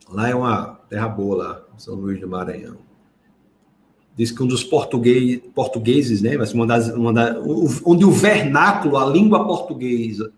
[0.06, 2.76] Lá é uma terra boa, lá, São Luís do Maranhão.
[4.14, 7.38] Diz que um dos português, portugueses, né, mas uma das, uma das,
[7.82, 10.30] onde o vernáculo, a língua portuguesa,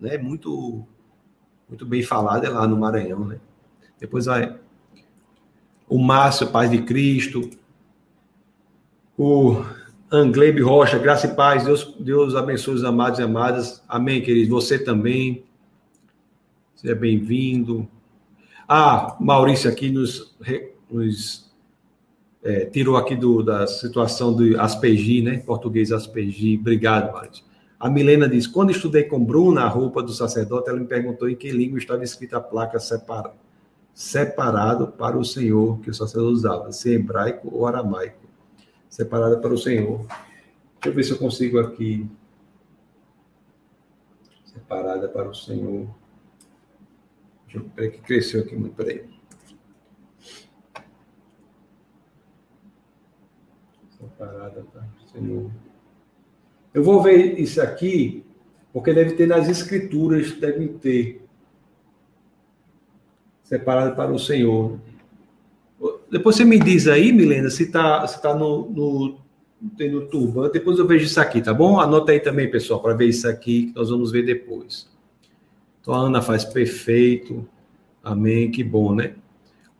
[0.00, 0.86] né, muito,
[1.70, 3.38] muito bem falada é lá no Maranhão, né.
[3.98, 4.58] Depois vai,
[5.88, 7.48] o Márcio, Paz de Cristo,
[9.16, 9.62] o
[10.10, 14.78] Angleib Rocha, graça e paz, Deus, Deus abençoe os amados e amadas, amém, queridos, você
[14.78, 15.44] também,
[16.74, 17.88] seja bem-vindo.
[18.66, 20.36] Ah, Maurício aqui nos,
[20.90, 21.48] nos
[22.42, 27.44] é, tirou aqui do, da situação do Aspergi, né, português Aspergi, obrigado, Maurício.
[27.80, 31.34] A Milena diz, quando estudei com Bruna a roupa do sacerdote, ela me perguntou em
[31.34, 33.34] que língua estava escrita a placa separada
[33.94, 38.28] separado para o Senhor, que o sacerdote usava, se hebraico ou aramaico.
[38.88, 40.06] Separada para o Senhor.
[40.06, 42.08] Deixa eu ver se eu consigo aqui.
[44.44, 45.86] Separada para o Senhor.
[47.44, 48.74] Deixa eu ver que cresceu aqui muito.
[48.74, 49.04] Peraí.
[53.98, 55.50] Separada para o Senhor.
[56.72, 58.24] Eu vou ver isso aqui,
[58.72, 61.22] porque deve ter nas escrituras, deve ter
[63.42, 64.78] separado para o Senhor.
[66.10, 69.18] Depois você me diz aí, Milena, se está se tá no, no,
[69.60, 70.52] no turbante.
[70.52, 71.80] Depois eu vejo isso aqui, tá bom?
[71.80, 74.88] Anota aí também, pessoal, para ver isso aqui, que nós vamos ver depois.
[75.80, 77.48] Então a Ana faz perfeito.
[78.02, 79.14] Amém, que bom, né?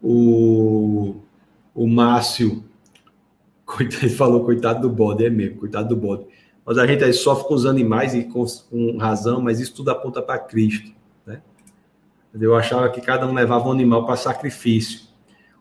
[0.03, 1.17] O,
[1.75, 2.65] o Márcio,
[3.65, 6.25] coitado, ele falou, coitado do bode, é mesmo, coitado do bode.
[6.65, 10.23] Mas a gente sofre com os animais e com, com razão, mas isso tudo aponta
[10.23, 10.93] para Cristo.
[12.39, 15.09] Eu achava que cada um levava um animal para sacrifício.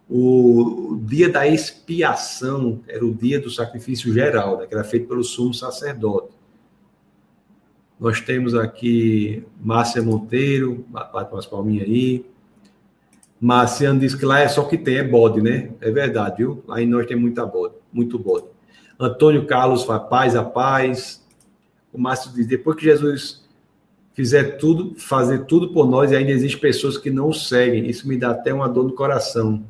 [0.08, 5.24] O dia da expiação era o dia do sacrifício geral, né, que era feito pelo
[5.24, 6.38] sumo sacerdote.
[8.00, 12.26] Nós temos aqui Márcia Monteiro, bate umas palminhas aí.
[13.40, 15.72] Marciano diz que lá é só que tem, é bode, né?
[15.80, 16.64] É verdade, viu?
[16.70, 18.46] Aí nós temos muita bode, muito bode.
[19.00, 21.26] Antônio Carlos faz paz a paz.
[21.94, 23.48] O Márcio diz, depois que Jesus
[24.14, 27.90] fizer tudo, fazer tudo por nós e ainda existem pessoas que não o seguem.
[27.90, 29.64] Isso me dá até uma dor no coração.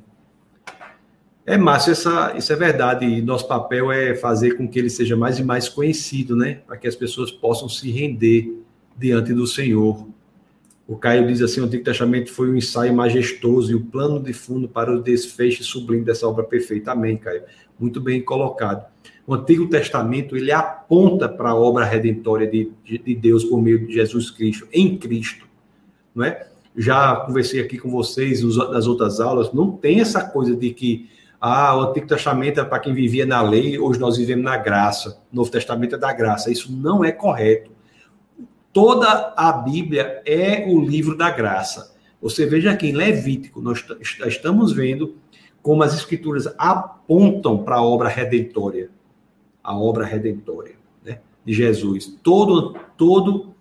[1.45, 3.05] É, Márcio, essa, isso é verdade.
[3.05, 6.61] E nosso papel é fazer com que ele seja mais e mais conhecido, né?
[6.65, 8.51] Para que as pessoas possam se render
[8.97, 10.07] diante do Senhor.
[10.87, 14.33] O Caio diz assim: o Antigo Testamento foi um ensaio majestoso e o plano de
[14.33, 16.91] fundo para o desfecho sublime dessa obra perfeita.
[16.91, 17.43] Amém, Caio.
[17.79, 18.85] Muito bem colocado.
[19.29, 23.93] O Antigo Testamento ele aponta para a obra redentória de, de Deus por meio de
[23.93, 25.45] Jesus Cristo, em Cristo,
[26.15, 26.47] não é?
[26.75, 28.41] Já conversei aqui com vocês
[28.71, 31.07] nas outras aulas, não tem essa coisa de que
[31.39, 35.21] ah, o Antigo Testamento é para quem vivia na lei, hoje nós vivemos na graça.
[35.31, 36.49] O Novo Testamento é da graça.
[36.49, 37.69] Isso não é correto.
[38.73, 41.95] Toda a Bíblia é o livro da graça.
[42.19, 43.85] Você veja aqui em Levítico, nós
[44.25, 45.17] estamos vendo
[45.61, 48.89] como as escrituras apontam para a obra redentória
[49.63, 52.17] a obra redentória né, de Jesus.
[52.23, 53.53] Todo, todo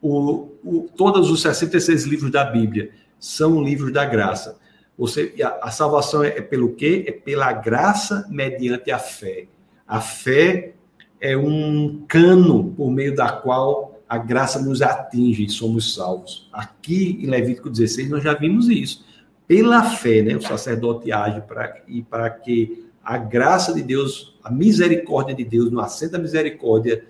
[0.00, 4.58] o, o, todos os 66 livros da Bíblia são livros da graça.
[4.98, 7.04] Você, a, a salvação é, é pelo quê?
[7.06, 9.46] É pela graça mediante a fé.
[9.86, 10.74] A fé
[11.20, 16.48] é um cano por meio da qual a graça nos atinge e somos salvos.
[16.52, 19.04] Aqui em Levítico 16 nós já vimos isso.
[19.46, 24.50] Pela fé, né, o sacerdote age para e para que a graça de Deus, a
[24.50, 27.04] misericórdia de Deus, no assento da misericórdia,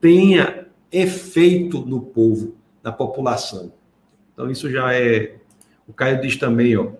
[0.00, 3.72] tenha efeito no povo, na população.
[4.32, 5.36] Então, isso já é.
[5.86, 6.92] O Caio diz também, ó.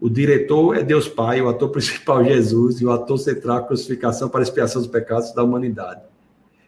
[0.00, 4.28] O diretor é Deus Pai, o ator principal Jesus e o ator central a crucificação
[4.28, 6.02] para expiação dos pecados da humanidade.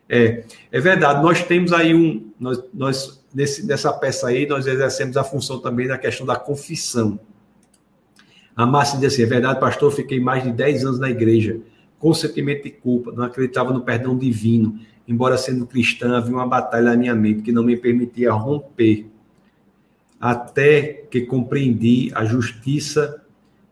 [0.08, 2.30] É, é verdade, nós temos aí um.
[2.38, 7.18] Nós, nós nesse, nessa peça aí, nós exercemos a função também na questão da confissão.
[8.56, 11.60] A Márcia diz assim: é verdade, pastor, fiquei mais de 10 anos na igreja,
[11.98, 14.78] com sentimento de culpa, não acreditava no perdão divino.
[15.06, 19.06] Embora sendo cristã, havia uma batalha na minha mente que não me permitia romper,
[20.18, 23.22] até que compreendi a justiça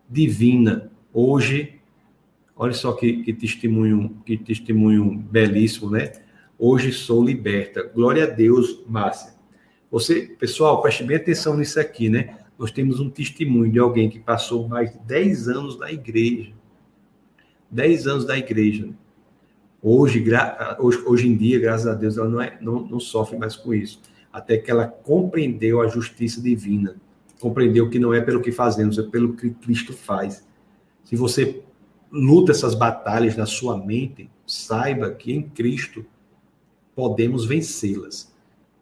[0.07, 0.91] divina.
[1.11, 1.79] Hoje,
[2.55, 6.11] olha só que, que testemunho, que testemunho belíssimo, né?
[6.57, 7.89] Hoje sou liberta.
[7.93, 9.33] Glória a Deus, Márcia.
[9.89, 12.37] Você, pessoal, preste bem atenção nisso aqui, né?
[12.63, 16.53] Nós temos um testemunho de alguém que passou mais de 10 anos na igreja.
[17.69, 18.89] 10 anos da igreja.
[19.81, 20.23] Hoje,
[20.79, 23.73] hoje, hoje em dia, graças a Deus, ela não, é, não, não sofre mais com
[23.73, 24.01] isso.
[24.31, 26.95] Até que ela compreendeu a justiça divina.
[27.37, 30.47] Compreendeu que não é pelo que fazemos, é pelo que Cristo faz.
[31.03, 31.61] Se você
[32.09, 36.05] luta essas batalhas na sua mente, saiba que em Cristo
[36.95, 38.32] podemos vencê-las.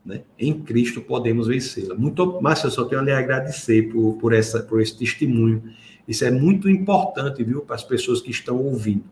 [0.06, 0.24] Né?
[0.38, 1.96] Em Cristo podemos vencê-la.
[1.96, 5.64] Muito, Márcio, eu só tenho a lhe agradecer por, por, essa, por esse testemunho.
[6.08, 9.06] Isso é muito importante, viu, para as pessoas que estão ouvindo.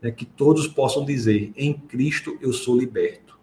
[0.00, 0.10] Né?
[0.10, 3.38] Que todos possam dizer: em Cristo eu sou liberto.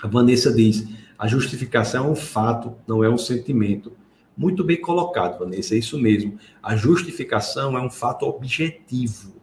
[0.00, 0.86] A Vanessa diz:
[1.18, 3.92] a justificação é um fato, não é um sentimento.
[4.36, 6.38] Muito bem colocado, Vanessa, é isso mesmo.
[6.62, 9.34] A justificação é um fato objetivo.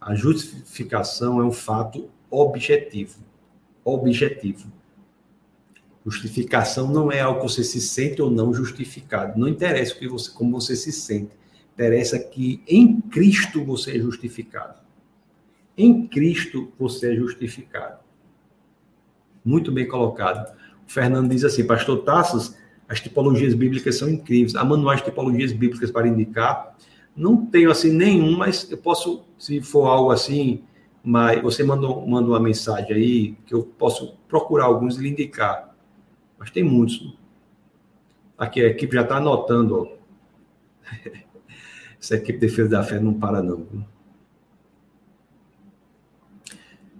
[0.00, 3.18] A justificação é um fato objetivo.
[3.84, 4.70] Objetivo.
[6.06, 9.36] Justificação não é algo que você se sente ou não justificado.
[9.36, 11.32] Não interessa o que você, como você se sente.
[11.74, 14.78] Interessa que em Cristo você é justificado.
[15.76, 17.98] Em Cristo você é justificado.
[19.44, 20.48] Muito bem colocado.
[20.86, 22.54] O Fernando diz assim, pastor Tassos,
[22.88, 24.54] as tipologias bíblicas são incríveis.
[24.54, 26.76] Há manuais de tipologias bíblicas para indicar.
[27.16, 30.62] Não tenho assim nenhum, mas eu posso, se for algo assim,
[31.02, 35.75] mas você mandou, mandou uma mensagem aí que eu posso procurar alguns e lhe indicar.
[36.38, 37.16] Mas tem muitos.
[38.36, 39.76] Aqui a equipe já está anotando.
[39.76, 39.96] Ó.
[42.00, 43.66] Essa equipe de defesa da fé não para, não.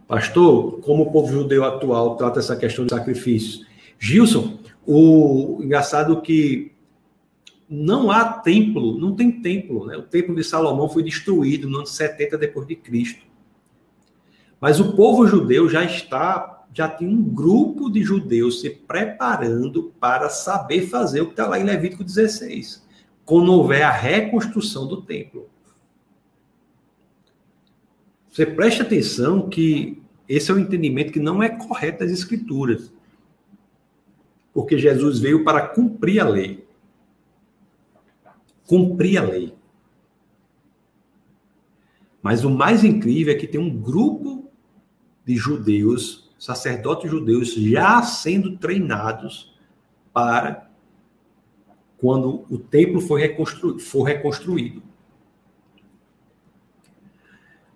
[0.08, 3.66] Pastor, como o povo judeu atual trata essa questão de sacrifícios?
[3.98, 6.72] Gilson, o engraçado que
[7.68, 9.96] não há templo, não tem templo, né?
[9.96, 13.26] O templo de Salomão foi destruído no ano 70 depois de Cristo.
[14.60, 20.28] Mas o povo judeu já está já tem um grupo de judeus se preparando para
[20.28, 22.86] saber fazer o que está lá em Levítico 16,
[23.24, 25.48] quando houver a reconstrução do templo.
[28.30, 32.92] Você preste atenção que esse é um entendimento que não é correto das escrituras.
[34.52, 36.68] Porque Jesus veio para cumprir a lei.
[38.66, 39.54] Cumprir a lei.
[42.22, 44.50] Mas o mais incrível é que tem um grupo
[45.24, 49.52] de judeus sacerdotes judeus já sendo treinados
[50.12, 50.70] para
[51.98, 54.82] quando o templo for, reconstru for reconstruído.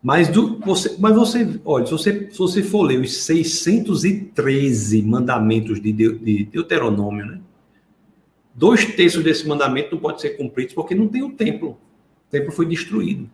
[0.03, 5.81] Mas, do, você, mas você, olha, se você, se você for ler os 613 mandamentos
[5.81, 7.41] de, de Deuteronômio, né?
[8.55, 11.71] Dois terços desse mandamento não pode ser cumpridos porque não tem o templo.
[11.73, 13.29] O templo foi destruído.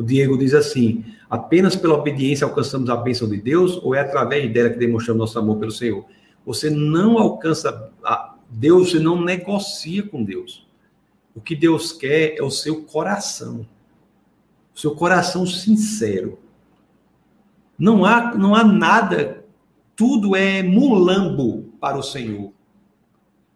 [0.00, 4.50] O Diego diz assim: apenas pela obediência alcançamos a bênção de Deus ou é através
[4.50, 6.06] dela que demonstramos nosso amor pelo Senhor?
[6.46, 10.66] Você não alcança a Deus, você não negocia com Deus.
[11.34, 13.66] O que Deus quer é o seu coração.
[14.74, 16.38] O seu coração sincero.
[17.78, 19.44] Não há, não há nada,
[19.94, 22.54] tudo é mulambo para o Senhor.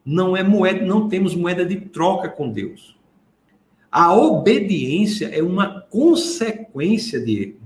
[0.04, 2.93] Não é moeda, não temos moeda de troca com Deus.
[3.94, 7.60] A obediência é uma consequência, Diego,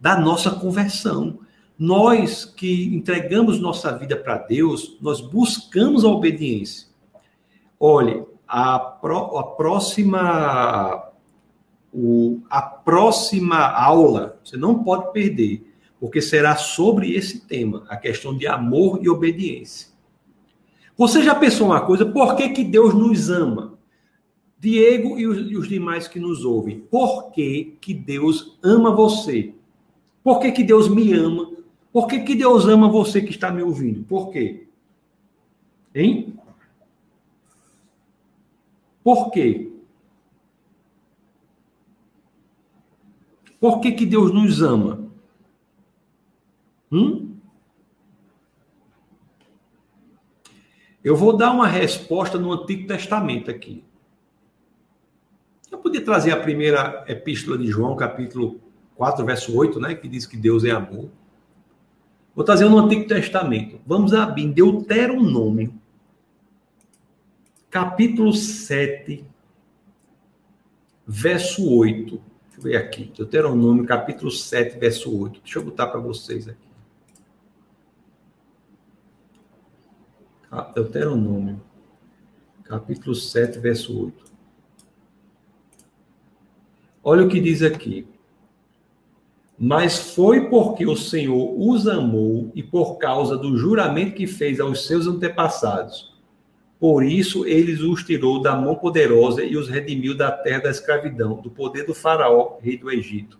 [0.00, 1.40] da nossa conversão.
[1.78, 6.88] Nós que entregamos nossa vida para Deus, nós buscamos a obediência.
[7.78, 11.10] Olhe, a, pro, a próxima
[11.92, 18.34] o, a próxima aula você não pode perder, porque será sobre esse tema, a questão
[18.34, 19.88] de amor e obediência.
[20.96, 22.06] Você já pensou uma coisa?
[22.06, 23.71] Por que, que Deus nos ama?
[24.62, 29.52] Diego e os, e os, demais que nos ouvem, por que, que Deus ama você?
[30.22, 31.50] Por que, que Deus me ama?
[31.92, 34.04] Por que, que Deus ama você que está me ouvindo?
[34.04, 34.68] Por quê?
[35.92, 36.38] Hein?
[39.02, 39.72] Por quê?
[43.58, 45.10] Por que, que Deus nos ama?
[46.92, 47.34] Hum?
[51.02, 53.82] Eu vou dar uma resposta no Antigo Testamento aqui.
[55.72, 58.60] Eu podia trazer a primeira epístola de João, capítulo
[58.94, 61.08] 4, verso 8, né, que diz que Deus é amor.
[62.34, 63.80] Vou trazer no Antigo Testamento.
[63.86, 65.74] Vamos abrir Deuteronômio,
[67.70, 69.24] capítulo 7,
[71.06, 72.10] verso 8.
[72.10, 73.12] Deixa eu ver aqui.
[73.16, 75.40] Deuteronômio, capítulo 7, verso 8.
[75.40, 76.68] Deixa eu botar para vocês aqui.
[80.74, 81.62] Deuteronômio,
[82.62, 84.31] capítulo 7, verso 8.
[87.02, 88.06] Olha o que diz aqui.
[89.58, 94.86] Mas foi porque o Senhor os amou e por causa do juramento que fez aos
[94.86, 96.12] seus antepassados.
[96.80, 101.40] Por isso ele os tirou da mão poderosa e os redimiu da terra da escravidão,
[101.40, 103.38] do poder do faraó, rei do Egito.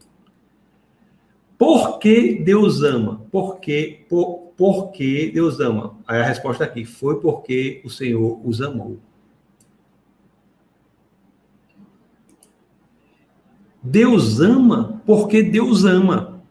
[1.58, 3.24] Por que Deus ama?
[3.32, 5.96] Porque, por, porque Deus ama?
[6.06, 8.98] Aí a resposta aqui foi porque o Senhor os amou.
[13.82, 16.42] Deus ama porque Deus ama.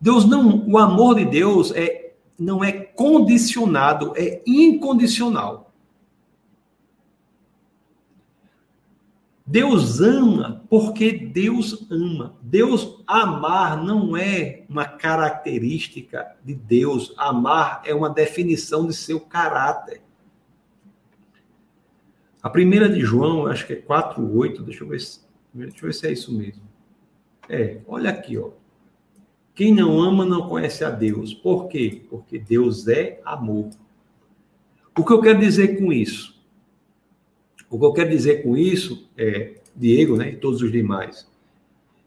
[0.00, 5.72] Deus não, o amor de Deus é não é condicionado, é incondicional.
[9.46, 12.34] Deus ama porque Deus ama.
[12.42, 17.14] Deus amar não é uma característica de Deus.
[17.16, 20.02] Amar é uma definição de seu caráter.
[22.42, 25.20] A primeira de João, acho que é 4:8, deixa eu ver se
[25.56, 26.62] Deixa eu ver se é isso mesmo.
[27.48, 28.50] É, olha aqui, ó.
[29.54, 31.32] Quem não ama não conhece a Deus.
[31.32, 32.02] Por quê?
[32.10, 33.70] Porque Deus é amor.
[34.98, 36.38] O que eu quero dizer com isso?
[37.70, 41.26] O que eu quero dizer com isso é, Diego, né, e todos os demais,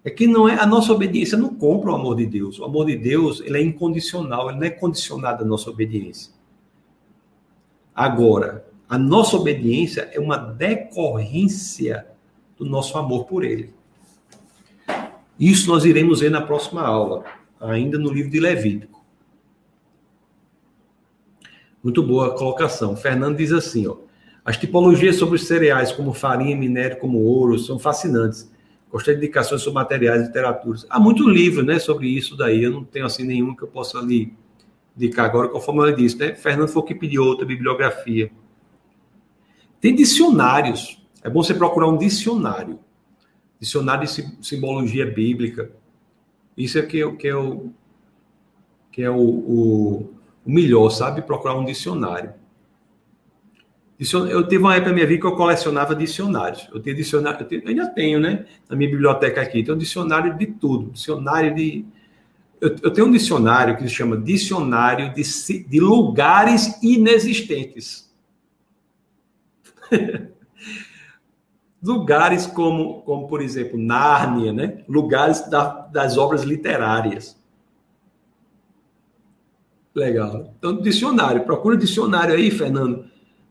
[0.04, 2.60] é que não é a nossa obediência não compra o amor de Deus.
[2.60, 6.32] O amor de Deus, ele é incondicional, ele não é condicionado à nossa obediência.
[7.94, 12.08] Agora, a nossa obediência é uma decorrência
[12.60, 13.74] do nosso amor por Ele.
[15.40, 17.24] Isso nós iremos ver na próxima aula,
[17.60, 19.04] ainda no livro de Levítico.
[21.82, 22.98] Muito boa colocação.
[22.98, 23.96] Fernando diz assim, ó.
[24.44, 28.52] As tipologias sobre os cereais, como farinha, minério, como ouro, são fascinantes.
[28.92, 30.86] Gostei de indicações sobre materiais e literaturas.
[30.90, 32.64] Há muito livro, né, sobre isso daí.
[32.64, 34.34] Eu não tenho assim nenhum que eu possa lhe
[34.98, 36.34] indicar agora, conforme ele disse, né?
[36.34, 38.32] Fernando foi o que pediu outra bibliografia.
[39.80, 42.80] Tem dicionários é bom você procurar um dicionário.
[43.60, 45.72] Dicionário de simbologia bíblica.
[46.56, 47.72] Isso é que, que é o,
[48.92, 50.14] que é o, o,
[50.46, 51.22] o melhor, sabe?
[51.22, 52.34] Procurar um dicionário.
[54.00, 56.70] Eu tive uma época na minha vida que eu colecionava dicionários.
[56.74, 58.46] Eu tinha dicionário, eu, tenho, eu ainda tenho, né?
[58.70, 60.92] Na minha biblioteca aqui, tem um dicionário de tudo.
[60.92, 61.86] Dicionário de.
[62.62, 68.10] Eu, eu tenho um dicionário que se chama Dicionário de, de Lugares Inexistentes.
[71.82, 74.84] lugares como, como por exemplo, Nárnia, né?
[74.88, 77.40] lugares da, das obras literárias.
[79.96, 80.54] Legal.
[80.58, 81.44] Então, dicionário.
[81.44, 83.06] Procura dicionário aí, Fernando.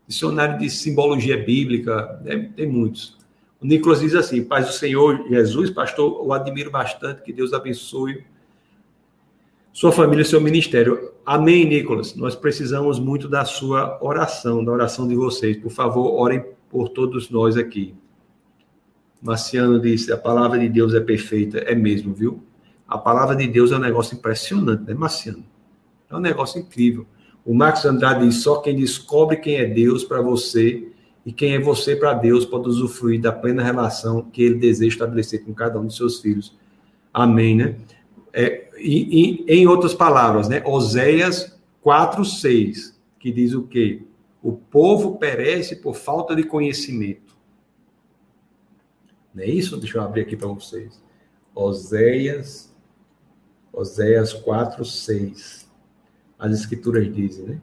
[0.07, 2.19] Dicionário de simbologia bíblica.
[2.23, 2.51] Né?
[2.55, 3.17] Tem muitos.
[3.61, 7.21] O Nicolas diz assim: Paz do Senhor Jesus, pastor, eu admiro bastante.
[7.21, 8.23] Que Deus abençoe
[9.71, 11.11] sua família e seu ministério.
[11.25, 12.15] Amém, Nicolas.
[12.15, 15.57] Nós precisamos muito da sua oração, da oração de vocês.
[15.57, 17.93] Por favor, orem por todos nós aqui.
[19.21, 21.59] Marciano disse: a palavra de Deus é perfeita.
[21.59, 22.43] É mesmo, viu?
[22.87, 25.45] A palavra de Deus é um negócio impressionante, né, Marciano?
[26.09, 27.05] É um negócio incrível.
[27.45, 30.87] O Marcos Andrade diz: só quem descobre quem é Deus para você
[31.25, 35.43] e quem é você para Deus pode usufruir da plena relação que ele deseja estabelecer
[35.43, 36.57] com cada um de seus filhos.
[37.13, 37.75] Amém, né?
[38.33, 40.63] É, e, e, em outras palavras, né?
[40.65, 44.03] Oséias 4,6, que diz o quê?
[44.41, 47.28] O povo perece por falta de conhecimento.
[49.39, 49.77] Não é isso?
[49.77, 51.01] Deixa eu abrir aqui para vocês.
[51.55, 52.75] Oséias,
[53.71, 55.69] Oséias 4, 6.
[56.37, 57.61] As escrituras dizem, né?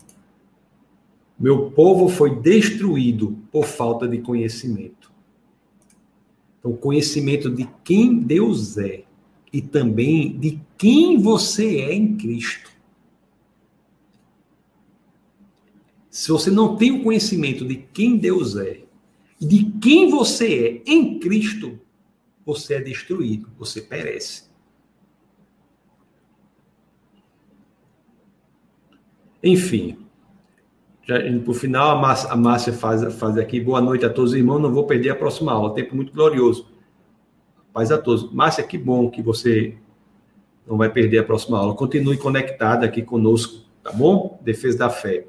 [1.39, 5.13] Meu povo foi destruído por falta de conhecimento.
[6.59, 9.05] Então, conhecimento de quem Deus é
[9.53, 12.71] e também de quem você é em Cristo.
[16.09, 18.86] Se você não tem o conhecimento de quem Deus é
[19.41, 21.79] de quem você é em Cristo,
[22.45, 24.47] você é destruído, você perece.
[29.43, 29.99] Enfim,
[31.07, 33.61] já, por final, a Márcia, a Márcia faz, faz aqui.
[33.61, 34.59] Boa noite a todos, irmãos.
[34.59, 35.73] Não vou perder a próxima aula.
[35.73, 36.69] Tempo muito glorioso.
[37.73, 38.33] Paz a todos.
[38.33, 39.77] Márcia, que bom que você
[40.67, 41.77] não vai perder a próxima aula.
[41.77, 44.41] Continue conectada aqui conosco, tá bom?
[44.43, 45.27] Defesa da fé.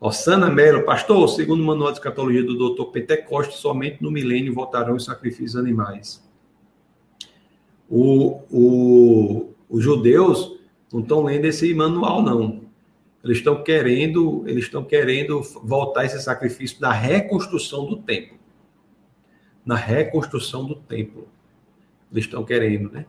[0.00, 4.94] Ossana Melo, pastor, segundo o manual de escatologia do doutor Pentecoste, somente no milênio voltarão
[4.94, 6.22] os sacrifícios animais.
[7.90, 10.56] O, o, os judeus
[10.92, 12.68] não estão lendo esse manual, não.
[13.24, 18.38] Eles estão querendo, eles estão querendo voltar esse sacrifício na reconstrução do templo.
[19.66, 21.26] Na reconstrução do templo.
[22.12, 23.04] Eles estão querendo, né?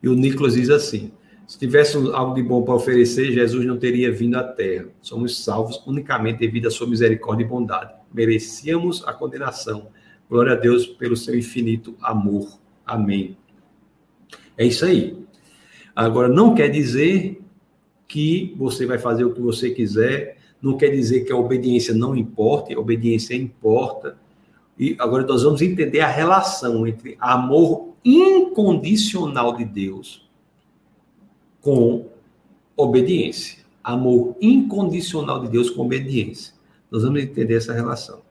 [0.00, 1.12] E o Nicolas diz assim:
[1.48, 4.88] se tivesse algo de bom para oferecer, Jesus não teria vindo à terra.
[5.00, 7.94] Somos salvos unicamente devido à sua misericórdia e bondade.
[8.12, 9.88] Merecíamos a condenação.
[10.28, 12.60] Glória a Deus pelo seu infinito amor.
[12.84, 13.34] Amém.
[14.58, 15.16] É isso aí.
[15.96, 17.40] Agora, não quer dizer
[18.06, 22.14] que você vai fazer o que você quiser, não quer dizer que a obediência não
[22.14, 24.18] importa, a obediência importa.
[24.78, 30.27] E agora nós vamos entender a relação entre amor incondicional de Deus
[31.68, 32.06] com
[32.74, 33.58] obediência.
[33.84, 36.54] Amor incondicional de Deus com obediência.
[36.90, 38.22] Nós vamos entender essa relação.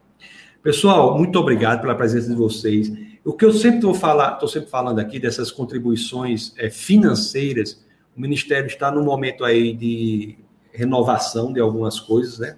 [0.60, 2.92] Pessoal, muito obrigado pela presença de vocês.
[3.24, 7.80] O que eu sempre estou falando, estou sempre falando aqui dessas contribuições é, financeiras,
[8.16, 10.36] o Ministério está no momento aí de
[10.72, 12.56] renovação de algumas coisas, né?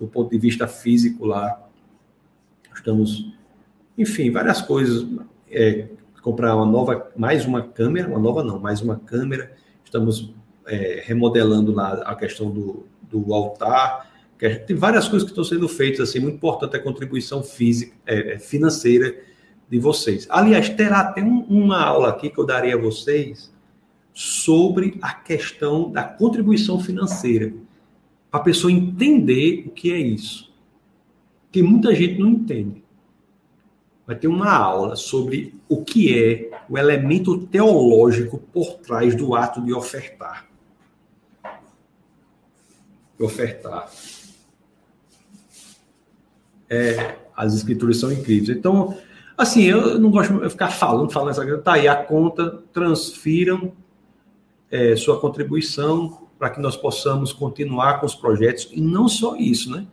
[0.00, 1.64] Do ponto de vista físico lá,
[2.74, 3.32] estamos,
[3.96, 5.06] enfim, várias coisas.
[5.48, 5.86] É,
[6.20, 9.52] comprar uma nova, mais uma câmera, uma nova não, mais uma câmera.
[9.84, 10.34] Estamos
[10.66, 14.08] é, remodelando lá a questão do, do altar.
[14.66, 18.38] Tem várias coisas que estão sendo feitas, assim, muito importante a contribuição física, é, é,
[18.38, 19.14] financeira
[19.68, 20.26] de vocês.
[20.30, 23.52] Aliás, terá até um, uma aula aqui que eu darei a vocês
[24.12, 27.52] sobre a questão da contribuição financeira,
[28.30, 30.50] para a pessoa entender o que é isso.
[31.52, 32.79] Que muita gente não entende
[34.10, 39.62] vai ter uma aula sobre o que é o elemento teológico por trás do ato
[39.62, 40.48] de ofertar.
[43.20, 43.88] Ofertar.
[46.68, 48.48] É, as escrituras são incríveis.
[48.48, 48.98] Então,
[49.38, 51.58] assim, eu não gosto de ficar falando, falando essa coisa.
[51.58, 53.70] Tá aí a conta, transfiram
[54.72, 58.68] é, sua contribuição para que nós possamos continuar com os projetos.
[58.72, 59.86] E não só isso, né?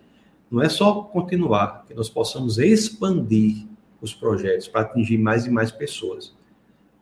[0.50, 5.72] Não é só continuar, que nós possamos expandir os projetos para atingir mais e mais
[5.72, 6.36] pessoas.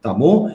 [0.02, 0.50] Tá bom?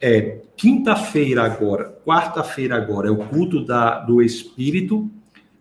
[0.00, 5.10] É, quinta-feira agora, quarta-feira agora é o culto da, do Espírito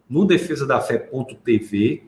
[0.10, 2.04] no defesa da fé.tv.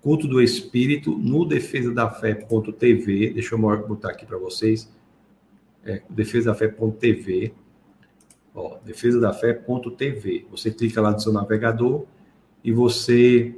[0.00, 3.30] Culto do Espírito no defesa da fé.tv.
[3.30, 4.90] Deixa eu botar aqui para vocês.
[5.84, 7.52] É, defesa da fé.tv.
[8.84, 10.46] Defesa da fé.tv.
[10.50, 12.04] Você clica lá no seu navegador
[12.64, 13.54] e você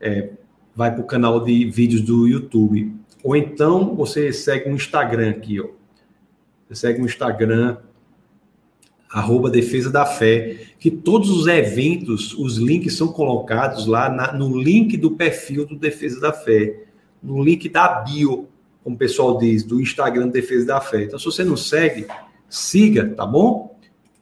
[0.00, 0.30] é,
[0.76, 2.94] vai para o canal de vídeos do YouTube.
[3.24, 5.68] Ou então você segue um Instagram aqui, ó.
[6.68, 7.78] Você segue um Instagram,
[9.10, 14.60] arroba Defesa da Fé, que todos os eventos, os links são colocados lá na, no
[14.60, 16.84] link do perfil do Defesa da Fé,
[17.22, 18.48] no link da bio,
[18.84, 21.04] como o pessoal diz, do Instagram Defesa da Fé.
[21.04, 22.06] Então, se você não segue,
[22.48, 23.76] siga, tá bom?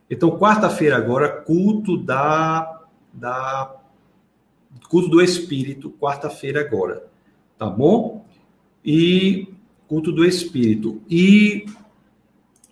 [0.09, 2.83] Então, quarta-feira agora, culto da,
[3.13, 3.75] da
[4.95, 7.09] culto do Espírito, quarta-feira agora,
[7.59, 8.25] tá bom?
[8.85, 9.49] E
[9.89, 11.03] culto do Espírito.
[11.11, 11.67] E,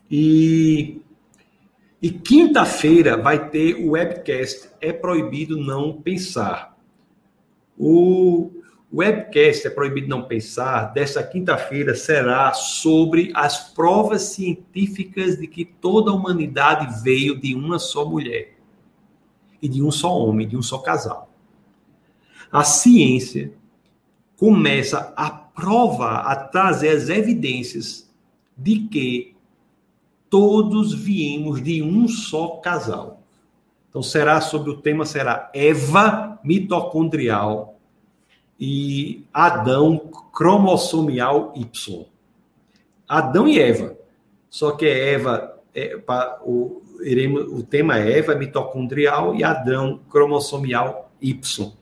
[0.08, 1.02] e,
[2.00, 6.78] e quinta-feira vai ter o webcast É Proibido Não Pensar.
[7.76, 8.52] O
[8.94, 16.12] webcast É Proibido Não Pensar, dessa quinta-feira, será sobre as provas científicas de que toda
[16.12, 18.54] a humanidade veio de uma só mulher.
[19.60, 21.31] E de um só homem, de um só casal
[22.52, 23.50] a ciência
[24.36, 28.12] começa a provar, a trazer as evidências
[28.54, 29.34] de que
[30.28, 33.22] todos viemos de um só casal.
[33.88, 37.78] Então será sobre o tema será Eva mitocondrial
[38.60, 39.98] e Adão
[40.32, 42.06] cromossomial Y.
[43.08, 43.96] Adão e Eva.
[44.50, 45.98] Só que Eva é,
[46.44, 51.72] o, iremos, o tema é Eva mitocondrial e Adão cromossomial Y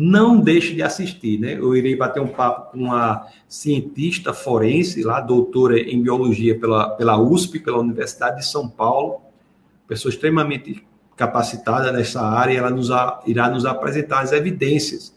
[0.00, 1.58] não deixe de assistir, né?
[1.58, 7.18] Eu irei bater um papo com uma cientista forense, lá, doutora em biologia pela, pela
[7.20, 9.20] USP, pela Universidade de São Paulo,
[9.86, 10.86] pessoa extremamente
[11.16, 12.88] capacitada nessa área, ela nos
[13.26, 15.14] irá nos apresentar as evidências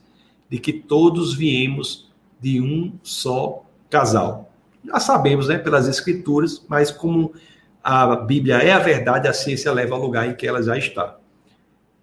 [0.50, 2.12] de que todos viemos
[2.42, 4.52] de um só casal.
[4.84, 7.34] Já sabemos, né, pelas escrituras, mas como
[7.82, 11.18] a Bíblia é a verdade, a ciência leva ao lugar em que ela já está.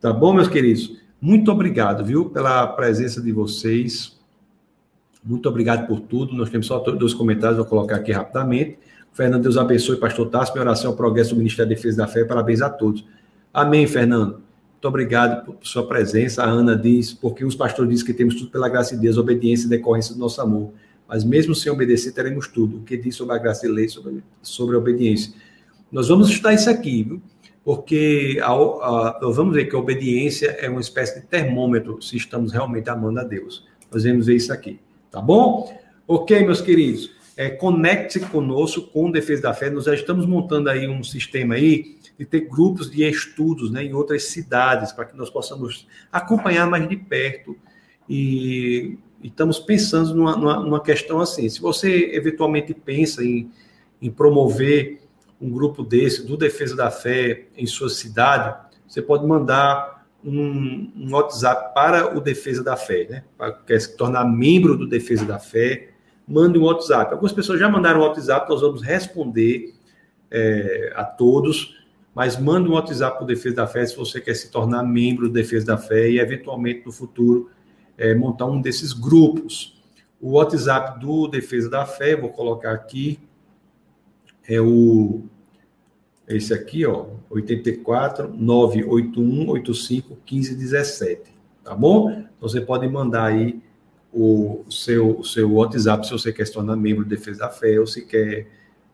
[0.00, 0.99] Tá bom, meus queridos?
[1.20, 4.18] Muito obrigado, viu, pela presença de vocês.
[5.22, 6.34] Muito obrigado por tudo.
[6.34, 8.78] Nós temos só dois comentários, vou colocar aqui rapidamente.
[9.12, 10.52] Fernando, Deus abençoe, pastor Tassi.
[10.52, 12.24] Minha oração ao progresso do Ministério da Defesa da Fé.
[12.24, 13.04] Parabéns a todos.
[13.52, 14.40] Amém, Fernando.
[14.72, 16.42] Muito obrigado por sua presença.
[16.42, 19.66] A Ana diz, porque os pastores dizem que temos tudo pela graça de Deus, obediência
[19.66, 20.72] e decorrência do nosso amor.
[21.06, 22.78] Mas mesmo sem obedecer, teremos tudo.
[22.78, 25.34] O que diz sobre a graça e lei, sobre, sobre a obediência.
[25.92, 27.20] Nós vamos estudar isso aqui, viu?
[27.64, 32.52] Porque a, a, vamos ver que a obediência é uma espécie de termômetro se estamos
[32.52, 33.66] realmente amando a Deus.
[33.92, 34.80] Nós vamos ver isso aqui,
[35.10, 35.78] tá bom?
[36.06, 39.70] Ok, meus queridos, é, conecte-se conosco com Defesa da Fé.
[39.70, 43.94] Nós já estamos montando aí um sistema aí de ter grupos de estudos né, em
[43.94, 47.56] outras cidades para que nós possamos acompanhar mais de perto
[48.06, 51.48] e, e estamos pensando numa, numa, numa, questão assim.
[51.48, 53.50] Se você eventualmente pensa em,
[54.02, 55.00] em promover
[55.40, 58.56] um grupo desse, do Defesa da Fé, em sua cidade,
[58.86, 63.24] você pode mandar um, um WhatsApp para o Defesa da Fé, né?
[63.38, 65.90] Para quer se tornar membro do Defesa da Fé,
[66.28, 67.12] mande um WhatsApp.
[67.12, 69.74] Algumas pessoas já mandaram um WhatsApp, nós vamos responder
[70.30, 71.76] é, a todos,
[72.14, 75.28] mas mande um WhatsApp para o Defesa da Fé se você quer se tornar membro
[75.28, 77.50] do Defesa da Fé e, eventualmente, no futuro,
[77.96, 79.80] é, montar um desses grupos.
[80.20, 83.18] O WhatsApp do Defesa da Fé, vou colocar aqui,
[84.50, 85.22] é o
[86.28, 91.22] esse aqui, ó, 84 981 85 1517,
[91.64, 92.10] tá bom?
[92.10, 93.60] Então você pode mandar aí
[94.12, 97.78] o seu, o seu WhatsApp se você quer se tornar membro do Defesa da Fé
[97.78, 98.46] ou se quer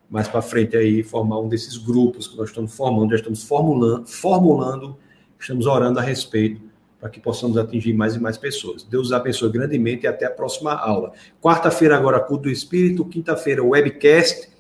[0.09, 4.07] mais para frente aí formar um desses grupos que nós estamos formando, já estamos formulando,
[4.07, 4.97] formulando,
[5.39, 6.61] estamos orando a respeito
[6.99, 8.83] para que possamos atingir mais e mais pessoas.
[8.83, 11.13] Deus abençoe grandemente e até a próxima aula.
[11.41, 14.56] Quarta-feira agora culto do Espírito, quinta-feira webcast é,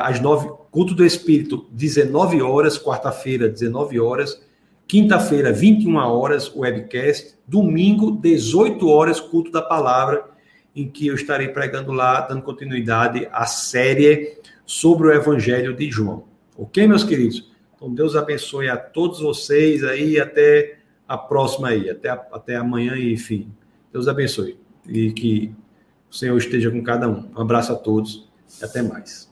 [0.00, 4.42] às nove, culto do Espírito, 19 horas, quarta-feira, 19 horas,
[4.86, 10.24] quinta-feira, 21 horas, webcast, domingo, 18 horas, culto da palavra,
[10.74, 16.24] em que eu estarei pregando lá, dando continuidade à série sobre o Evangelho de João.
[16.56, 17.50] Ok, meus queridos?
[17.74, 23.50] Então, Deus abençoe a todos vocês aí, até a próxima aí, até, até amanhã, enfim.
[23.92, 24.56] Deus abençoe
[24.86, 25.54] e que
[26.10, 27.30] o Senhor esteja com cada um.
[27.36, 28.28] Um abraço a todos
[28.60, 29.31] e até mais.